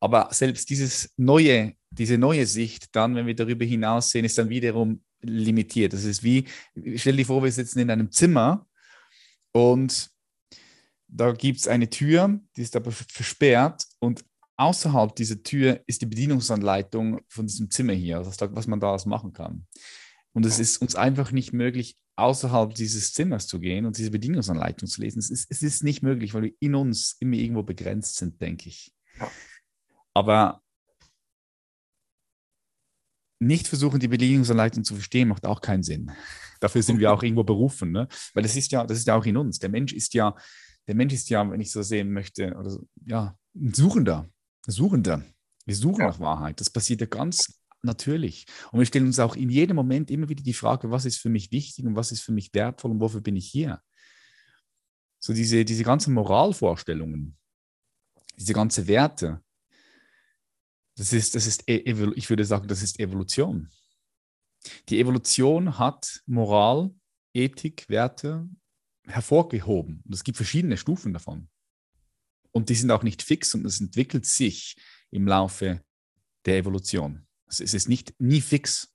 [0.00, 5.02] aber selbst dieses neue, diese neue Sicht, dann, wenn wir darüber hinaussehen, ist dann wiederum
[5.20, 5.92] limitiert.
[5.92, 6.46] Das ist wie,
[6.96, 8.66] stell dir vor, wir sitzen in einem Zimmer
[9.52, 10.10] und
[11.08, 14.24] da gibt es eine Tür, die ist aber versperrt und
[14.56, 19.06] außerhalb dieser Tür ist die Bedienungsanleitung von diesem Zimmer hier, also was man da alles
[19.06, 19.66] machen kann.
[20.32, 24.88] Und es ist uns einfach nicht möglich, außerhalb dieses Zimmers zu gehen und diese Bedienungsanleitung
[24.88, 25.20] zu lesen.
[25.20, 28.68] Es ist, es ist nicht möglich, weil wir in uns immer irgendwo begrenzt sind, denke
[28.68, 28.92] ich.
[30.14, 30.62] Aber
[33.40, 36.10] nicht versuchen, die Bedienungsanleitung zu verstehen, macht auch keinen Sinn.
[36.60, 38.08] Dafür sind wir auch irgendwo berufen, ne?
[38.34, 39.58] weil das ist ja, das ist ja auch in uns.
[39.58, 40.34] Der Mensch ist ja,
[40.86, 44.28] der Mensch ist ja, wenn ich so sehen möchte, oder so, ja, ein Suchender,
[44.66, 45.22] ein Suchender.
[45.66, 46.08] Wir suchen ja.
[46.08, 46.60] nach Wahrheit.
[46.60, 48.46] Das passiert ja ganz natürlich.
[48.72, 51.28] Und wir stellen uns auch in jedem Moment immer wieder die Frage, was ist für
[51.28, 53.80] mich wichtig und was ist für mich wertvoll und wofür bin ich hier?
[55.18, 57.36] so diese, diese ganzen Moralvorstellungen,
[58.36, 59.42] diese ganzen Werte,
[60.98, 63.70] das ist, das ist, e, ich würde sagen, das ist Evolution.
[64.88, 66.92] Die Evolution hat Moral,
[67.32, 68.48] Ethik, Werte
[69.04, 70.02] hervorgehoben.
[70.04, 71.48] Und es gibt verschiedene Stufen davon.
[72.50, 74.76] Und die sind auch nicht fix und es entwickelt sich
[75.12, 75.84] im Laufe
[76.44, 77.28] der Evolution.
[77.46, 78.92] Es ist nicht nie fix.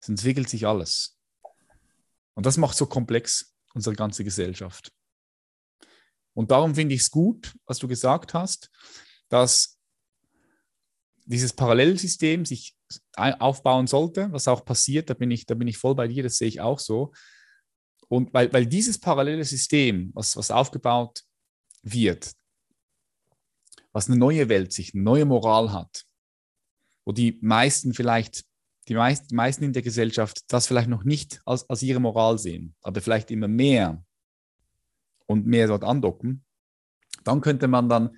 [0.00, 1.18] Es entwickelt sich alles.
[2.34, 4.92] Und das macht so komplex unsere ganze Gesellschaft.
[6.34, 8.70] Und darum finde ich es gut, was du gesagt hast,
[9.30, 9.75] dass
[11.26, 12.76] dieses Parallelsystem sich
[13.16, 16.38] aufbauen sollte, was auch passiert, da bin ich, da bin ich voll bei dir, das
[16.38, 17.12] sehe ich auch so.
[18.08, 21.24] Und weil, weil dieses parallele System, was, was aufgebaut
[21.82, 22.32] wird,
[23.92, 26.04] was eine neue Welt sich, eine neue Moral hat,
[27.04, 28.44] wo die meisten vielleicht,
[28.88, 32.38] die, meist, die meisten in der Gesellschaft das vielleicht noch nicht als, als ihre Moral
[32.38, 34.04] sehen, aber vielleicht immer mehr
[35.26, 36.44] und mehr dort andocken,
[37.24, 38.16] dann könnte man dann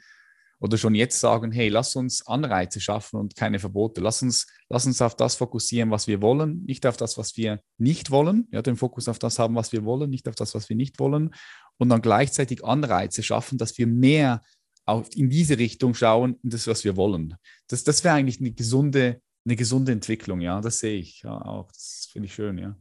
[0.60, 4.00] oder schon jetzt sagen, hey, lass uns Anreize schaffen und keine Verbote.
[4.00, 7.60] Lass uns, lass uns auf das fokussieren, was wir wollen, nicht auf das, was wir
[7.78, 8.48] nicht wollen.
[8.50, 10.98] Ja, den Fokus auf das haben, was wir wollen, nicht auf das, was wir nicht
[10.98, 11.34] wollen.
[11.78, 14.42] Und dann gleichzeitig Anreize schaffen, dass wir mehr
[14.84, 17.36] auf, in diese Richtung schauen, in das, was wir wollen.
[17.68, 21.70] Das, das wäre eigentlich eine gesunde, eine gesunde Entwicklung, ja, das sehe ich ja, auch.
[21.70, 22.76] Das finde ich schön, ja.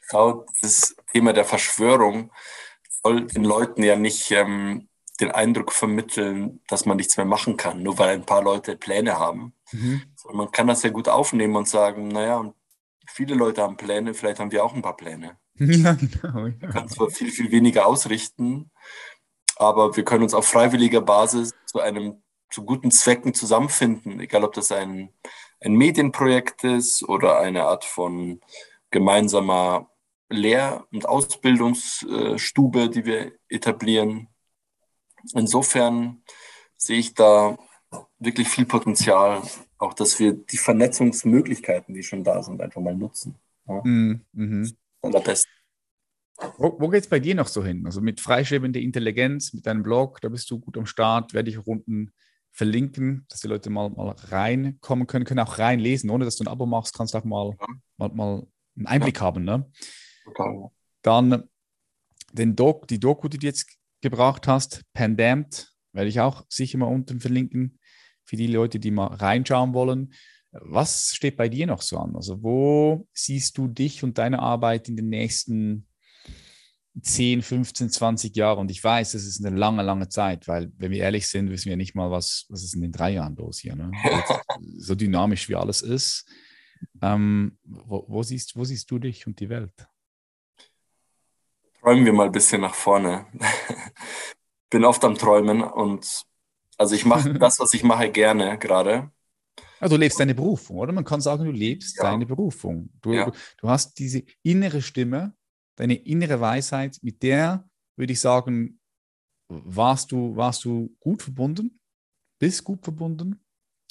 [0.00, 2.32] Schau, das Thema der Verschwörung
[3.02, 4.87] soll den Leuten ja nicht ähm,
[5.20, 9.18] den Eindruck vermitteln, dass man nichts mehr machen kann, nur weil ein paar Leute Pläne
[9.18, 9.54] haben.
[9.72, 10.02] Mhm.
[10.32, 12.52] Man kann das ja gut aufnehmen und sagen, naja,
[13.06, 15.36] viele Leute haben Pläne, vielleicht haben wir auch ein paar Pläne.
[15.60, 16.46] Ja, genau.
[16.46, 16.54] Ja.
[16.60, 18.70] Man kann zwar viel, viel weniger ausrichten,
[19.56, 24.52] aber wir können uns auf freiwilliger Basis zu einem zu guten Zwecken zusammenfinden, egal ob
[24.54, 25.10] das ein,
[25.60, 28.40] ein Medienprojekt ist oder eine Art von
[28.90, 29.90] gemeinsamer
[30.30, 34.28] Lehr- und Ausbildungsstube, die wir etablieren.
[35.34, 36.22] Insofern
[36.76, 37.58] sehe ich da
[38.18, 39.42] wirklich viel Potenzial,
[39.78, 43.36] auch dass wir die Vernetzungsmöglichkeiten, die schon da sind, einfach mal nutzen.
[43.66, 43.80] Ja.
[43.84, 44.24] Mhm.
[44.32, 44.76] mhm.
[45.02, 45.52] Allerbesten.
[46.56, 47.84] Wo, wo geht es bei dir noch so hin?
[47.86, 51.66] Also mit freischwebender Intelligenz, mit deinem Blog, da bist du gut am Start, werde ich
[51.66, 52.12] unten
[52.52, 56.48] verlinken, dass die Leute mal, mal reinkommen können, können auch reinlesen, ohne dass du ein
[56.48, 57.66] Abo machst, kannst du auch mal, ja.
[57.96, 58.46] mal, mal,
[58.76, 59.22] einen Einblick ja.
[59.22, 59.44] haben.
[59.44, 59.70] Ne?
[61.02, 61.48] Dann
[62.32, 66.86] den Doc, die Doku, die du jetzt gebracht hast, Pandemd, werde ich auch sicher mal
[66.86, 67.78] unten verlinken,
[68.24, 70.12] für die Leute, die mal reinschauen wollen.
[70.52, 72.14] Was steht bei dir noch so an?
[72.14, 75.86] Also wo siehst du dich und deine Arbeit in den nächsten
[77.00, 78.58] 10, 15, 20 Jahren?
[78.58, 81.68] Und ich weiß, das ist eine lange, lange Zeit, weil, wenn wir ehrlich sind, wissen
[81.68, 83.76] wir nicht mal, was, was ist in den drei Jahren los hier.
[83.76, 83.90] Ne?
[84.78, 86.26] so dynamisch wie alles ist.
[87.02, 89.88] Ähm, wo, wo, siehst, wo siehst du dich und die Welt?
[91.80, 93.26] Träumen wir mal ein bisschen nach vorne.
[94.70, 96.24] Bin oft am Träumen und
[96.76, 99.10] also ich mache das, was ich mache, gerne gerade.
[99.80, 100.92] Also du lebst deine Berufung, oder?
[100.92, 102.04] Man kann sagen, du lebst ja.
[102.04, 102.90] deine Berufung.
[103.00, 103.30] Du, ja.
[103.58, 105.34] du, hast diese innere Stimme,
[105.76, 108.80] deine innere Weisheit, mit der würde ich sagen,
[109.48, 111.80] warst du, warst du gut verbunden,
[112.38, 113.40] bist gut verbunden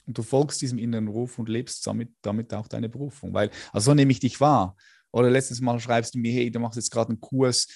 [0.05, 3.33] und du folgst diesem inneren Ruf und lebst damit, damit auch deine Berufung.
[3.33, 4.75] Weil, also so nehme ich dich wahr.
[5.17, 7.67] Oder letztes Mal schreibst du mir, hey, du machst jetzt gerade einen Kurs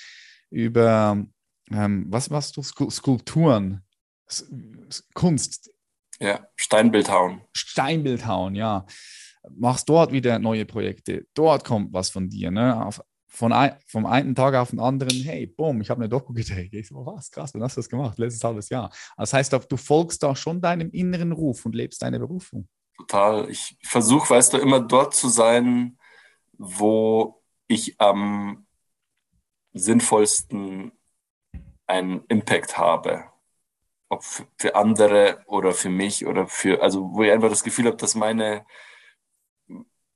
[0.51, 1.25] über,
[1.71, 3.83] ähm, was machst du, Skulpturen,
[5.13, 5.71] Kunst.
[6.19, 7.41] Ja, Steinbildhauen.
[7.53, 8.85] Steinbildhauen, ja.
[9.49, 11.25] Machst dort wieder neue Projekte.
[11.33, 12.51] Dort kommt was von dir.
[12.51, 12.85] Ne?
[12.85, 16.33] Auf, von ein, vom einen Tag auf den anderen, hey, boom, ich habe eine Doku
[16.33, 16.71] gedreht.
[16.73, 18.19] Ich so, was, krass, wann hast du das gemacht?
[18.19, 18.91] Letztes halbes Jahr.
[19.17, 22.67] Das heißt, du folgst da schon deinem inneren Ruf und lebst deine Berufung.
[22.97, 23.49] Total.
[23.49, 25.97] Ich versuche, weißt du, immer dort zu sein,
[26.61, 28.67] wo ich am
[29.73, 30.91] sinnvollsten
[31.87, 33.25] einen Impact habe.
[34.09, 34.23] Ob
[34.57, 38.13] für andere oder für mich oder für, also wo ich einfach das Gefühl habe, dass
[38.13, 38.65] meine,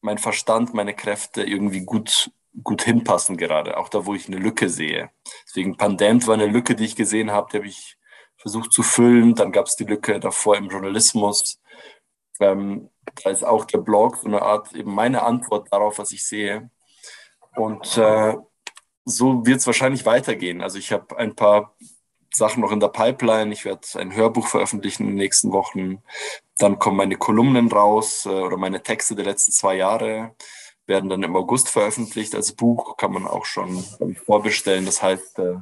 [0.02, 2.32] mein Verstand, meine Kräfte irgendwie gut,
[2.62, 5.10] gut hinpassen gerade, auch da, wo ich eine Lücke sehe.
[5.48, 7.98] Deswegen Pandemie war eine Lücke, die ich gesehen habe, die habe ich
[8.38, 9.34] versucht zu füllen.
[9.34, 11.60] Dann gab es die Lücke davor im Journalismus.
[12.40, 12.92] Ähm,
[13.24, 16.70] da ist auch der Blog so eine Art eben meine Antwort darauf, was ich sehe.
[17.56, 18.36] Und äh,
[19.06, 20.62] so wird es wahrscheinlich weitergehen.
[20.62, 21.76] Also ich habe ein paar
[22.34, 23.54] Sachen noch in der Pipeline.
[23.54, 26.04] Ich werde ein Hörbuch veröffentlichen in den nächsten Wochen.
[26.58, 30.36] Dann kommen meine Kolumnen raus äh, oder meine Texte der letzten zwei Jahre
[30.88, 32.98] werden dann im August veröffentlicht als Buch.
[32.98, 34.86] Kann man auch schon ich, vorbestellen.
[34.86, 35.56] Das heißt, äh,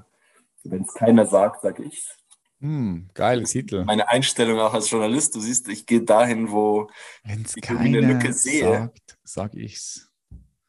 [0.64, 2.07] wenn es keiner sagt, sage ich
[2.64, 3.84] hm, geile Titel.
[3.84, 6.90] Meine Einstellung auch als Journalist, du siehst, ich gehe dahin, wo
[7.26, 8.64] Wenn's ich eine Lücke sehe.
[8.64, 10.10] Sagt, sag ich's.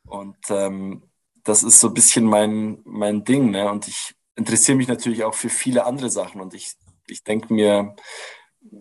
[0.05, 1.05] Und ähm,
[1.45, 3.71] das ist so ein bisschen mein, mein Ding, ne?
[3.71, 6.73] Und ich interessiere mich natürlich auch für viele andere Sachen und ich,
[7.07, 7.95] ich denke mir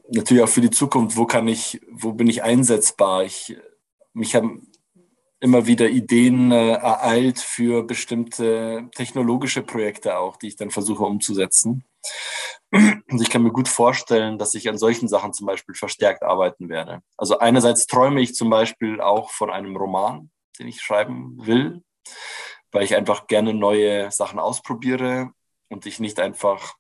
[0.10, 3.26] natürlich auch für die Zukunft, wo kann ich, wo bin ich einsetzbar?
[3.26, 3.56] Ich,
[4.14, 4.72] mich haben
[5.40, 11.84] immer wieder Ideen äh, ereilt für bestimmte technologische Projekte auch, die ich dann versuche umzusetzen.
[12.72, 16.70] Und ich kann mir gut vorstellen, dass ich an solchen Sachen zum Beispiel verstärkt arbeiten
[16.70, 17.02] werde.
[17.18, 21.84] Also einerseits träume ich zum Beispiel auch von einem Roman, den ich schreiben will,
[22.72, 25.32] weil ich einfach gerne neue Sachen ausprobiere
[25.70, 26.76] und ich nicht einfach,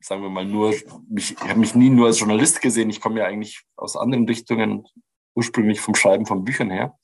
[0.00, 0.74] sagen wir mal, nur,
[1.08, 4.26] mich, ich habe mich nie nur als Journalist gesehen, ich komme ja eigentlich aus anderen
[4.26, 4.86] Richtungen,
[5.34, 6.98] ursprünglich vom Schreiben von Büchern her.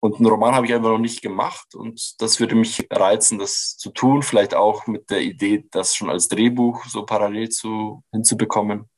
[0.00, 3.76] Und einen Roman habe ich einfach noch nicht gemacht und das würde mich reizen, das
[3.76, 8.88] zu tun, vielleicht auch mit der Idee, das schon als Drehbuch so parallel zu, hinzubekommen.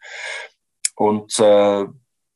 [0.97, 1.87] Und äh,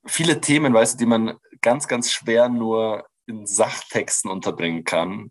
[0.06, 5.30] viele Themen, weißt du, die man ganz, ganz schwer nur in Sachtexten unterbringen kann,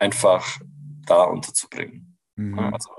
[0.00, 0.58] einfach
[1.06, 2.18] da unterzubringen.
[2.34, 2.58] Mhm.
[2.58, 2.90] Also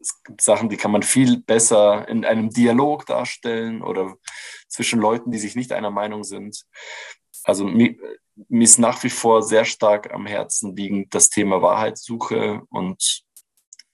[0.00, 4.16] es gibt Sachen, die kann man viel besser in einem Dialog darstellen oder
[4.68, 6.64] zwischen Leuten, die sich nicht einer Meinung sind.
[7.48, 7.96] Also mir,
[8.48, 13.22] mir ist nach wie vor sehr stark am Herzen liegend das Thema Wahrheitssuche und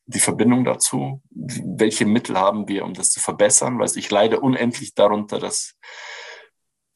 [0.07, 1.23] die Verbindung dazu.
[1.31, 3.79] Welche Mittel haben wir, um das zu verbessern?
[3.79, 5.77] Weil ich leide unendlich darunter, dass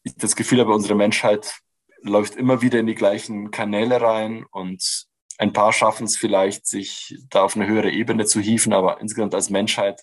[0.02, 1.60] ich das Gefühl habe, unsere Menschheit
[2.02, 5.06] läuft immer wieder in die gleichen Kanäle rein und
[5.38, 9.36] ein paar schaffen es vielleicht, sich da auf eine höhere Ebene zu hieven, aber insgesamt
[9.36, 10.02] als Menschheit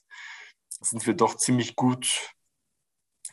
[0.70, 2.34] sind wir doch ziemlich gut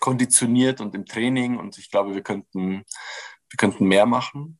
[0.03, 2.85] konditioniert und im Training und ich glaube, wir könnten
[3.53, 4.59] wir könnten mehr machen.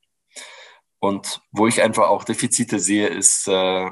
[1.01, 3.91] Und wo ich einfach auch Defizite sehe, ist, äh,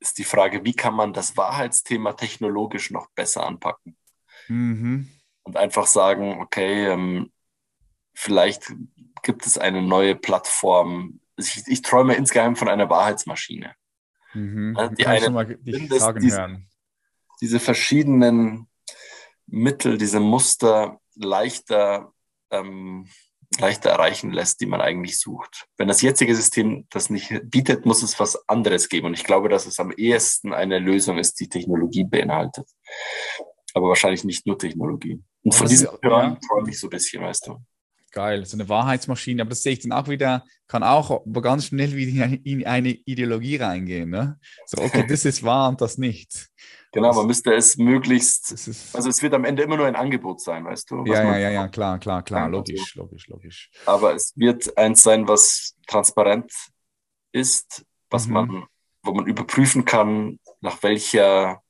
[0.00, 3.96] ist die Frage, wie kann man das Wahrheitsthema technologisch noch besser anpacken?
[4.48, 5.08] Mhm.
[5.44, 7.32] Und einfach sagen, okay, ähm,
[8.12, 8.70] vielleicht
[9.22, 11.20] gibt es eine neue Plattform.
[11.38, 13.74] Ich, ich träume insgeheim von einer Wahrheitsmaschine.
[14.34, 14.74] Mhm.
[14.76, 15.24] Ja, die eine,
[15.98, 16.68] sagen diese, hören.
[17.40, 18.68] diese verschiedenen
[19.46, 22.12] Mittel, diese Muster leichter
[22.50, 23.08] ähm,
[23.58, 25.66] leichter erreichen lässt, die man eigentlich sucht.
[25.76, 29.06] Wenn das jetzige System das nicht bietet, muss es was anderes geben.
[29.06, 32.68] Und ich glaube, dass es am ehesten eine Lösung ist, die Technologie beinhaltet.
[33.74, 35.22] Aber wahrscheinlich nicht nur Technologie.
[35.42, 37.58] Und von diesem Hören träume ich so ein bisschen, weißt du.
[38.16, 41.94] Geil, so eine Wahrheitsmaschine, aber das sehe ich dann auch wieder, kann auch ganz schnell
[41.96, 44.08] wieder in eine Ideologie reingehen.
[44.08, 44.40] Ne?
[44.64, 46.48] So, okay, das ist wahr und das nicht.
[46.92, 48.52] Genau, man müsste es möglichst,
[48.94, 51.04] also es wird am Ende immer nur ein Angebot sein, weißt du?
[51.04, 53.70] Ja, ja, ja, ja, klar, klar, klar, logisch, logisch, logisch.
[53.84, 56.50] Aber es wird eins sein, was transparent
[57.32, 58.32] ist, was mhm.
[58.32, 58.64] man,
[59.02, 61.60] wo man überprüfen kann, nach welcher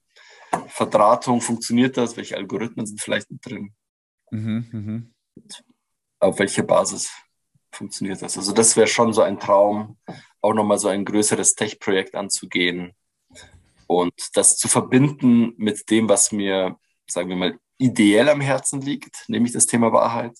[0.68, 3.74] Verdrahtung funktioniert das, welche Algorithmen sind vielleicht mit drin.
[4.30, 5.14] Mhm, mhm.
[6.18, 7.10] Auf welcher Basis
[7.72, 8.36] funktioniert das?
[8.36, 9.98] Also das wäre schon so ein Traum,
[10.40, 12.94] auch nochmal so ein größeres Tech-Projekt anzugehen,
[13.86, 16.78] und das zu verbinden mit dem, was mir,
[17.08, 20.36] sagen wir mal, ideell am Herzen liegt, nämlich das Thema Wahrheit,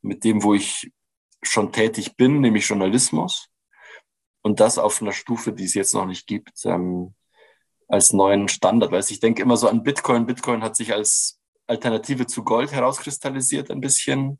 [0.00, 0.90] mit dem, wo ich
[1.42, 3.48] schon tätig bin, nämlich Journalismus.
[4.42, 7.14] Und das auf einer Stufe, die es jetzt noch nicht gibt, ähm,
[7.86, 8.90] als neuen Standard.
[8.90, 10.26] Weil ich denke immer so an Bitcoin.
[10.26, 11.38] Bitcoin hat sich als
[11.72, 14.38] Alternative zu Gold herauskristallisiert ein bisschen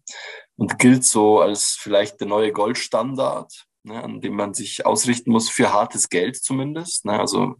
[0.56, 5.48] und gilt so als vielleicht der neue Goldstandard, ne, an dem man sich ausrichten muss,
[5.48, 7.04] für hartes Geld zumindest.
[7.04, 7.56] Ne, also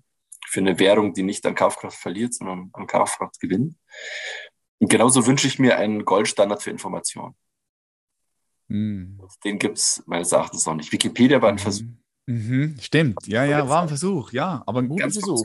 [0.47, 3.77] für eine Währung, die nicht an Kaufkraft verliert, sondern an Kaufkraft gewinnt.
[4.79, 7.35] Und genauso wünsche ich mir einen Goldstandard für Informationen.
[8.69, 9.21] Mhm.
[9.45, 10.93] Den gibt es meines Erachtens noch nicht.
[10.93, 11.59] Wikipedia war ein mhm.
[11.59, 11.87] Versuch.
[12.27, 12.77] Mhm.
[12.81, 15.45] Stimmt, ja, ja, war ein Versuch, ja, aber ein guter Versuch.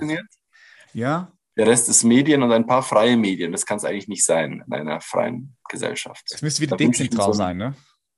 [0.94, 1.32] Ja.
[1.58, 3.52] Der Rest ist Medien und ein paar freie Medien.
[3.52, 6.24] Das kann es eigentlich nicht sein in einer freien Gesellschaft.
[6.32, 7.76] Es müsste wieder da dezentral so sein, ne?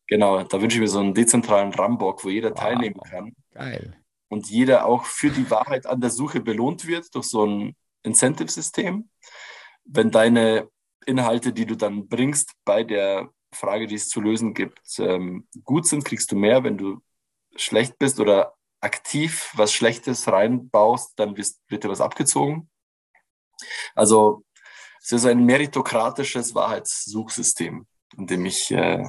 [0.07, 2.59] Genau, da wünsche ich mir so einen dezentralen Rambock, wo jeder wow.
[2.59, 3.35] teilnehmen kann.
[3.53, 3.95] Geil
[4.29, 9.09] und jeder auch für die Wahrheit an der Suche belohnt wird durch so ein Incentive-System.
[9.83, 10.69] Wenn deine
[11.05, 15.87] Inhalte, die du dann bringst bei der Frage, die es zu lösen gibt, ähm, gut
[15.87, 16.63] sind, kriegst du mehr.
[16.63, 17.01] Wenn du
[17.55, 22.69] schlecht bist oder aktiv was Schlechtes reinbaust, dann wird dir was abgezogen.
[23.95, 24.43] Also
[25.01, 27.85] es ist ein meritokratisches Wahrheitssuchsystem,
[28.17, 29.03] in dem ich äh,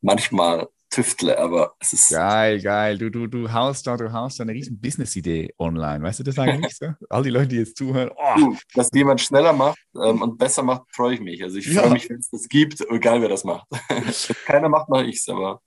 [0.00, 2.10] manchmal tüftle, aber es ist.
[2.10, 2.98] Geil, geil.
[2.98, 6.04] Du, du, du haust da, du haust da eine riesen Business-Idee online.
[6.04, 6.86] Weißt du das eigentlich so?
[7.08, 8.10] All die Leute, die jetzt zuhören.
[8.14, 8.34] Oh.
[8.36, 11.42] Du, dass jemand schneller macht ähm, und besser macht, freue ich mich.
[11.42, 11.82] Also ich ja.
[11.82, 13.66] freue mich, wenn es das gibt, egal wer das macht.
[14.44, 15.62] keiner macht, mache ich es, aber.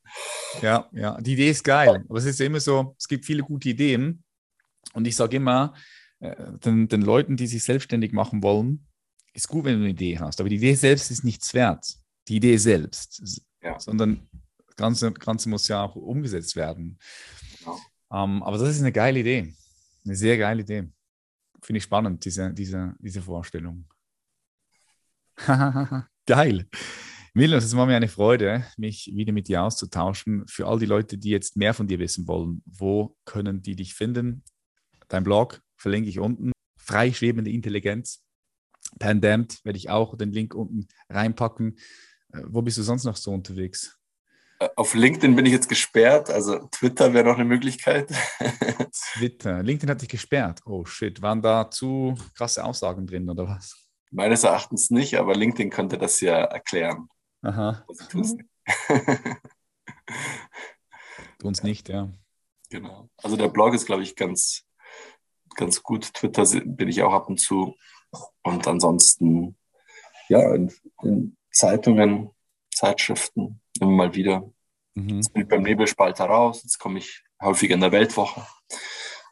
[0.61, 2.05] Ja, ja, die Idee ist geil.
[2.07, 4.23] Aber es ist immer so, es gibt viele gute Ideen.
[4.93, 5.73] Und ich sage immer,
[6.63, 8.87] den, den Leuten, die sich selbstständig machen wollen,
[9.33, 10.39] ist gut, wenn du eine Idee hast.
[10.39, 11.85] Aber die Idee selbst ist nichts wert.
[12.27, 13.43] Die Idee selbst.
[13.61, 13.79] Ja.
[13.79, 14.27] Sondern
[14.75, 16.99] Ganze, Ganze muss ja auch umgesetzt werden.
[17.59, 17.79] Genau.
[18.09, 19.53] Um, ähm, aber das ist eine geile Idee.
[20.05, 20.89] Eine sehr geile Idee.
[21.61, 23.85] finde ich spannend, diese, diese, diese Vorstellung.
[26.25, 26.67] Geil.
[27.33, 30.47] Milos, es war mir eine Freude, mich wieder mit dir auszutauschen.
[30.47, 33.93] Für all die Leute, die jetzt mehr von dir wissen wollen, wo können die dich
[33.93, 34.43] finden?
[35.09, 36.51] Dein Blog verlinke ich unten.
[36.77, 38.23] Freischwebende Intelligenz.
[38.97, 41.77] Pandemd werde ich auch den Link unten reinpacken.
[42.33, 43.99] Äh, wo bist du sonst noch so unterwegs?
[44.59, 48.11] Äh, auf LinkedIn bin ich jetzt gesperrt, also Twitter wäre noch eine Möglichkeit.
[49.13, 49.61] Twitter.
[49.61, 50.61] LinkedIn hat dich gesperrt.
[50.65, 51.21] Oh shit.
[51.21, 53.87] Waren da zu krasse Aussagen drin oder was?
[54.09, 57.09] Meines Erachtens nicht, aber LinkedIn könnte das ja erklären.
[57.43, 57.85] Aha.
[61.37, 62.11] Du uns nicht, ja.
[62.71, 63.07] Genau.
[63.17, 64.64] Also der Blog ist, glaube ich, ganz,
[65.55, 66.13] ganz gut.
[66.13, 67.75] Twitter bin ich auch ab und zu.
[68.43, 69.57] Und ansonsten,
[70.29, 70.71] ja, in,
[71.03, 72.31] in Zeitungen,
[72.73, 74.49] Zeitschriften immer mal wieder.
[74.93, 75.17] Mhm.
[75.17, 76.61] Jetzt bin ich beim Nebelspalter raus.
[76.63, 78.45] Jetzt komme ich häufiger in der Weltwoche.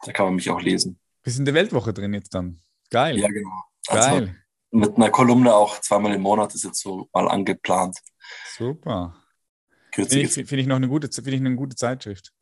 [0.02, 0.98] Da kann man mich auch lesen.
[1.22, 2.60] Bist in der Weltwoche drin jetzt dann?
[2.90, 3.18] Geil.
[3.18, 3.64] Ja, genau.
[3.88, 4.44] Also Geil
[4.74, 7.98] mit einer Kolumne auch zweimal im Monat ist jetzt so mal angeplant.
[8.56, 9.16] Super.
[9.92, 12.32] Finde ich, find ich noch eine gute, ich eine gute Zeitschrift.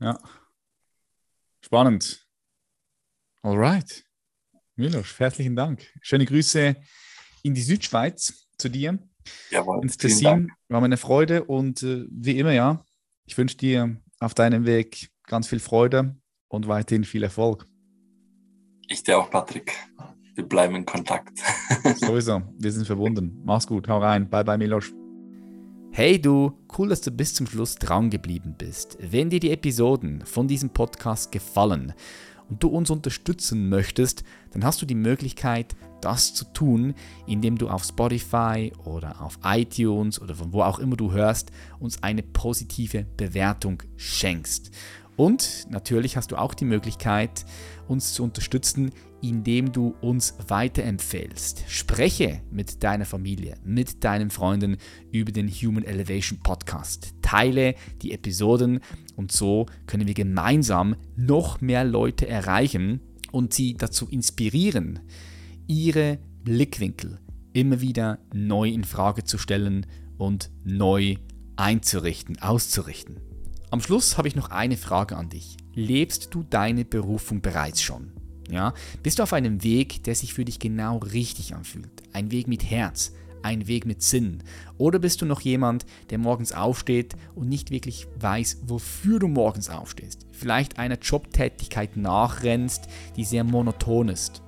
[0.00, 0.18] Ja.
[1.74, 2.24] Spannend.
[3.42, 4.04] Alright.
[4.76, 5.84] Milos, herzlichen Dank.
[6.02, 6.76] Schöne Grüße
[7.42, 9.00] in die Südschweiz zu dir.
[9.50, 9.82] Jawohl.
[9.82, 10.52] Ins Tessin.
[10.68, 12.84] War mir eine Freude und äh, wie immer, ja,
[13.24, 16.14] ich wünsche dir auf deinem Weg ganz viel Freude
[16.46, 17.66] und weiterhin viel Erfolg.
[18.86, 19.76] Ich dir auch, Patrick
[20.36, 21.38] wir bleiben in Kontakt.
[21.96, 23.40] Sowieso, wir sind verbunden.
[23.44, 24.28] Mach's gut, hau rein.
[24.28, 24.92] Bye, bye, Milosch.
[25.96, 28.98] Hey du, cool, dass du bis zum Schluss dran geblieben bist.
[29.00, 31.92] Wenn dir die Episoden von diesem Podcast gefallen
[32.50, 36.94] und du uns unterstützen möchtest, dann hast du die Möglichkeit, das zu tun,
[37.28, 42.02] indem du auf Spotify oder auf iTunes oder von wo auch immer du hörst, uns
[42.02, 44.72] eine positive Bewertung schenkst.
[45.16, 47.44] Und natürlich hast du auch die Möglichkeit,
[47.86, 48.90] uns zu unterstützen,
[49.22, 51.64] indem du uns weiterempfehlst.
[51.68, 54.76] Spreche mit deiner Familie, mit deinen Freunden
[55.12, 57.14] über den Human Elevation Podcast.
[57.22, 58.80] Teile die Episoden
[59.16, 63.00] und so können wir gemeinsam noch mehr Leute erreichen
[63.30, 65.00] und sie dazu inspirieren,
[65.66, 67.18] ihre Blickwinkel
[67.52, 69.86] immer wieder neu in Frage zu stellen
[70.18, 71.16] und neu
[71.56, 73.23] einzurichten, auszurichten.
[73.74, 75.56] Am Schluss habe ich noch eine Frage an dich.
[75.74, 78.12] Lebst du deine Berufung bereits schon?
[78.48, 78.72] Ja?
[79.02, 82.04] Bist du auf einem Weg, der sich für dich genau richtig anfühlt?
[82.12, 84.44] Ein Weg mit Herz, ein Weg mit Sinn?
[84.78, 89.70] Oder bist du noch jemand, der morgens aufsteht und nicht wirklich weiß, wofür du morgens
[89.70, 90.24] aufstehst?
[90.30, 92.86] Vielleicht einer Jobtätigkeit nachrennst,
[93.16, 94.40] die sehr monoton ist.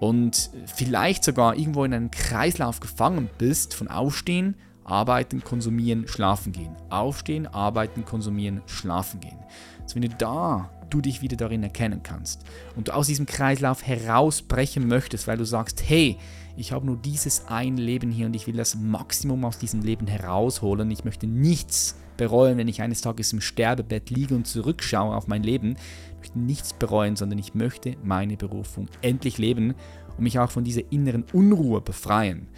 [0.00, 4.54] Und vielleicht sogar irgendwo in einem Kreislauf gefangen bist von Aufstehen,
[4.90, 6.74] Arbeiten, konsumieren, schlafen gehen.
[6.90, 9.38] Aufstehen, arbeiten, konsumieren, schlafen gehen.
[9.82, 12.44] Also wenn du da du dich wieder darin erkennen kannst
[12.74, 16.18] und du aus diesem Kreislauf herausbrechen möchtest, weil du sagst, hey,
[16.56, 20.08] ich habe nur dieses ein Leben hier und ich will das Maximum aus diesem Leben
[20.08, 20.90] herausholen.
[20.90, 25.44] Ich möchte nichts bereuen, wenn ich eines Tages im Sterbebett liege und zurückschaue auf mein
[25.44, 25.76] Leben.
[26.10, 29.74] Ich möchte nichts bereuen, sondern ich möchte meine Berufung endlich leben
[30.16, 32.48] und mich auch von dieser inneren Unruhe befreien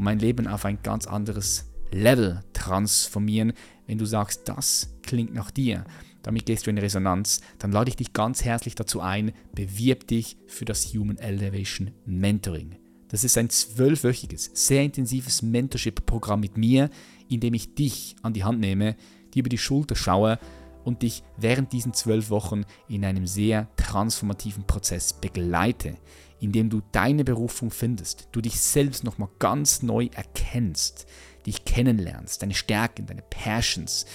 [0.00, 3.52] und mein Leben auf ein ganz anderes Level transformieren.
[3.86, 5.84] Wenn du sagst, das klingt nach dir,
[6.22, 10.38] damit gehst du in Resonanz, dann lade ich dich ganz herzlich dazu ein, bewirb dich
[10.46, 12.76] für das Human Elevation Mentoring.
[13.08, 16.88] Das ist ein zwölfwöchiges, sehr intensives Mentorship-Programm mit mir,
[17.28, 18.96] in dem ich dich an die Hand nehme,
[19.34, 20.38] dir über die Schulter schaue
[20.82, 25.98] und dich während diesen zwölf Wochen in einem sehr transformativen Prozess begleite,
[26.40, 31.06] indem du deine Berufung findest, du dich selbst nochmal ganz neu erkennst,
[31.46, 34.06] dich kennenlernst, deine Stärken, deine Passions,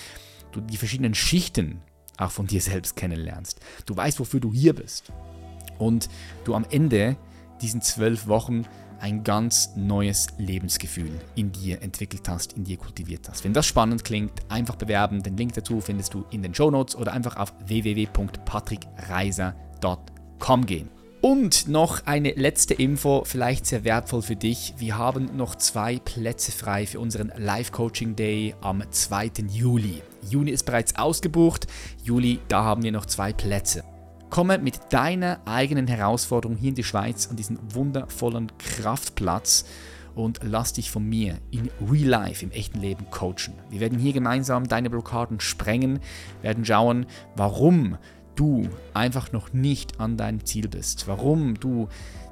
[0.51, 1.81] du die verschiedenen Schichten
[2.17, 3.59] auch von dir selbst kennenlernst.
[3.85, 5.11] Du weißt, wofür du hier bist.
[5.77, 6.09] Und
[6.45, 7.17] du am Ende
[7.61, 8.63] diesen zwölf Wochen
[8.99, 13.43] ein ganz neues Lebensgefühl in dir entwickelt hast, in dir kultiviert hast.
[13.43, 15.21] Wenn das spannend klingt, einfach bewerben.
[15.21, 20.94] Den Link dazu findest du in den Show Notes oder einfach auf www.patrickreiser.com gehen.
[21.27, 24.75] Und noch eine letzte Info, vielleicht sehr wertvoll für dich.
[24.77, 29.31] Wir haben noch zwei Plätze frei für unseren Live-Coaching Day am 2.
[29.49, 30.03] Juli.
[30.29, 31.65] Juni ist bereits ausgebucht,
[32.03, 33.83] Juli, da haben wir noch zwei Plätze.
[34.29, 39.65] Komme mit deiner eigenen Herausforderung hier in die Schweiz an diesen wundervollen Kraftplatz
[40.13, 43.55] und lass dich von mir in Real Life, im echten Leben coachen.
[43.71, 45.99] Wir werden hier gemeinsam deine Blockaden sprengen,
[46.43, 47.97] werden schauen, warum
[48.35, 51.87] du einfach noch nicht an deinem Ziel bist, warum du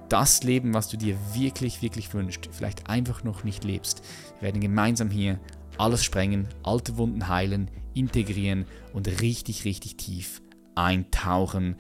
[0.10, 4.04] das Leben, was du dir wirklich, wirklich wünschst, vielleicht einfach noch nicht lebst.
[4.40, 5.40] Wir werden gemeinsam hier
[5.78, 10.42] alles sprengen, alte Wunden heilen, integrieren und richtig, richtig tief
[10.76, 11.76] eintauchen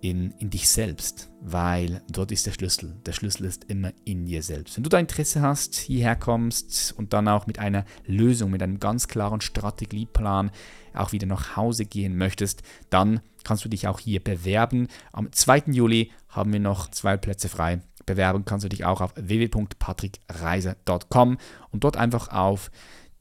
[0.00, 2.96] in, in dich selbst, weil dort ist der Schlüssel.
[3.04, 4.76] Der Schlüssel ist immer in dir selbst.
[4.76, 8.78] Wenn du da Interesse hast, hierher kommst und dann auch mit einer Lösung, mit einem
[8.78, 10.50] ganz klaren Strategieplan
[10.94, 14.88] auch wieder nach Hause gehen möchtest, dann kannst du dich auch hier bewerben.
[15.12, 15.64] Am 2.
[15.68, 17.80] Juli haben wir noch zwei Plätze frei.
[18.06, 21.38] Bewerben kannst du dich auch auf www.patrickreiser.com
[21.70, 22.70] und dort einfach auf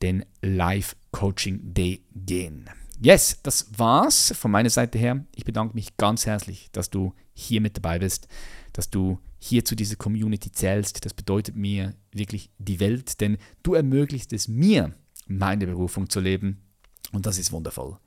[0.02, 2.70] den Live Coaching Day gehen.
[3.00, 5.24] Yes, das war's von meiner Seite her.
[5.36, 8.28] Ich bedanke mich ganz herzlich, dass du hier mit dabei bist,
[8.74, 11.06] dass du hier zu dieser Community zählst.
[11.06, 14.96] Das bedeutet mir wirklich die Welt, denn du ermöglicht es mir,
[15.28, 16.64] meine Berufung zu leben.
[17.12, 17.98] Und das ist wundervoll.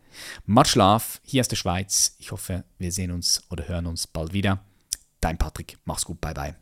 [0.47, 2.15] Matt Schlaf hier aus der Schweiz.
[2.19, 4.65] Ich hoffe, wir sehen uns oder hören uns bald wieder.
[5.21, 6.57] Dein Patrick, mach's gut, bye bye.